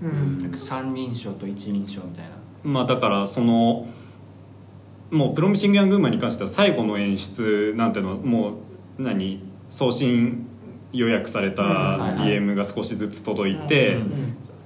[0.54, 2.30] 三人称と一人称みたいな。
[2.64, 3.86] まあだからその
[5.10, 8.50] もうプロミシング・ヤング・ウーマンに関しては最後の演出なんていうのはも
[8.98, 9.42] う何？
[9.68, 10.46] 送信
[10.92, 13.96] 予約された DM が少しずつ届いて、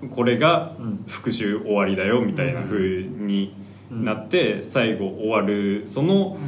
[0.02, 0.08] うん。
[0.10, 1.04] これがうん。
[1.06, 3.54] 復習終わりだよみたいな風に
[3.90, 5.82] なって最後終わる。
[5.86, 6.38] その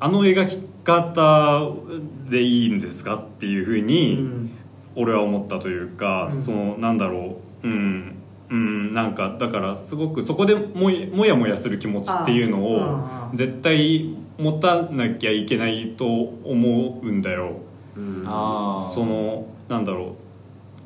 [0.00, 1.70] あの描き方
[2.28, 4.50] でいいんですかっていう風うにん。
[4.94, 6.32] 俺は思ったというか、うん。
[6.32, 7.68] そのなんだろう。
[7.68, 8.16] うん。
[8.50, 8.94] うん。
[8.94, 17.52] なんかだからすごくそこでもやもやもやする気持ちっていうのを絶対持たなきゃいけないと思うんだよ。
[17.96, 18.24] うん。
[18.24, 20.08] そのなんだろう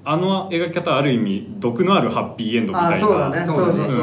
[0.08, 3.44] あの描き方はある意味毒のあるハッピーエンドみたいあそうだなね。
[3.44, 4.02] そうそうそうそ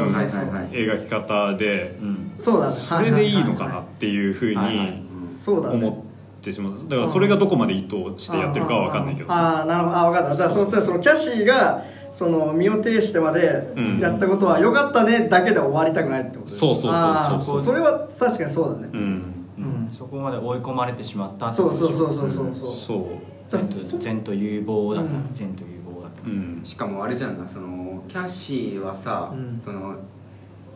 [0.70, 2.32] 描き方でうん。
[2.38, 4.88] そうだねそれでいいのかなっていうふうにはいはい。
[4.88, 4.90] う
[5.32, 5.76] んそうだね。
[5.76, 6.04] 思
[6.40, 9.32] ってしまうだからそれがどこまで意図してやってるかは分かんないけど。
[9.32, 9.96] ああなるほど。
[9.96, 10.36] あ分かった。
[10.36, 11.82] じゃあそのそのキャシーが
[12.12, 13.98] その身を挺してまでうん。
[13.98, 18.90] やったことはよかったねだけで終わりたくないってことですそうそうそうそうそれは確かにそうだね。
[18.92, 19.00] うん。
[19.00, 19.88] うん。
[19.90, 22.72] そこまで追い込まれてしまったそうそうそうそうそうそう。
[22.74, 23.50] そう。
[23.50, 25.10] だ前途前途有望だった。
[25.10, 25.30] うん。
[25.36, 25.73] 前途有望
[26.64, 29.60] しかもあれじゃんなそのキャッシーはさ、うん。
[29.64, 29.96] そのも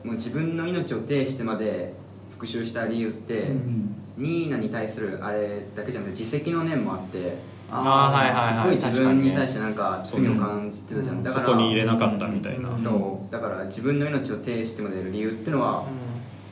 [0.04, 1.94] う自分の命を呈してまで
[2.30, 7.38] 復讐した理由って、うんニーナに対するあれだけじゃなくて自責の念もあって
[7.70, 8.12] あー。
[8.12, 8.32] はい
[8.66, 12.70] はいすごい自分に対してなんか罪を感じてたじゃん、うんだからそこに入れなかったみたいな。
[12.70, 12.82] うん。
[12.82, 13.32] そう。
[13.32, 15.84] だから自分の命を呈してまでやる理由ってのは、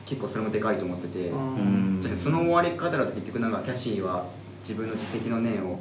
[0.05, 2.01] 結構それもでかいと思ってて、うん。
[2.23, 4.25] その終わり方だと結局なんかキャシーは
[4.61, 5.79] 自分の自責の念を、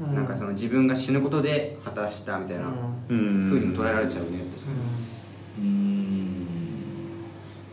[0.00, 0.14] うん。
[0.14, 2.64] なんかその自分が死ぬことで果たしたみたいな
[3.08, 3.50] うん。
[3.50, 4.70] うにも捉えられちゃうね確か
[5.58, 6.36] に、うん。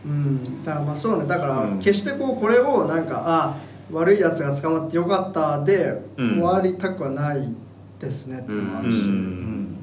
[0.06, 0.64] うん。
[0.64, 1.28] だからまあそうね。
[1.28, 1.80] だからうん。
[1.80, 3.58] 決してこうこれをなんかあ
[3.92, 6.30] 悪いやつが捕まってよかったでうん。
[6.40, 7.56] 終わりたくはない
[8.00, 9.02] ですねっていうのもあるし。
[9.06, 9.14] ううん。
[9.14, 9.78] ん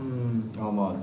[0.00, 0.52] うん。
[0.58, 0.94] あまあ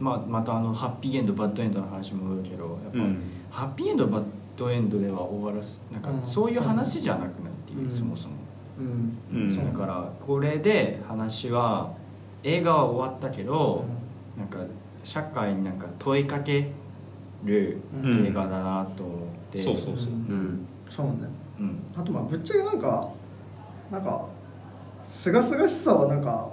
[0.00, 3.22] まあ、またあのハッピーエンドバッドエンドの話もあるけどやっぱ、うん。
[3.50, 4.24] ハッピーエンドバッ
[4.56, 6.26] ドエンドでは終わらすなんかうん。
[6.26, 7.90] そういう話じゃなくないっていう、うん。
[7.90, 8.34] そもそも、
[8.78, 9.42] うん。
[9.42, 9.50] うん。
[9.50, 11.92] そうだからこれで話は
[12.42, 13.84] 映画は終わったけど、
[14.36, 14.58] なんか
[15.02, 16.70] 社会になんか問いかけ
[17.44, 18.26] るうん。
[18.26, 19.18] 映画だなと思っ
[19.50, 20.08] て、そうそうそう。
[20.08, 20.66] うん。
[20.88, 21.12] そうね。
[21.60, 21.82] うん。
[21.96, 23.08] あとまあぶっちゃけなんか
[23.90, 24.26] なんか
[25.04, 26.48] すがすがしさはなんか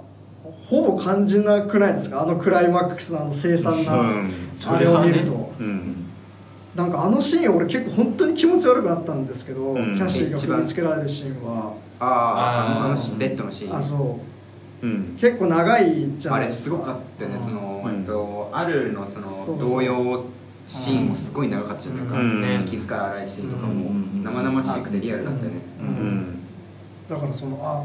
[0.68, 2.22] ほぼ感じなくないですか？
[2.22, 4.30] あのクライマックスのあの凄惨な、うん。
[4.66, 6.06] あれを見ると、うん。
[6.74, 9.94] なんかあのシーン俺結構本当に気持ち悪くなったんですけど、うん。
[9.96, 13.76] キャシーが踏みつけられるシーンはあああのベッドのシーン。
[13.76, 14.18] あそ
[14.82, 14.86] う。
[14.86, 15.16] うん。
[15.20, 18.00] 結構長いじゃあないですかれすごかったよねうんその、うん。
[18.00, 19.58] えっとあるのそのそうそう。
[19.70, 20.24] 童謡
[20.66, 22.60] シーンもすごい長かったじゃないか、うん。
[22.62, 24.22] 息遣い荒いシーンとかもうん。
[24.24, 25.86] 生々しくてリアルだったよね、うん。
[25.86, 26.38] うん。
[27.08, 27.84] だからそのあ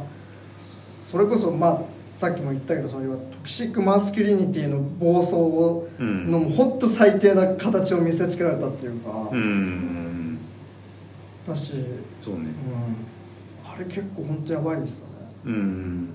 [0.60, 1.82] それこそまあ
[2.18, 6.32] さっきも言ったけどそのトクシックマスキュリニティの暴走をうん。
[6.32, 10.40] の本当最低な形を見せつけられたっていうか、うん。
[11.48, 12.48] だし、うん、そうね。
[12.74, 13.07] あ
[13.80, 15.14] れ結構本当やばいですよね。
[15.46, 16.10] うん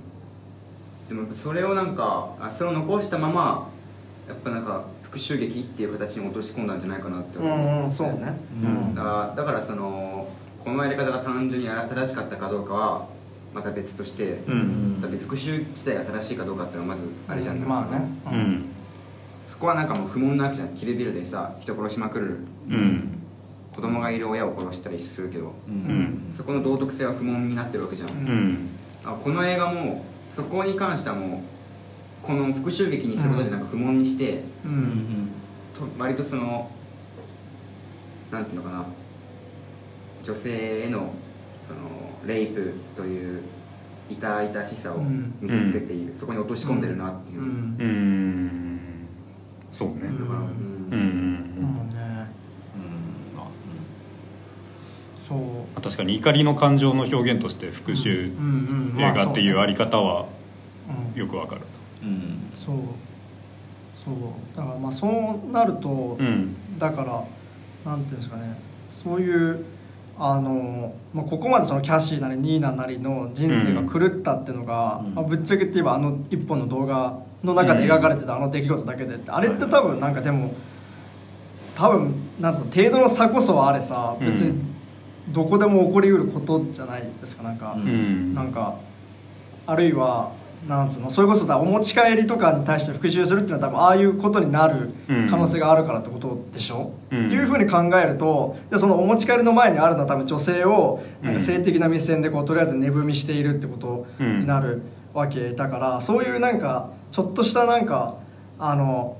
[1.09, 3.69] でもそれをなんかあそれを残したまま
[4.29, 7.43] やっぱなんか復讐劇っていう形に落とし込んだんじゃないかなってう。
[7.43, 8.35] 思んうんそうね。
[8.63, 8.95] うん。
[8.95, 10.29] だからだからその
[10.65, 13.07] このやり方が単純に正しかったかどうかは
[13.53, 18.01] また別として、うんだって復讐自体が正しいかどうかっていうのはまずあれじゃん、うんまあね。
[18.27, 18.65] う、ん。
[19.51, 20.69] そこはなんかもう不問なわけじゃん。
[20.71, 22.39] キルビルでさ人殺しまくる。
[22.71, 23.22] うん
[23.75, 26.33] 子供がいる親を殺したりするけどうん。
[26.37, 28.69] そこの道徳性は不問になってるわけじゃん、うん。
[29.05, 30.05] あこの映画も
[30.35, 31.37] そこに関してはも
[32.23, 34.75] うこの復讐劇にすることでなんか不問にして、ううん。
[34.75, 35.29] ん
[35.75, 36.71] と割とその
[38.31, 38.85] なんていうのかな。
[40.23, 41.13] 女性への
[41.67, 41.81] その
[42.27, 43.43] レイプという
[44.09, 45.35] 痛々しさをうん。
[45.41, 47.41] 見せつけている、そこに落とし込んでるなっていう。
[47.41, 47.47] う、ん。
[47.47, 47.51] う
[47.85, 48.81] ん。
[49.73, 49.95] そうね。
[50.05, 50.19] うん。
[50.21, 50.47] だから、うん。
[51.61, 51.93] もうね
[52.77, 53.47] うんあ
[55.21, 55.22] そうあ
[55.83, 59.01] 確かに怒りの感情の表現として復讐映うんうん。
[59.01, 60.27] まあ画っていうありそ方は
[61.15, 61.63] よくわかる。
[62.03, 62.09] うん。
[62.09, 62.77] うんそう。
[64.05, 64.15] そう。
[64.57, 66.57] だからまあそうなると、うん。
[66.79, 67.25] だから
[67.91, 68.59] なんていうんですかね。
[68.93, 69.65] そういう
[70.19, 75.15] あの、まあ、ここまでそのキャシーなりニーナなりの人生が狂ったっていうのが、うん。
[75.15, 80.55] まあ、ぶっちゃけって言えばあの一本の動画の中で描かれてたあの出来事だけであれって多分なんかでも
[81.75, 84.33] 多分なんつうの程度の差こそはあれさうん。
[84.33, 84.61] 別に
[85.29, 87.83] どこでも起こりうることじゃないですかなんか、うん。
[87.83, 88.77] うんなんか
[89.67, 90.33] あるいは
[90.69, 94.91] なんつうのそれこそだお持ち帰りとかに対して復習するっていうのは多分ああいうことになる
[95.29, 97.27] 可能性があるからってことでしょ、うん。
[97.27, 104.83] っていうふうに考えるとでそのお持ち帰りの前にあるのは多分女性をなんか性的な目線でこうとりあえず値踏みしているってことになる
[105.15, 108.17] わけだからそういうなんかちょっとしたなんか
[108.59, 109.17] あの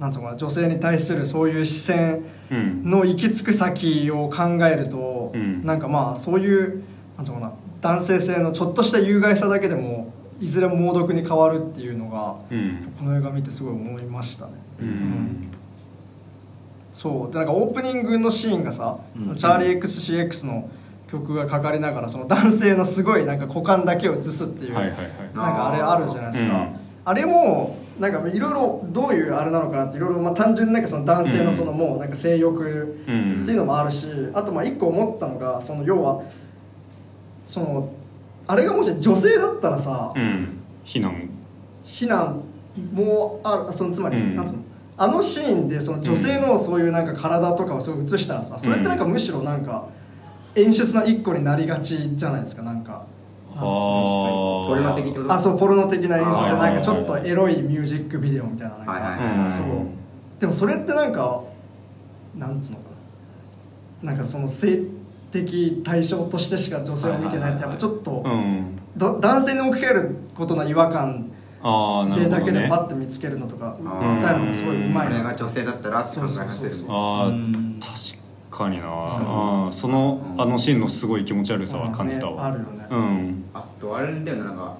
[0.00, 5.64] なんつうのかな女性に対するそういう視線うんの行き着く先を考えると、うん。
[5.64, 6.82] なんかまあそういう
[7.16, 12.92] なんていうのかな男性性のちょっとした有害さだけでもいずれ猛毒に変わるっていうのがうん。
[12.98, 15.48] この映画見てすごい思いましたね、うん。
[16.92, 17.32] そう。
[17.32, 19.34] でなんかオープニングのシーンがさ、うん。
[19.34, 20.68] チャーリー XCX の
[21.10, 25.08] 曲がかかりながらその男性のすごいなんか股間だけを映すっていう、はいはいはい。
[25.34, 26.76] なんかあれあるじゃないですか、うん。
[27.04, 36.22] あれもなんかいろいろどういうあれなのかなっていろいろまあ単純になんかその男性のそのもうなんか性欲うんっていうのもあるしあとまあ一個思ったのがその要は
[37.44, 37.92] その
[38.46, 40.60] あれがもし女性だったらさうん。
[40.82, 41.30] 非難。
[41.84, 42.42] 非難
[42.92, 44.34] もあるそのつまり、うん。
[44.34, 44.58] なんつうの？
[44.96, 49.88] あのシーンでその女性のそういうなんか体とかをすごい映したらさそれってなんかむしろなんか
[50.54, 53.06] 演出の一個になりがちじゃないですかなんか。
[53.56, 55.32] はポルノ的ってこと？
[55.32, 56.30] あそうポルノ的な演出。
[56.50, 58.76] でなんかちょっとエロいミュージックビデオみたいな。
[58.78, 58.86] なん
[59.50, 59.66] か、そう。
[60.40, 61.42] でもそれってなんか
[62.36, 62.84] なんつうのか
[64.02, 64.12] な？
[64.12, 64.82] なんかその性
[65.30, 68.78] 的対象としてしか女性を見てないってやっぱちょっと、うん。
[68.96, 77.80] ど男性に置き換えることの違和感ああなるでだけでパッて見つけるのとか訴えるのがすごいうまいこれがな女性だったらって考えさせるそうそうそうあうん。
[77.82, 78.23] あ確かに
[78.60, 82.86] なあーそのあのシーンのすごい気持ち悪さは感じたねあわるよね。
[82.88, 83.44] うん。
[83.52, 84.76] あとあれだよねなんか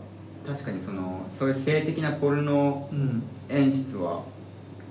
[0.47, 3.23] 確かにそのそういう性的なポルノうん。
[3.49, 4.23] 演出は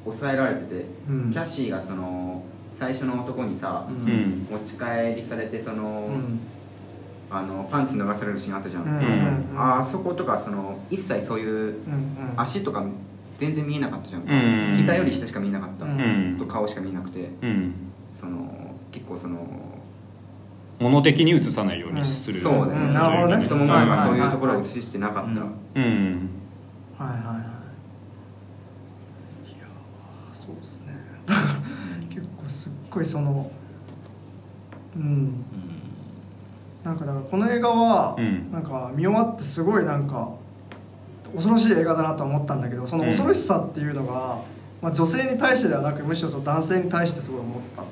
[0.03, 1.31] 抑えられてて、うん。
[1.31, 2.43] キャシーがその
[2.77, 3.99] 最初の男にさ、ううん。
[4.05, 6.39] ん持ち帰りされてその、うん。
[7.31, 8.89] あのパンツ脱がされるシーンあったじゃん、うん。
[8.89, 9.59] うん。
[9.59, 11.79] ああそことかその一切そういううんうん。
[12.35, 12.83] 足とか
[13.37, 14.75] 全然見えなかったじゃん、うん。
[14.75, 16.35] 膝より下しか見えなかった、うん。
[16.37, 17.29] と顔しか見えなくて。
[17.41, 17.73] うん
[18.93, 19.39] 結構その
[20.79, 22.93] 物的に映さないようにする、そうだね、うん。
[22.93, 23.43] なるほどね。
[23.43, 24.31] 太ももにはそういうはいはいはい。
[24.31, 25.37] ところを映してなかった、うん。
[25.37, 26.29] うん
[26.97, 27.33] はいはいは
[29.47, 29.49] い。
[29.49, 30.93] いやーそうですね。
[32.09, 33.51] 結構すっごいその
[34.95, 35.43] うん。
[36.83, 38.51] なんかだからこの映画は、うん。
[38.51, 40.31] なんか見終わってすごいなんか
[41.33, 44.43] 恐ろしい映画だなと思ったんだけどその恐ろしさっていうのが、
[44.81, 47.85] まあ、女性に対してではなくむしろその男性に対してすごい思ったっ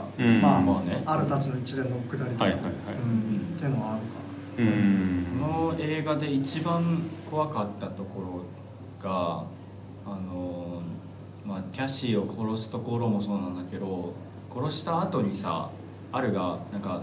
[0.00, 0.40] か、うん。
[0.40, 1.02] まあ、まあね。
[1.04, 2.72] あるたちの一連のくだりとか、はいはいはい。
[2.94, 3.54] うん。
[3.56, 4.18] っていうのはあるか。
[4.58, 5.26] うん。
[5.40, 8.44] この映画で一番怖かったとこ
[9.02, 9.44] ろが
[10.06, 10.82] あの
[11.46, 14.14] まあキャシーを殺すところもそうなんだけど
[14.54, 15.70] 殺した後にさ
[16.10, 17.02] あるがなんか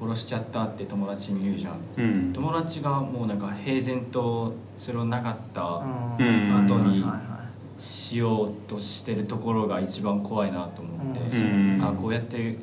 [0.00, 1.78] 殺しちゃったって友達に言うじゃん。
[1.96, 2.32] うん。
[2.32, 6.66] 友達がもうなんか平然とそれをなかったうん。
[6.66, 7.35] 後にはいはい
[7.78, 11.80] しようとしてるところが一番怖いなと思って、うん。
[11.82, 12.56] あこうやって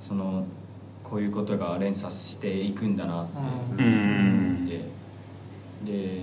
[0.00, 0.46] その
[1.02, 3.32] こういうことが連鎖していくんだなって。
[3.36, 4.64] う思ん。
[4.64, 4.80] って、
[5.84, 6.22] で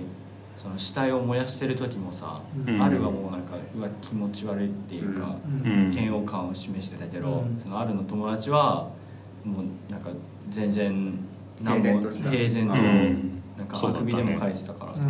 [0.56, 2.82] その死体を燃やしてる時もさ、うん。
[2.82, 5.90] あるはもうなんかうわ気持ち悪いっていうか、うん。
[5.92, 7.58] 嫌悪感を示してたけど、うん。
[7.58, 8.90] そのあるの友達は
[9.44, 10.10] もうなんか
[10.50, 11.18] 全然
[11.62, 15.06] 何も平然となんかあくびでも書いてたからさ、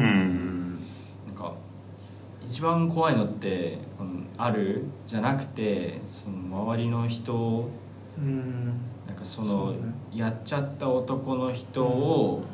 [2.52, 7.70] 一番怖いのってこのあるじゃなくてその周りの人
[8.18, 8.66] うん。
[9.06, 9.78] なんかそのね。
[10.12, 12.44] やっちゃった男の人を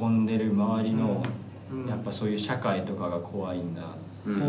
[0.00, 1.22] 囲んでる周りの、
[1.70, 1.86] うん。
[1.86, 3.82] やっぱそういう社会とかが怖いんだ、
[4.24, 4.40] そうね。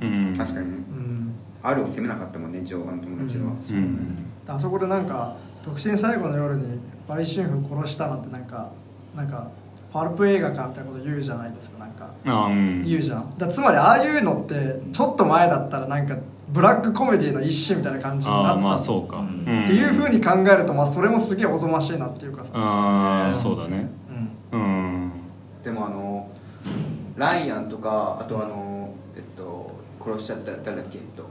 [0.00, 0.34] うん。
[0.36, 0.72] 確かに。
[0.72, 1.34] ねうん。
[1.62, 3.62] あるを責めなかったもんね上腕の友達は、うん。
[3.62, 3.86] そうね。
[4.48, 8.72] あそこでなんか独身最後の夜に売春婦殺したのってなんか
[9.14, 9.48] なんか
[9.92, 12.08] パルプ映画かみたいなこと言うじゃないですかなんか。
[12.24, 12.84] あうん。
[12.84, 13.36] 言うじゃん。
[13.36, 16.16] だつまりああいうのってちょっと前だったらなんか
[16.48, 19.64] ブラックコメディの一種みたいな感じになってたまあそうか、うん。
[19.64, 23.90] っていうふうに考えると、まあ、それもすげえおぞましいなっていうかさ、ああそうだね。
[24.52, 24.60] うん。
[24.60, 25.12] うん。
[25.62, 26.28] でもあの
[27.16, 29.70] ライアンとかあとあのえっと
[30.00, 31.26] 殺しちゃった誰だっけえっと。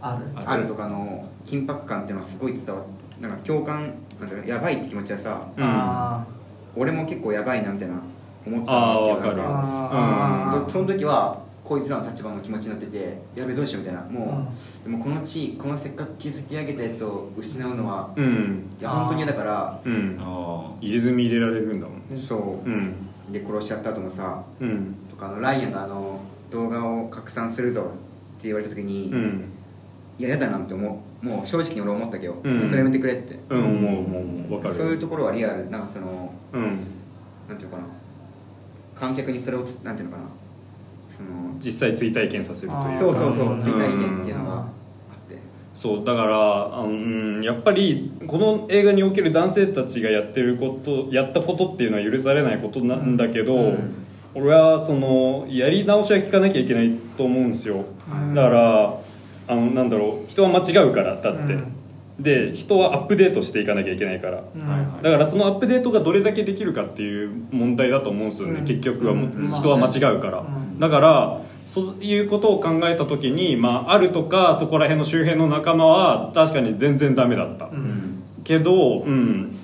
[0.00, 0.24] ある。
[0.46, 0.66] ある。
[0.66, 2.84] とかの緊迫感っていうのはすごい伝わっ
[3.20, 5.64] なんか共感なんだろうやばいって気持ちはさうん。
[5.64, 6.24] あ
[6.78, 7.94] 俺も結構やばいなみたいな
[8.46, 9.36] 思ったあーっていうわかる。
[10.58, 14.00] なんその時はこいつらの立場の気持ちになっててやべえどうしようみたいな。
[14.02, 14.48] ーも
[14.86, 18.62] う、でもこの地位このせっかく築き上げたやつを失うのは、いうん。
[18.80, 20.16] や本当に嫌だからうん。
[20.18, 21.96] あ入れ墨入れられるんだもん。
[22.08, 22.68] ねそう。
[22.68, 22.94] う、ん。
[23.30, 24.94] で殺しちゃった後もさうん。
[25.10, 27.84] とかあのライアンがあの動画を拡散するぞっ
[28.40, 29.44] て言われた時に、うん
[30.18, 31.26] いや嫌だなって思う。
[31.26, 32.66] もう正直に俺思ったけど、うん。
[32.66, 34.54] それやめてくれって、うん思う思う思う。
[34.56, 34.74] わかる。
[34.74, 35.70] そういうところはリアル。
[35.70, 36.62] なんかそのうん。
[37.48, 37.88] なんていうのかな。
[38.98, 40.28] 観客にそれをつなんていうのかな。
[41.16, 43.52] その実際追体験させるというそうそうそう。
[43.52, 43.62] うん。
[43.62, 44.64] 追体験っていうのがあ
[45.26, 45.38] って。
[45.74, 54.06] そうだからあの、うん、やっぱりこの映画における男性たちがやってることやったことっていうのは許されないことなんだけど、うん。
[54.34, 59.07] 俺はそのやり直しは聞かなきゃいけないと思うんですよ、うんだから
[59.48, 61.74] あのなんだろう人は間違うからだって、うん。
[62.20, 64.42] で人はアップデートしていかなきゃいけないから、
[65.02, 68.64] だからそのアップデートがどれだけできるかっていう問題だと思うんですよね、うん。
[68.64, 69.52] 結局はもううん。
[69.52, 70.80] 人は間違うから、うん。
[70.80, 78.22] だからそういうことを考えた時に、まあ、あるとかそこら辺の周辺の仲間は確かに全然ダメだった、うん。
[78.44, 79.54] けどうん。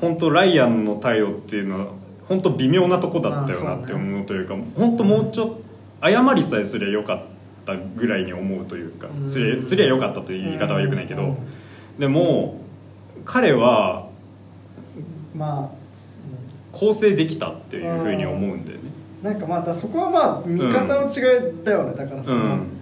[0.00, 1.86] 本当ライアンの態度っていうのは
[2.28, 5.62] 本当微妙なとこだったよなって思うというか本当もうちょっと
[6.02, 7.24] 謝りさえすりゃよかった
[7.74, 9.28] ぐらいに思うというかうん。
[9.28, 11.36] すりゃすりゃよかったという言い方はよくないけど、うん。
[11.98, 12.60] でも
[13.24, 14.08] 彼は
[15.34, 15.76] まあ
[16.72, 18.84] 構成できたっていうふうに思うんだよね。
[19.24, 19.32] うん。
[19.32, 22.76] なんかまあだそこはまあ見方の違いだよね、だからその、うん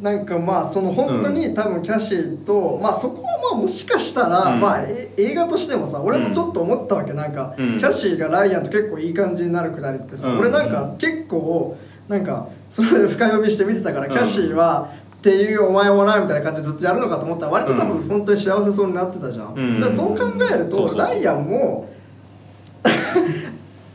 [0.00, 4.60] なんかまあその本当に多分キャシーと、まあそこはまあもしかしたら、うん。
[4.60, 7.12] まあえ映画としてもさ俺もちょっと思ったわけ。
[7.12, 10.38] なんか、うんキャシーがライアンと結構いい感じになるくだりってさ、うん。
[10.38, 11.76] 俺なんか結構
[12.08, 14.12] なんかそれで深読みして見てたから、うん。
[14.12, 19.80] キャシーはっていうお前もなみたいな感じでずっとやるのかと思ったら割と多分本当に幸せそうになってたじゃん、うん。
[19.80, 21.90] だからそう考えるとライアンも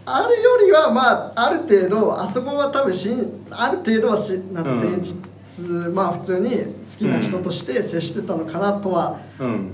[0.06, 6.66] あるよりはまあある程度あそこは多分しんある程度はしなんか誠実、まあ普通に好
[7.00, 9.72] きな人として接してたのかなとは、うん。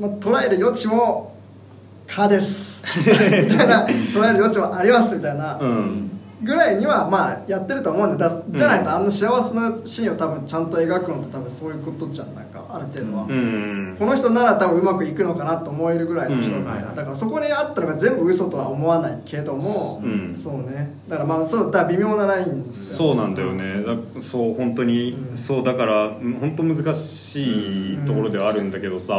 [0.00, 1.36] まあ、捉える余地も
[2.08, 2.82] 「か」です。
[2.98, 3.04] み
[3.48, 5.56] たいな捉える余地もありますみたいな。
[5.60, 13.24] うんぐらいにはまあやってると思うんでだじゃないとあんな幸せなシーンを多分ちゃんと描くのって多分そういうことじゃんなんかある程度は。
[13.24, 20.34] うんこの人なら多分うまくいくのかなと思えるぐらいの人だうんはいだからそこにあったのが全部嘘とは思わないけども、うん。
[20.34, 20.94] そうね。
[21.08, 23.82] だからまあそうだ微妙なラインそうなんだよね。
[23.84, 25.36] だそう本当に、うん。
[25.36, 29.14] そうだからうん本当難しいところではあるんだけどさ。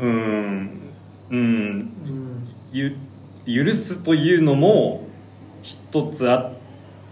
[0.00, 0.70] ううんん。
[1.30, 1.38] うん。
[1.38, 1.90] うん。
[2.72, 2.96] ゆ
[3.46, 5.09] 許すというのも
[5.90, 6.52] 一つあっ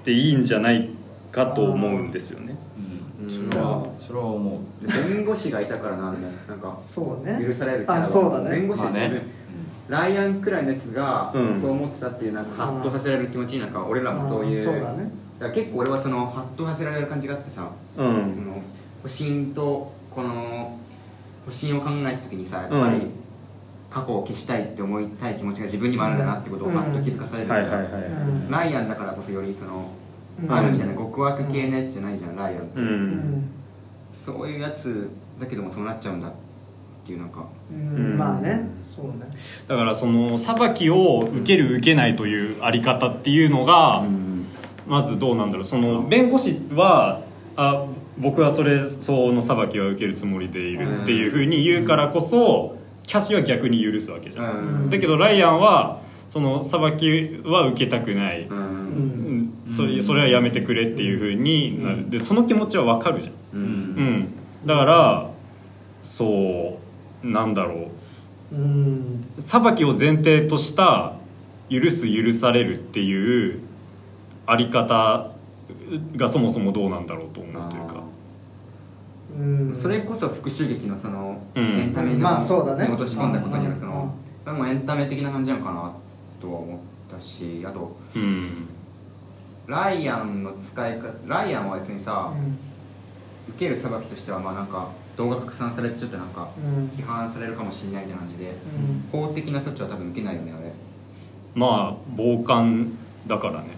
[0.04, 0.88] ていいんじゃない
[1.32, 2.56] かと思うんですよね。
[3.28, 4.86] それはそれは思う。
[4.86, 7.44] で弁護士がいたからなでも なんかそうね。
[7.44, 8.50] 許されるあそうだね。
[8.50, 9.26] 弁護士は自分、まあね。
[9.88, 11.60] ライアンくらいのやつがうん。
[11.60, 15.10] そう思ってたっていうなんかハッとさせられる気持ちになんか俺らもそういうそうだね。
[15.38, 18.24] だから結構俺はそのハッとさせられる感じがあってさ、うこのん
[19.02, 20.78] 保身とこの
[21.46, 23.10] 保身を考えた時にさやっぱりうん
[23.90, 29.90] 過去を消したいって思いたい気持ちが自分にもあるんだなってことをハッと気づかされる、ライアンだからこそよりその、
[30.42, 30.52] うん。
[30.52, 32.80] あるみたいな極悪系のやつじゃないじゃんライアンって、
[34.24, 35.10] そういうやつ
[35.40, 36.32] だけどもそうなっちゃうんだっ
[37.06, 37.96] ていうなんかうん。
[37.96, 38.18] うん。
[38.18, 38.68] まあね。
[38.82, 39.12] そうね。
[39.66, 44.46] だからその裁きを受ける受けないというあり方っていうのが、うん。
[44.86, 45.64] まずどうなんだろう。
[45.64, 47.22] その弁護士は
[47.56, 47.86] あ
[48.18, 52.76] 僕はそれ相応の裁きは受けるつもりでいるっていうふうに言うからこそ
[53.08, 54.90] キャシーは逆に許すわけじゃん、うん。
[54.90, 58.60] だけどライアンはその裁きは受けたくない、ううん。
[58.60, 59.52] うん。
[59.66, 62.10] それそれはやめてくれっていうふうになる。
[62.10, 63.62] でその気持ちは分かるじゃん、うん。
[63.62, 64.32] うん、
[64.66, 65.30] だから
[66.02, 66.78] そ
[67.24, 67.90] うなんだろ
[68.52, 68.54] う。
[68.54, 69.24] ん。
[69.38, 71.14] う裁きを前提とした
[71.70, 73.60] 許す許されるっていう
[74.46, 75.30] あり方
[76.14, 77.94] がそもそもどうなんだろうと思うというか。
[77.94, 78.07] うん
[79.80, 81.64] それこそ復讐劇のそのうん。
[81.78, 82.84] エンタメにまあそうだね。
[82.86, 84.14] 落とし込んだことによるそうんの
[84.44, 85.92] それもエンタメ的な感じなのかな
[86.40, 86.78] とは思っ
[87.14, 88.48] たしあとうん。
[89.66, 92.58] ライアンの使い方ライアンは別にさうん。
[93.54, 96.86] 受ける裁きとしてはまあなんか動画拡散されてちょっとなんかうん。
[96.96, 98.56] 批判されるかもしれないみたいな感じで
[99.12, 99.20] うん。
[99.20, 100.72] 法的な措置は多分受けないよねあれ。
[101.54, 102.92] まあ傍観
[103.26, 103.68] だからね。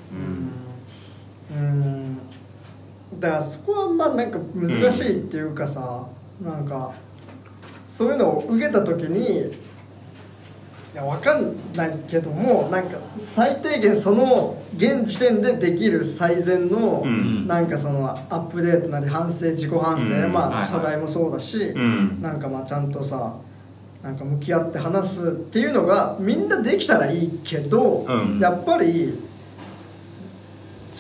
[1.51, 2.19] うん
[3.19, 6.07] だからそこはまあなんか難しいっていうかさ、
[6.43, 6.93] なんか
[7.87, 9.51] そういうのを受けた時に
[10.93, 17.47] いやわかんないけどもなんか最低限その現時点でできる最善の、うん。
[17.47, 20.33] なんかそのアップデートなり反省自己反省、うん。
[20.33, 22.23] まあ謝罪もそうだし、うん。
[22.23, 23.35] なんかまあちゃんとさ
[24.03, 28.39] なんか向き合って話すっていうのがみんなできたらいいけど、うん。
[28.41, 29.19] やっぱり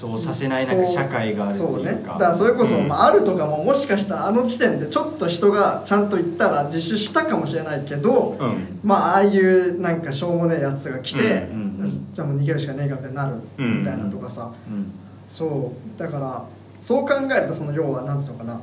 [0.00, 1.74] そうさせないなんか社会があるっていうか。
[1.74, 8.80] そうねだからそれこそ、うんまあ、あるとかももしかしたらあの時点でちょっと人がちゃんと言ったら自首したかもしれないけど、うん。
[8.82, 11.70] まあああいうなんかしょうもねえやつが来て、うんうん
[12.12, 14.92] じゃあもう逃げるしかねえかってなるみたいなとかさ、うん。
[15.28, 15.98] そう。
[15.98, 16.44] だから
[16.80, 18.60] そう考えるとその要はなんつうのかな。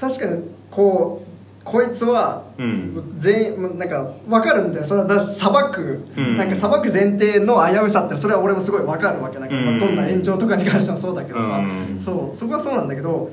[0.00, 1.33] 確かにこう
[1.64, 3.14] こいつはうん。
[3.18, 4.84] 全員なんか分かるんだよ。
[4.84, 6.36] それはだ裁く、うん。
[6.36, 9.38] なんか裁く前提の危うさってそれは俺もすごい分かるわけ。
[9.38, 9.66] だけど、うん。
[9.66, 11.96] まあどんな炎上とかに関してもそうだけどさ、うん。
[11.98, 13.30] そうそこはそうなんだけど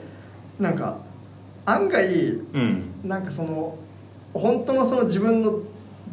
[0.59, 0.97] なんか
[1.65, 2.05] 案外
[2.53, 2.83] うん。
[3.03, 3.77] なんかその
[4.33, 5.59] 本当のその自分の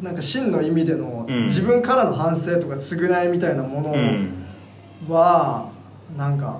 [0.01, 1.43] なんか真の意味でのうん。
[1.43, 4.45] 自分からの反省とか償いみたいなものうん。
[5.07, 5.69] は
[6.17, 6.59] なんか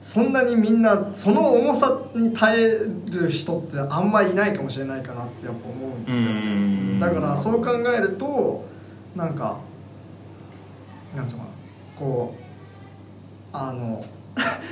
[0.00, 6.40] そんなにみんなその重さに耐える人ってあんまりいないかもしれないかなってやっぱ思うんだうよね。
[6.96, 8.64] んだからそう考えると
[9.14, 9.58] なんか
[11.14, 11.50] なんつうのかな
[11.98, 12.40] こう
[13.52, 14.02] あの、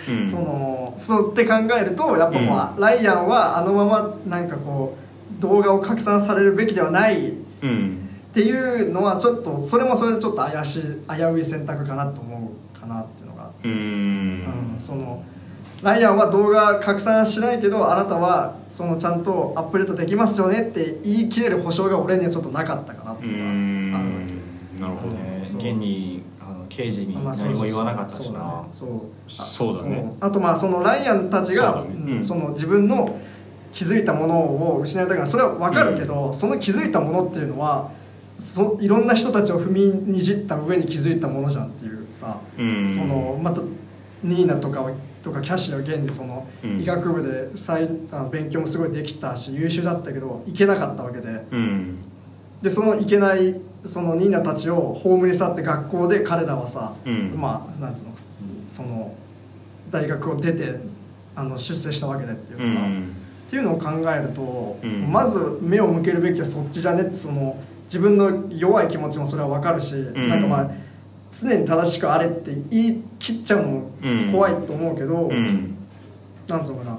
[0.08, 0.24] うん。
[0.24, 2.38] そのそうって考えるとやっぱ
[2.72, 4.96] こう、ライアンはあのままなんかこ
[5.38, 8.08] う動画を拡散されるべきではないっうん。
[8.32, 13.17] ていうのはちょっとそれもそれでちょっと怪しい危うい選択かなと思うかなって
[13.64, 13.70] うん。
[14.74, 15.22] うん、その
[15.82, 24.26] ライアンは動画拡散しないけどあなたはそのちゃんとアップデートできますよねって言い切れる保証が俺にはちょっとなかったかなってういうのがあるわん。
[24.26, 25.42] けなるほどね。
[25.44, 28.66] 現にあの刑事にまあ何も言わなかったしな。
[28.72, 29.76] そうそう。
[29.76, 30.12] だね。
[30.20, 31.94] あとまあそのライアンたちがね。
[31.94, 32.16] うん。
[32.16, 33.18] うんその自分の
[33.72, 37.90] 気づいたものを失いたくないそれは分かるけど、その気づいたものっていうのは
[38.34, 42.88] そいろんな人たちを踏みにじった上に気づいたものじゃんっていうさ、うん。
[42.88, 43.60] そのまた
[44.22, 46.80] ニーナとかはとかキャシーは現にそのうん。
[46.80, 51.28] 医学部で再あの勉強もすごいできたし優秀だったけど行けなかったわけで。
[51.50, 51.98] うん。
[52.62, 53.54] でその行けない
[53.84, 57.34] そのニーナたちを葬り去って学校で彼らはさ、うん。
[57.36, 58.10] まあなんつうの
[58.66, 59.14] その
[59.90, 60.74] 大学を出て
[61.34, 63.14] あの出世したわけでっていううのが、っん
[63.48, 65.10] ていうのを考えると、うん。
[65.10, 70.28] まず目を向けるべきはそっちじゃねってその自分の弱い気持ちもそれは分かるし、ん。
[70.28, 70.70] なんかまあ
[71.32, 73.90] 常に正しくあれって言い切っちゃうのも
[74.32, 75.76] 怖いと思うけど、うん。
[76.46, 76.98] なんつうのかな。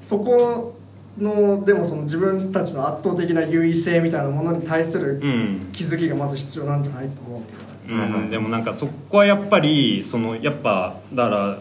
[0.00, 0.76] そこ
[1.18, 5.68] のでもその自分たちの圧倒的な優位性みたいなものに対するうん。
[5.72, 7.70] 気づきがまず必要なんじゃないと思うけどね。
[7.90, 11.58] うん、でもなんかそこはやっぱりそのやっぱだから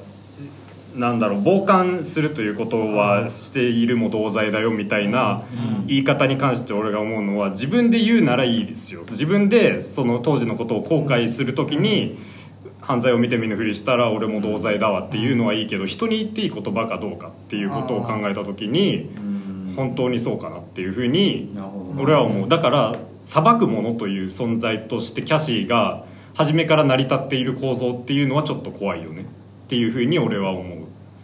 [0.95, 5.44] なんだろう傍観するということはしているも同罪だよみたいな
[5.88, 9.03] 言い方に関して俺が思うのは自分で言うならいいですよ。
[9.10, 12.18] 自分でその当時のことを後悔する時に
[12.82, 19.30] 犯罪を見て見ぬふりしたら俺も同罪だわっていうのはいいけど人に言っていい言葉かどうかっていうことを考えた時にうん。
[19.76, 21.56] 本当にそうかなっていうふうに
[21.98, 22.49] 俺は思う。
[22.49, 26.03] だから裁くものという存在としてキャシーが
[26.34, 29.26] 初めから成り立っている構造っていうのはちょっと怖いよねっ
[29.68, 30.78] ていうふうに俺は思う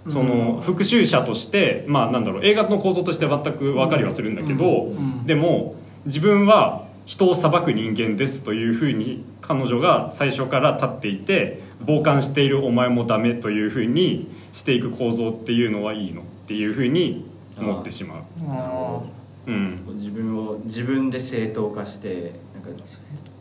[0.07, 4.91] その復讐者としてまあなんだろう映画の構造として全く分かりはするんだけど
[5.25, 5.75] でも
[6.05, 17.25] 自分は人を裁く人間ですというふうに彼女が最初から立っていて傍観しているお前もダメというふうにしていく構造っていうのはいいのっていうふうに
[17.57, 18.23] 思ってしまう。
[18.47, 19.01] あ
[19.47, 19.83] うん。
[19.95, 22.69] 自分を自分で正当化してなんか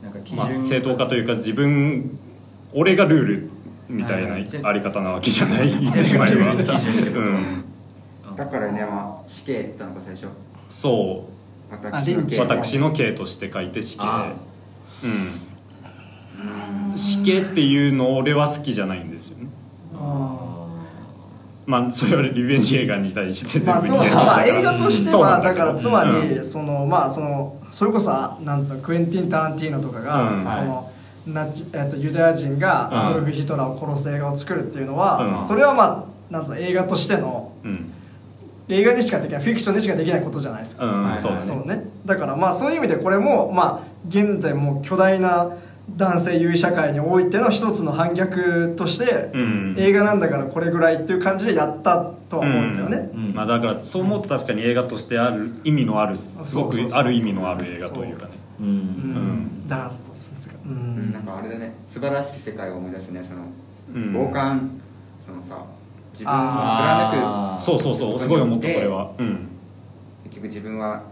[0.03, 2.19] なんか基準まあ、正当化というか自分
[2.75, 3.51] 俺がルール
[3.89, 5.71] みたいなはいはいあり方なわけじゃない。
[5.79, 6.59] 言ってしまえば、うん、
[8.37, 10.29] だからねまあ死刑って言ったのか最初。
[10.69, 11.29] そ
[11.71, 14.05] 私の刑う私の刑として書いて死刑。
[14.05, 14.33] あ
[15.05, 15.07] う
[16.95, 16.97] ん。
[16.97, 19.49] 死刑っていうの俺は好きじゃないんですよね。
[21.67, 26.45] まあそれはリベンジ映画に対して全部言えるまあ映画としてはんだからつまり、うん。
[26.45, 30.51] そのまあそのそれこそなんつうのクエンティン・タランティーノとかが、うん。
[30.51, 30.93] その
[31.27, 35.47] ナチえっとユダヤ人がアドルフ・ヒトラーを殺す映画を作るっていうのは、うん。
[35.47, 37.91] それはまあなんつうの映画としてのうん。
[38.69, 41.19] 映画にしかできないフィクションにしかできないことじゃないですか、うん、はい。
[41.19, 41.85] そうだね。
[42.07, 45.57] だからまあそういう意味でこれもまあ現在もう巨大な
[45.97, 49.77] 男性優位社会においての一つの反逆として、うん。
[49.79, 53.35] 映画なんだからこれぐらいっていう感じでやったとは思うんだよね、うん。
[53.35, 58.33] まあ、だからそう思うと確かに映画としてある意味のあるすごくある意味のある映画というかね。
[58.61, 58.75] うんうん。
[58.75, 59.69] ん。
[59.69, 60.03] だからそ
[60.67, 61.11] うそうそうううん。
[61.11, 61.75] んなんかあれだね。
[61.89, 63.23] 素晴らしき世界を思い出すね。
[63.23, 63.41] その
[63.95, 64.13] うん。
[64.13, 64.71] 傍観
[65.27, 65.65] そのさ
[66.13, 67.61] 自分をあー。
[67.63, 68.19] そうそうそう。
[68.19, 69.11] すごい思ったそれは。
[69.19, 69.27] うん。
[69.27, 71.03] 貫く結局自分は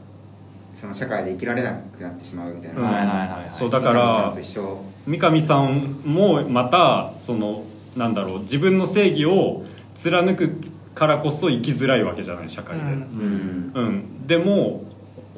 [0.80, 3.48] その社会で生きられなくなってしまうみたいな、うんはいはいはいはい。
[3.48, 4.84] そうだから三上さんと一緒。
[5.06, 7.64] 三上さんもまたその
[7.96, 9.64] なんだろう自分の正義を
[9.94, 10.50] 貫く
[10.94, 13.72] からこそ生きづらいわけじゃない社会で、うん。
[13.74, 13.84] うん。
[13.84, 14.26] うん。
[14.26, 14.84] でも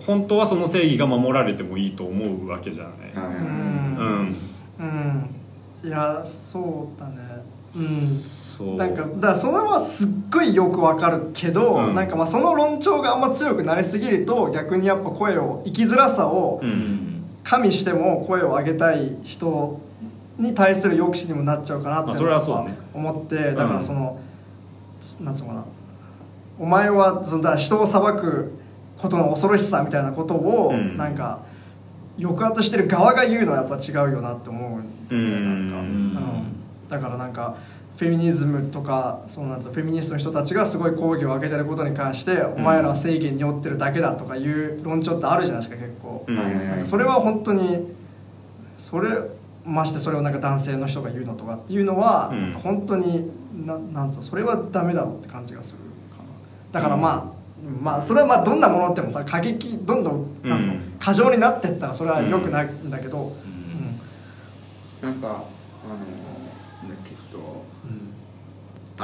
[0.06, 3.63] 本当はその正義が守られてもいいと思うわけじゃない、はい
[3.98, 4.36] うん。
[4.78, 5.88] うん。
[5.88, 7.42] いやそうだね。
[7.76, 7.82] うん。
[8.08, 8.76] そう。
[8.76, 11.94] なんかだからそれはすっごいよくわかるけど、うん。
[11.94, 16.72] なんかまあその論調があんま強くなりすぎると逆にやっぱ声を生きづらさをううん。
[16.72, 17.10] ん
[17.44, 19.78] 加味しても声を上げたい人
[20.38, 22.18] に対する抑止にもなっちゃうかなって
[22.94, 24.18] 思ってだからその、
[25.20, 25.64] なんつうのかな。
[26.58, 28.52] お前はそのだ人を裁く
[28.98, 30.96] ことの恐ろしさみたいなことを、うん。
[30.96, 31.40] なんか
[32.18, 35.82] 抑圧してる側が言うのはやっぱ違うよなって思うんなんか、うん。
[35.82, 36.88] うん。
[36.88, 37.56] だからなんか
[37.96, 46.26] フェミニズムとかそうなんフェミニストの人たちがすごい抗議を上げてることに関して、お前らは正義に酔ってるだけだとかいう論調ってあるじゃないですか結構、
[46.84, 47.86] それは本当に
[48.78, 49.10] それ
[49.64, 52.52] ましてそれをなんか男性の人が言うのとかっていうのは、うん。
[52.54, 53.30] 本当に
[53.64, 55.78] ななんつうのそれはダメだろうって感じがする
[56.16, 56.30] かな。
[56.72, 57.33] だからまあ、
[57.80, 63.36] まあそれはまあどんなものってもさ過激どんどんなんつうの、うん過剰になってったらそれは良くないんだけど、
[65.02, 65.06] うん。
[65.06, 67.62] なんかあのなんだっけえっと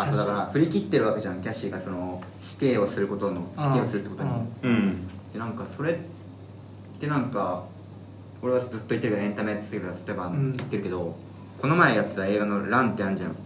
[0.01, 4.31] あそうだから振り切ってるわけじゃんキャシーがその死刑をすることの死刑をするってことに、
[5.35, 5.97] でなんかそれっ
[6.99, 7.65] てなんか
[8.41, 11.16] 俺はずっと言ってるけどエンタメって言ってるから例えばうん言ってるけど、
[11.61, 13.37] この前やってた映画の「ラン」ってあるじゃん、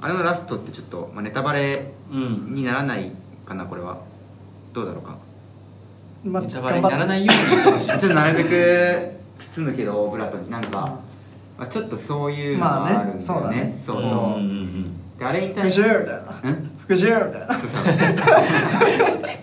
[0.00, 3.10] あれのラストってちょっと、まあ、ネタバレうんにならない
[3.44, 3.98] かなこれは
[4.72, 5.16] どうだろうか？
[6.24, 7.86] まあネタバレにならないように言ってほしい。
[7.88, 9.10] ちょっとなるべく
[9.54, 10.70] 包むけどオブラートになんか、
[11.58, 13.82] まあ、ちょっとそういうのがあるんだよね,、まあねそうだね。
[13.86, 14.14] そうそう、うんう
[14.44, 15.82] んであれに復対して。
[15.82, 16.40] 讐みたいな。
[16.44, 16.70] うん？
[16.86, 17.54] 復讐みたいな。
[17.54, 17.84] そうそう。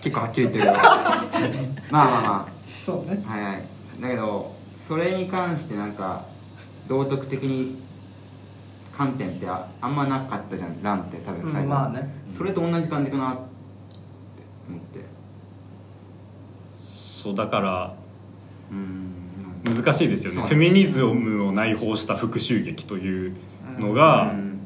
[0.00, 0.72] 結構はっきり言ってるけど
[1.92, 2.48] まあまあま
[2.84, 3.22] そうね。
[3.28, 3.62] あはいはい。
[4.00, 4.54] だけど
[4.88, 6.22] それに関してなんか
[6.88, 7.78] 道徳的に
[8.96, 10.82] 観点ってああんまなかったじゃん。
[10.82, 12.08] ランって多分最後、うんまあね。
[12.38, 13.40] それと同じ感じかなって
[14.70, 15.00] 思って
[17.26, 17.94] そうだから
[18.70, 19.74] うん。
[19.74, 20.42] 難しいですよね。
[20.42, 23.36] フェミニズムを内包した復讐劇という
[23.80, 24.60] のがうん。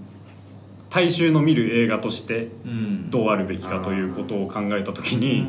[0.90, 3.10] 大衆の見る映画としてうん。
[3.10, 5.48] どうあるべきかということを考えた時に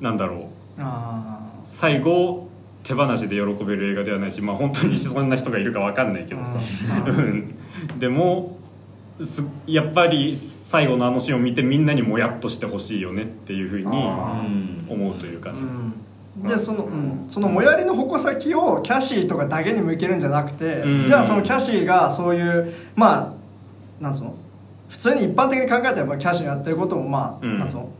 [0.00, 0.80] なんだろう。
[0.80, 2.48] あ最後
[2.84, 6.60] 手放しで喜べる映画ではないしまあ本当にそんな人がいるか分かんないけどさ。
[7.98, 8.56] でも
[9.20, 14.44] すやっぱり最後のあのシーンを見てみんなにもやっとしてほしいよねっていうふうにあ
[14.88, 15.58] 思うというかね。
[15.58, 16.05] うん
[16.42, 21.06] でその、うん、その最寄りの矛先をキャシーとかだけに向けるんじゃなくて、うん。
[21.06, 23.34] じゃあそのキャシーがそういうま
[24.00, 24.34] あなんつうの
[24.88, 27.58] 普通に一般的に考えたらキャシーのやってることもまあ、うん。
[27.58, 27.90] なんつうの。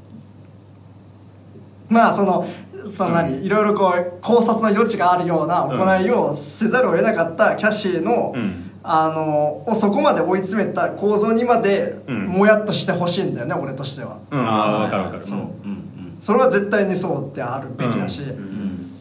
[1.88, 2.46] まあその
[2.84, 8.62] その何、いろいろこう考察の余地があるような行いをせざるを得なかったキャシーの、うん。
[8.88, 12.26] あのをそこまで追い詰めた構造にまでうん。
[12.26, 14.18] もやっとしてほしいんだよね、俺としては。
[14.30, 14.40] うん。
[14.46, 15.24] あ分かる分かる。
[15.24, 15.38] そう。
[15.38, 15.85] うん
[16.20, 18.30] それは絶対にそうであるべきだし、うん。
[18.30, 18.92] うん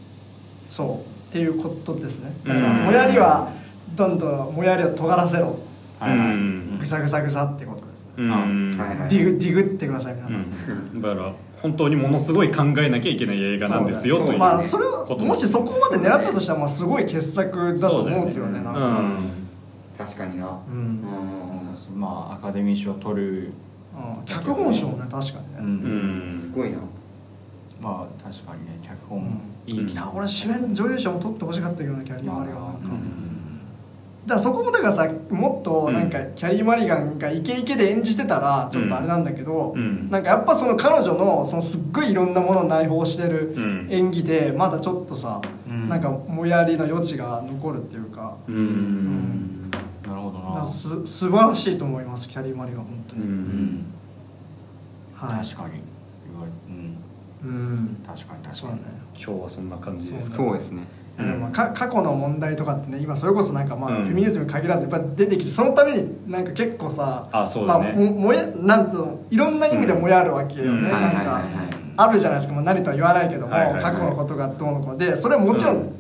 [0.68, 2.36] そうっていうことですね。
[2.46, 3.52] だからうんもやりは
[3.96, 5.60] どんどんもやりを尖らせろ。
[6.00, 6.28] はいはい。
[6.30, 6.78] うん。
[6.80, 8.78] ぐさぐさぐさってことですね、うん。
[8.78, 9.10] はいはい。
[9.10, 10.36] ディグディグってください皆さん、
[10.94, 11.02] うん。
[11.02, 14.28] だから本当にものすごい考えなきゃいけない映画なんですよそう。
[14.28, 18.80] というまあそれをもしそこまで狙ったとしたらまあすごい傑作だと思うけどねねなんか。
[18.80, 19.30] うん。
[19.98, 20.60] 確かにな。
[20.68, 20.78] うん。
[21.94, 22.00] うん。
[22.00, 23.52] まあアカデミー賞を取る。
[23.94, 24.26] うん。
[24.26, 25.66] 脚本賞ね確かにね、うん。
[25.66, 26.42] うん。
[26.42, 26.78] すごいな
[27.86, 29.72] まあ確かにね脚本、うん。
[29.72, 33.60] いいいや俺主演女優賞も取ってほしかったけどなキャリー・マリガンなんか、うん。
[34.26, 40.10] だからそこもだからさもっとなんかキャリー・マリガンがイケイケで演じてたらちょっとあれなんだけど、うん。
[40.10, 43.88] なんかやっぱその彼女のそのすっごいいろんなものを内包してるうん。
[43.92, 45.40] 演技でまだちょっとさ、
[45.70, 45.88] うん。
[45.88, 48.58] なんかもやりの余地が残るっていうか、ううん。
[49.68, 50.66] んなるほどな。
[50.66, 53.86] す素晴らしいと思いますキャリー・マリガン本当うに、ん。
[55.14, 55.46] はい。
[55.46, 55.82] 確かに
[57.46, 57.52] うん。
[57.52, 58.74] うん確かに確かに。
[58.76, 58.82] ね。
[59.16, 60.32] 今日はそんな感じです。
[60.32, 60.88] かそうですね。
[61.18, 64.04] でもまあか過去の問題とかってね今それこそなんかまあ、うん。
[64.04, 67.86] フェミニズムに限らずやっぱ出てきてそのためになんか結構さあそうだね。
[67.86, 70.82] まあ、ももやなんつうのいろんな意味でもやるわけよね、うん。
[70.84, 71.68] なんかはいはいはいはい。
[71.98, 73.84] あるじゃないですか、まあ、何とは言わないけども、はいはいはい。
[73.84, 75.94] 過去のことがどうのこうのでそれはもちろん、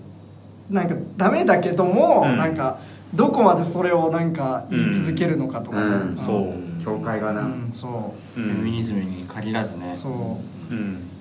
[0.70, 2.36] なんかダメだけども、うん。
[2.36, 2.80] なんか
[3.14, 6.18] どこまでそれをなんか言い続けるのかとかね、うん。
[6.18, 6.84] そう。
[6.84, 8.40] 教会がな、うんそう。
[8.40, 9.94] フェミんニズムに限らずね。
[9.94, 10.74] うそう。
[10.74, 11.12] うん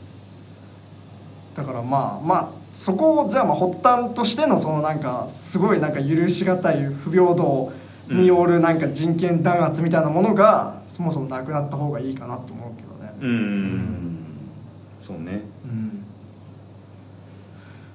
[1.55, 7.73] だからまあまあそこをじゃあまあ発端としてのそのなんかすごいなんか許しがたい不平等
[8.09, 13.29] によるなんか人権弾圧みたいなものがそもそもなくなった方がいいかなと思うけどね、うん。
[13.29, 14.19] うん
[15.01, 15.43] そうね。
[15.65, 16.05] うん、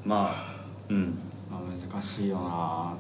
[0.06, 0.56] まあ
[0.90, 1.18] うん。
[1.52, 1.62] まあ
[1.92, 2.94] 難しいよな。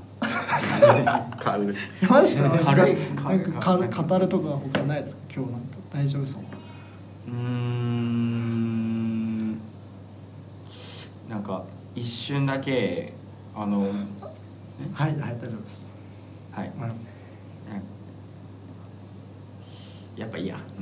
[1.37, 1.75] 軽い。
[2.01, 2.95] 山下は軽い。
[2.95, 3.89] なんか軽い。
[3.89, 5.21] か語るとか他ないですか？
[5.33, 5.67] 今日なんか。
[5.93, 6.41] 大丈夫そう
[7.29, 7.98] うーん
[11.29, 13.13] なんか一瞬だけ
[13.55, 13.81] あの
[14.93, 15.95] はいはい大丈夫です、
[16.51, 16.71] はい。
[16.75, 16.91] うん。
[20.17, 20.57] やっぱいいや。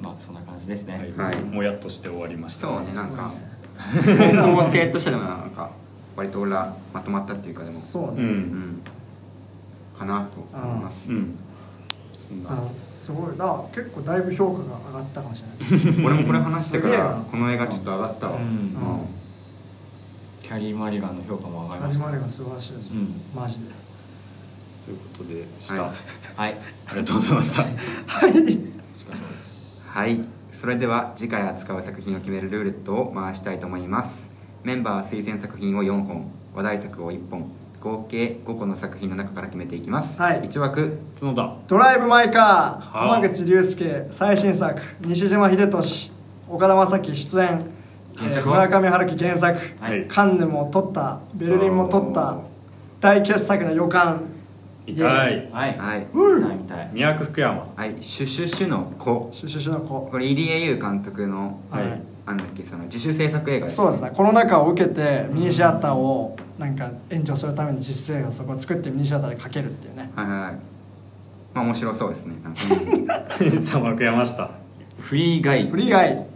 [0.00, 1.40] まあそんな感じですね、はい。
[1.40, 2.68] もやっとして終わりました。
[2.68, 3.32] そうねなんか。
[4.42, 5.70] 方向性としてでもなんか
[6.14, 7.78] 割と俺らまとまったっていうかでも。
[7.78, 8.26] そうね、うん。
[8.26, 8.82] うん。
[9.98, 11.10] かなと思います。
[11.10, 11.36] うん
[12.28, 12.50] そんな。
[12.50, 13.36] あすごい。
[13.36, 15.84] な結構だいぶ評価が上がったかもしれない。
[15.84, 18.36] で す俺もこれ話してからこの映画ちょっと上がったわ。
[18.36, 18.42] うん。
[18.42, 18.74] うん。
[20.42, 22.06] キャリー・マリガンの評価も上がりカました。
[22.06, 23.20] リマリが素晴らしいです、うん。
[23.34, 23.66] マジで。
[24.84, 25.92] ということでした、はい。
[26.36, 26.58] はい。
[26.86, 27.62] ありがとうございました。
[27.62, 28.30] はい。
[28.30, 29.90] お疲れ様です。
[29.90, 30.20] はい。
[30.52, 34.30] それでは次回扱う作品を決めるルーレットを回したいと思います。
[34.62, 37.50] メンバー推薦作品を4本話題作を1本
[37.84, 40.40] 合計5個の作品の中から決めていきます、はい。
[40.40, 40.98] 1枠。
[41.20, 41.54] 角田。
[41.68, 42.42] ドライブ・マイ・カー。
[42.42, 43.08] はあ。
[43.16, 44.08] 浜口竜介。
[44.10, 44.80] 最新作。
[45.02, 46.12] 西島秀俊。
[46.48, 47.66] 岡田将生出演。
[48.16, 48.66] 原作は？
[48.66, 50.08] 村上春樹原作、はい。
[50.08, 51.20] カンヌも撮った。
[51.34, 52.38] ベルリンも撮った。
[53.00, 54.22] 大傑作の予感。
[54.86, 55.04] 痛い。
[55.04, 55.78] はい。
[55.78, 56.06] はい。
[56.14, 56.90] うん見たい見たい。
[56.94, 57.66] 二役福山。
[57.76, 57.96] はい。
[58.00, 59.28] シュシュシュの子。
[59.32, 60.08] シュシュシュの子。
[60.10, 62.00] これ入江優監督の、はい。
[62.26, 64.10] なんだっけその自主制作映画そうですね。
[64.14, 70.10] コロナ禍を受けてミニシアターをなんか援助するために実生がそこを作ってミニシアターでかけるっていうね。
[70.14, 70.54] はいはいはい。
[71.54, 72.36] まあ面白そうですね。
[72.42, 74.50] なんか三枠山下
[74.98, 76.26] フリーガイフリーガイ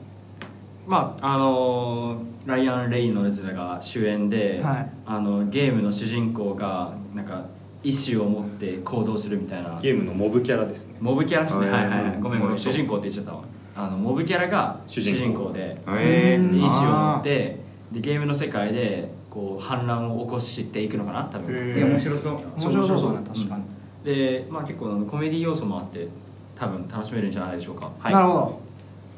[0.86, 4.90] まああのーライアン・レイノルズが主演で、はい。
[5.04, 7.44] あのゲームの主人公がなんか
[7.84, 9.78] 意思を持って行動するみたいな。
[9.82, 10.94] ゲームのモブキャラですね。
[11.00, 12.04] モブキャラですねはいはい。
[12.04, 13.44] はいごめんごめうんん主人公って言っちゃったわ。
[13.76, 15.52] あのモブキャラが主主人公。
[15.52, 17.60] で意思を持って
[17.92, 21.22] でゲームの世界でこう反乱を起こしていくのかな？
[21.30, 21.54] 多分。
[21.54, 22.38] へいや面白そう。
[22.56, 23.14] 面白そう。
[23.14, 23.24] だねん。
[23.24, 23.62] 確かに、
[24.04, 26.08] でまあ結構あのコメディ要素もあって
[26.56, 27.92] 多分楽しめるんじゃないでしょうか。
[28.00, 28.12] はい。
[28.12, 28.60] なるほど。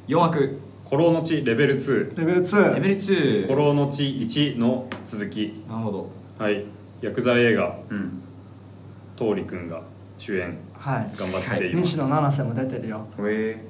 [0.08, 5.64] 4枠「古老の地レベル2」レベル2レベル2「古老の地1」の続き。
[5.66, 6.10] なるほど。
[6.38, 6.66] はい。
[7.00, 7.78] 薬剤映画。
[7.88, 8.20] うん。
[9.18, 9.80] 桃李君が
[10.18, 10.58] 主演。
[10.74, 11.10] はい。
[11.16, 13.06] 頑張っています、西野七瀬も出てるよ。
[13.20, 13.64] え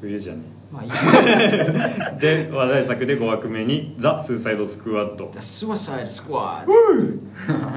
[0.00, 0.40] 冬じゃね
[0.72, 0.90] まあいい
[2.20, 6.64] で話題作で5枠目に「ザ・スーサイド・スクワッド The Suicide Squad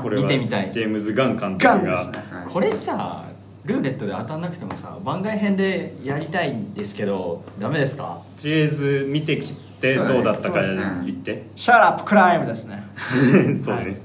[0.01, 0.69] これは見てみたい。
[0.71, 2.11] ジェームズ・ガン監督が。
[2.47, 3.23] これさ
[3.65, 8.19] ルーレットで当たんなくてもさ番外編でやりたいんですけどダメですか？
[8.41, 12.83] とりあえず見てきてどうだったか言って Shut up, crime ですね。
[13.57, 13.81] そうね。
[13.83, 13.97] 分はい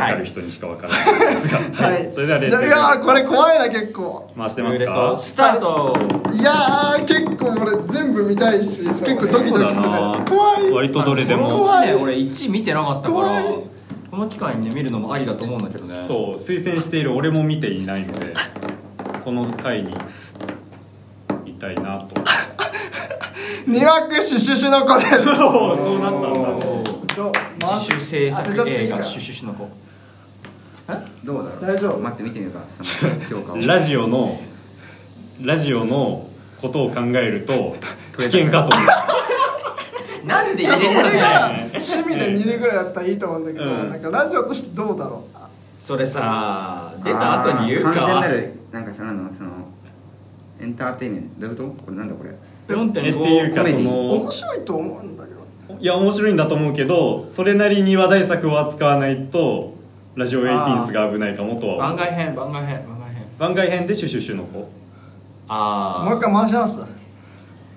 [0.00, 1.34] かる人にしか分からない。
[1.36, 2.08] ですが、はい。
[2.10, 4.30] それではレッツじゃあいやーこれ怖いな結構。
[4.36, 5.14] 回してますか？
[5.16, 5.94] スタート。
[6.32, 9.82] いやー結構俺全部見たいし結構ドキドキする。
[9.82, 10.70] そうだな怖い。
[10.72, 11.44] 割とどれでも。
[11.44, 13.42] この怖い1ね俺1見てなかったから
[14.10, 16.04] この機会にね見るのもありだと思うんだけどね。
[16.06, 18.34] そう推薦している俺も見ていないので
[19.24, 19.90] この回に
[21.46, 22.08] いたいなと。
[23.66, 25.22] 二枠シュシュシュの子です。
[25.36, 29.68] そうそうなったんだ自主制作映画シュシュシュの子。
[31.24, 31.60] どうだろう？
[31.66, 31.98] 大丈夫？
[31.98, 32.64] 待って見てみようか。
[32.82, 33.56] その評価を。
[33.66, 34.40] ラジオの
[35.40, 36.28] ラジオの
[36.60, 37.76] ことを考えると
[38.18, 38.74] 危険かと。
[38.74, 38.84] 思
[40.24, 43.90] うなんで入れたん俺がだよ趣味で見るぐらいだったらいいと思うんだけど、うん。
[43.90, 45.38] なんかラジオとしてどうだろう？
[45.78, 49.50] それさ出た後に言うあー完全かなるなんかそのその
[50.60, 51.84] エンターテインメントどういうこと？
[51.86, 52.30] これなんだこれ
[52.74, 53.10] ？4.5え？
[53.10, 53.82] っていうかそコメディ。
[53.84, 55.31] の面白いと思うんだけど
[55.80, 59.74] いや面白いんだと思うけどそれなりに話題作を扱わないと
[60.14, 61.96] ラジオエイティーンスが危ないかもとは思う。
[61.96, 63.24] 番外編番外編番外編。
[63.38, 64.68] 番外編でシュシュシュの子
[65.48, 66.80] あもう一回回します。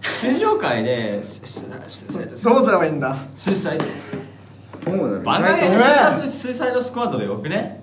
[0.02, 3.16] 通常回でどうすればいいんだ？
[3.34, 7.82] スーサイドそうだね番外編でねスーサイドスーサイドスクワットでよくね？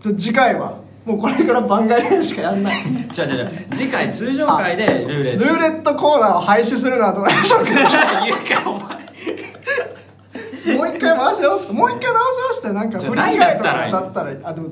[0.00, 2.82] じゃ次回はもうこれから番外編しかやんない。
[3.10, 5.44] じゃあじゃあじゃあ次回通常回でルーレット。
[5.44, 7.70] ルーレットコーナーを廃止するのはどうでしょうか？
[8.24, 8.95] 言うかお前
[10.74, 11.72] もう一回回し直すか。
[11.72, 14.68] もう一回直し直してなんかじゃあフリー以外とか何だだったらあでも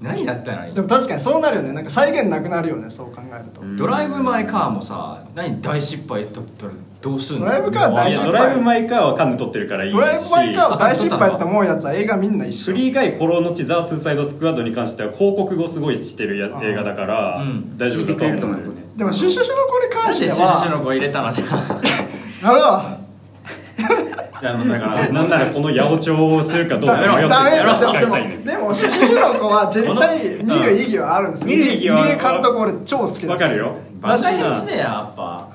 [0.00, 1.72] 何だったらいいでも確かにそうなるよね。
[1.72, 7.46] なんか再現なくなるよねそう考えると、ドライブ・マイ・カーもさ何大失敗とったらどうすんの？
[7.46, 9.94] ドライブカー大い失ドライブ・マイ・カーはカンヌ撮ってるからいいし。
[9.94, 12.72] ドライブ・マイ・カーは大失敗って思うやつは映画みんな一緒。
[12.72, 16.64] フリーガイ・コロの地ザ・スーサイド・スクワッドに関しては広告語すごいしてるやあー。
[16.70, 17.76] 映画だからうん。
[17.76, 18.74] 大丈夫だと思う。
[18.96, 21.32] でもシュシュシュの子に関してシュシュシュはの子入れたの？
[21.32, 21.58] じゃあ。
[22.42, 22.97] あの
[23.78, 31.46] いやだからなんならこの八百長をするかどうか迷ってダメやろうでもでもでもシュシの子は絶対見る意義はあるんですよ。
[31.46, 33.76] 見る意義は入江監督俺超好きですわかるよ。
[34.00, 35.48] 番外編してややっぱ。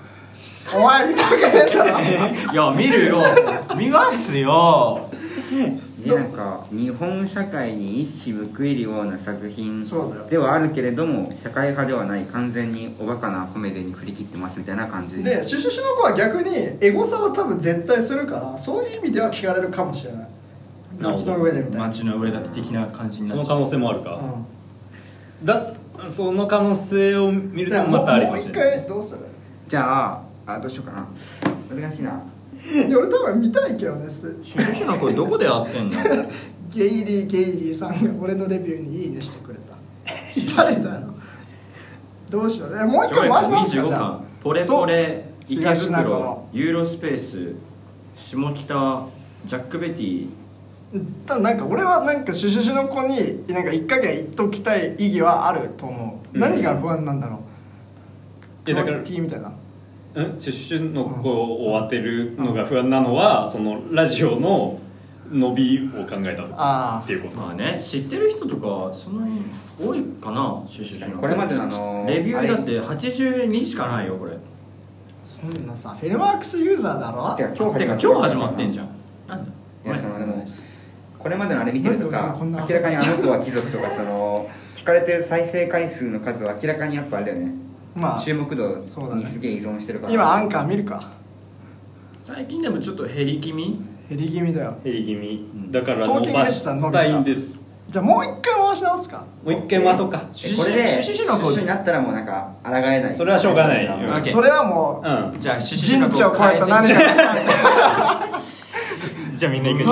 [0.75, 1.99] お前見たくねえだろ。
[2.53, 3.23] いや見るよ。
[3.77, 5.09] 見ますよ
[6.05, 9.85] なんか日本社会に一矢報いるような作品
[10.29, 15.23] ではあるけれども社会派ではない完全におバカなコメディに振り切ってますみたいな感じ。
[15.23, 20.27] でシュシュシュの子は逆にエゴサは多分絶対するからそういう意味では聞かれるかもしれない。
[20.99, 24.19] 街の上でみたいな、街の上だって的な感じにその可能性もあるか。
[25.43, 25.73] うだ
[26.07, 29.21] その可能性を見ん、るとまたありかもしもう一れない回どうする？
[29.67, 31.07] じゃああどうしようかな。
[31.81, 32.21] 難しいな
[32.65, 34.33] いや俺多分見たいけどねす。
[34.41, 35.97] シュシュシュの子どこでやってんの？
[36.73, 40.63] ゲイリーゲイリーさんが俺のレビューにいいねしてくれた。
[40.63, 41.13] 誰だよ。
[42.29, 42.77] どうしよう。
[42.79, 47.53] えもう一回回しますか25じゃポレポレ池袋ユーロスペース
[48.15, 49.05] 下北
[49.45, 50.27] ジャック・ベティ。
[51.27, 56.41] ただなんか俺はなんかシュシュシュの子になんか一加減言っときたい意義はあると思う、うん。
[56.41, 57.39] 何が不安なんだろ
[58.65, 58.69] う。
[58.69, 59.47] いやだからクオリティみたいな。
[59.47, 59.53] うん
[60.13, 64.79] シュッシュの子を当てるのが不安なのはそのラジオの
[65.31, 67.37] 伸びを考えたとあっていうこと。
[67.37, 69.41] まあね知ってる人とかそんなに
[69.81, 74.37] 多いかなシュシュシュの子これまでのあのレビューだって82しかないよこれ。
[75.25, 77.35] そんなさフィルマークスユーザーだろ？
[77.35, 78.89] てか今日てか今日始まってんじゃん。
[79.27, 79.51] なんだ？
[79.85, 80.45] いやそのでも
[81.17, 87.51] これまでのあれ見てるとさ明らかにあの子は貴族とかその聞かれてる再生回数の数は明らかにやっぱあれだよね
[87.95, 89.23] まあ注目度そうだね。
[89.23, 90.13] にすげえ依存してるから。
[90.13, 91.11] 今アンカー見るか。
[92.21, 93.79] 最近でもちょっと減り気味？
[94.09, 94.75] 減り気味だよ。
[94.83, 95.47] 減り気味。
[95.71, 97.63] だから伸ばしたたいんです。
[97.89, 99.25] じゃあもう一回回し直すか。
[99.43, 100.23] もう一回回そうか。
[100.43, 106.99] えこれでシュシュシュの子になったらもうなんか抗えないそれはしょうがないうんそれはもううんじゃあシュシュシュの子を超えた何か
[109.35, 109.89] じゃあみんな行くし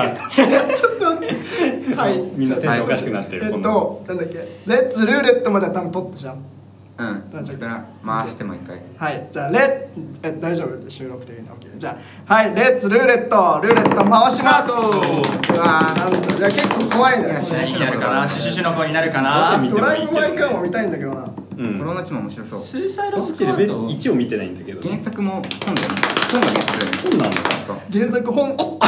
[1.96, 2.20] はい。
[2.36, 4.34] みんなテンションおかしくなってるえっとなんだっけ。
[4.34, 4.42] レ
[4.76, 6.36] ッツルーレットまでは多分取ったじゃん。
[6.98, 7.22] うん。
[7.30, 7.46] 大丈夫。
[7.46, 8.80] それから回してもう一回。
[8.98, 9.26] はい。
[9.30, 9.62] じゃあレッ
[10.22, 10.90] え大丈夫？
[10.90, 11.96] 収録的に？OK じゃ
[12.28, 12.54] あはい。
[12.54, 14.04] レッツルーレットルーレット。
[14.04, 16.36] 回しますうわーなんだ。
[16.36, 17.34] いや結構怖いんだよ。
[17.34, 18.26] いや知ら何になるかな。
[18.28, 21.26] シュシュシュの子になるかどなドライブ・マイ・カーも見たいんだけどな。
[21.58, 21.78] うん。
[21.78, 22.58] コロナチも面白そう。
[22.58, 24.88] スーサイドこっちレベルスクワット1を見てないんだけど。
[24.88, 25.42] 原作も本
[25.74, 25.94] だよね。
[26.32, 28.50] 本が原作本なの確か原作本。
[28.52, 28.78] お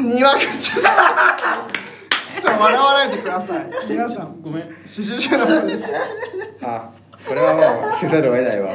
[0.00, 0.84] 庭口ちょっ
[2.42, 2.50] と。
[2.62, 3.66] 笑わないでください。
[3.88, 4.40] 皆さん。
[4.42, 4.64] ごめん。
[4.86, 5.84] シュシュシュの方です
[6.62, 6.90] あ
[7.26, 7.60] これはも
[7.96, 8.68] うせざるを得ないわ。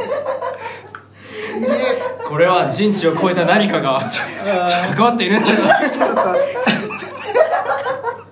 [2.27, 4.09] これは人知を超えた何かが
[4.95, 5.91] 関わっているんじゃない？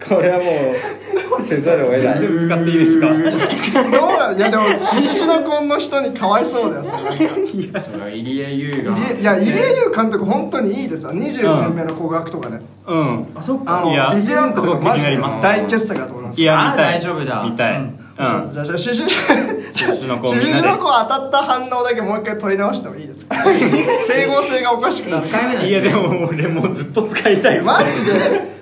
[0.07, 2.19] これはもうせざるを得ない。
[2.19, 3.07] 全部使っていいですか？
[3.07, 3.19] どう
[4.35, 6.97] いやでもシュシュシュの子の人にかわいそうだよそれ。
[7.03, 8.97] なんかそれは入江優が。
[9.19, 13.27] いや入江優監督本当にいいですよ24年目の告白とかね、うん。
[13.35, 16.41] あそっあいやのビジラントとかマジで大傑作だと思います。
[16.41, 17.43] いや大丈夫だ。
[17.43, 17.77] 見たい。
[17.77, 17.83] うん。
[18.43, 18.49] うん。
[18.49, 19.19] じゃあじゃあシュシュシュ
[19.73, 23.35] シュシュの子当たった反応だけもう一回取り直してもいいですか？
[23.43, 25.27] 整合性がおかしくなる。
[25.27, 27.59] 1回目だよいやでも俺もうずっと使いたい。
[27.61, 28.53] わマジで？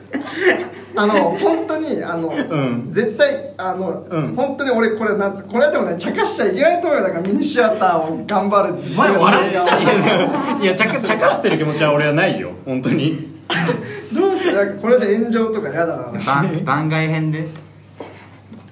[0.96, 2.92] あの本当にあの、ん。
[2.92, 4.36] 絶対あの、うん。
[4.36, 7.04] 本当に俺これなんつこれでもね茶化しちゃいけないと思うよ。
[7.04, 8.74] だからミニシアターを頑張る。
[8.96, 12.52] 前笑ってたじいや茶化茶化してる気持ちは俺はないよ。
[12.66, 13.32] 本当に。
[14.14, 16.12] どうしてなんかこれで炎上とかやだな。
[16.12, 17.48] 番番外編で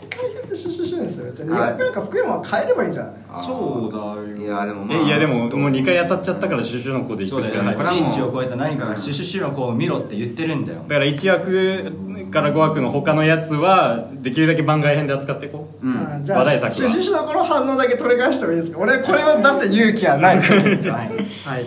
[0.09, 3.13] 回復ってシュシュシュですよじゃあ2学なんか福山は変えればいいんじゃない？
[3.45, 4.37] そうだよ。
[4.37, 4.97] いやでもまあ。
[4.97, 7.75] えいやでももう2回当たっちゃったからシュシュの子で行くしかない。
[7.75, 11.91] これはもう人知を超えた何かがシュシュシュの子を見ろって言ってるんだよだから1枠
[12.31, 21.65] から5枠の他のやつはできるだけ番外編で扱っていこううんあじゃあ話題作はシュシュシュのこの反応だけ取り返してもいいですか俺これを出す勇気はないはい、はい、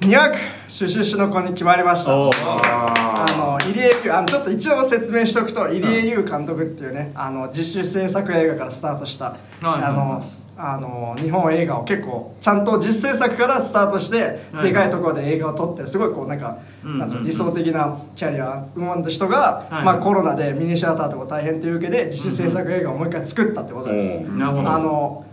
[0.00, 0.36] 2枠
[0.68, 3.05] シュシュシュの子に決まりましたおーああ
[3.36, 10.22] の入江優あのちょっと一応説明しておくと入江優監督っていうねあの自主制作映画からスタートした、はいはいあの
[10.58, 14.68] あの日本映画を結構ちゃんと実制作からスタートして、はい。
[14.68, 19.84] でかいところで映画を撮ってすごいこうなんか、うんなんつう理想的なキャリアを生んだ人が、はい。
[19.84, 24.38] まあ、コロナでミニシアターとか大変というわけで自主制作映画をもう一回作ったってことです、うん。
[24.38, 24.70] なるほど。
[24.70, 25.26] あの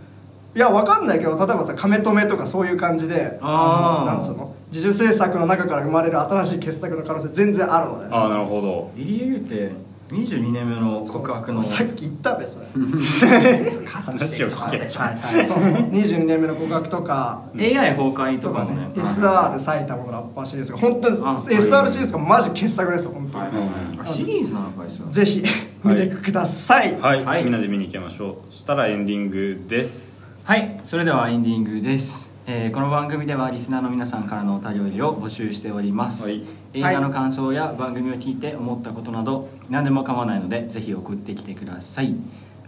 [0.54, 4.04] いやわかんないけど例えばさ「カメ止め」とかそういう感じであー。
[4.04, 8.90] のなんつうの自主制作の中から生まれる新しい傑作の可能性全然あるので、ああなるほど。
[8.96, 9.70] 入江優って
[10.08, 11.62] 22年目の告白の。
[11.62, 12.66] さっき言ったべそれ。
[13.86, 14.78] 話を聞け。
[14.78, 15.72] はいはいそうそう。
[15.92, 17.42] 22年目の告白とか。
[17.56, 18.66] AI 崩壊ととかね。
[18.66, 20.78] かもね SR 埼玉のラッパーシリーズが。
[20.78, 25.44] 本当にあ SR シリーズがマジ傑作ですよ本当に、うんあシリーズなのかいそれぜひ
[25.84, 27.44] 見てください、はい、はい。
[27.44, 28.36] みんなで見に行きましょう。
[28.50, 30.26] そしたらエンディングです。
[30.42, 30.80] はい。
[30.82, 36.42] それではエンディングです、えーこの番組ではリスナーの皆さんからのお便りを募集しております、はい。
[36.74, 42.14] 映画の感想や番組を聞いて思ったことなど何でも構わないのでぜひ送ってきてください。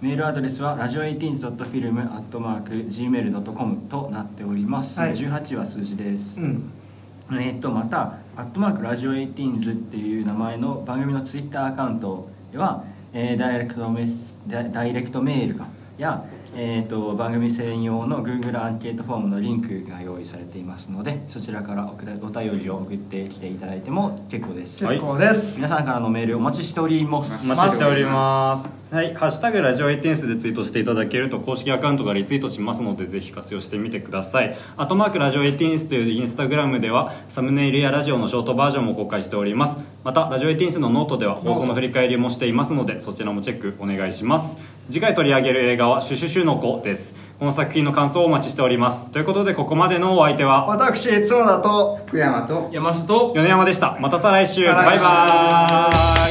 [0.01, 5.11] メールアドレスはラジオ 18.film.gmail.com となっております、はい。
[5.13, 6.73] 18は数字です、うん。
[7.33, 12.83] えーっとまた「アットマークラジオエイティーンズ」っていう名前の番組のツイッターアカウントでは、
[13.13, 14.09] えーダイレクトメ
[14.49, 15.67] ダイレクトメールが
[15.99, 16.25] や、
[16.59, 27.53] えーっと番組専用の Google アンケートフォームのリンクが用意されていますのでそちらからおくだお便りを送ってきていただいても結構です、結構です、皆さんからのメールお待ちしております。
[27.53, 34.57] お待ちしておりますはい「ハッシュタグラジオエイテンス」でツイートしていただけると公式アカウントがリツイートしますのでぜひ活用してみてください。
[34.77, 39.77] あとマークラジオエイテンスというインスタグラムではサムネイルやラジオのショートバージョンも公開しております。
[40.05, 44.57] またラジオエイテンスのノートでは放送の振り返りもしていますのでそちらもチェックお願いします。
[44.89, 47.17] 次回取り上げる映画は「シュシュシュの子」です。
[47.41, 49.11] この作品の感想をお待ちしております。
[49.11, 53.97] ということでここまでのお相手は私いつもだと福山と山下と米山でした。
[54.01, 54.65] また再来週。
[54.65, 54.85] 再来週。
[54.87, 56.26] バイバーイ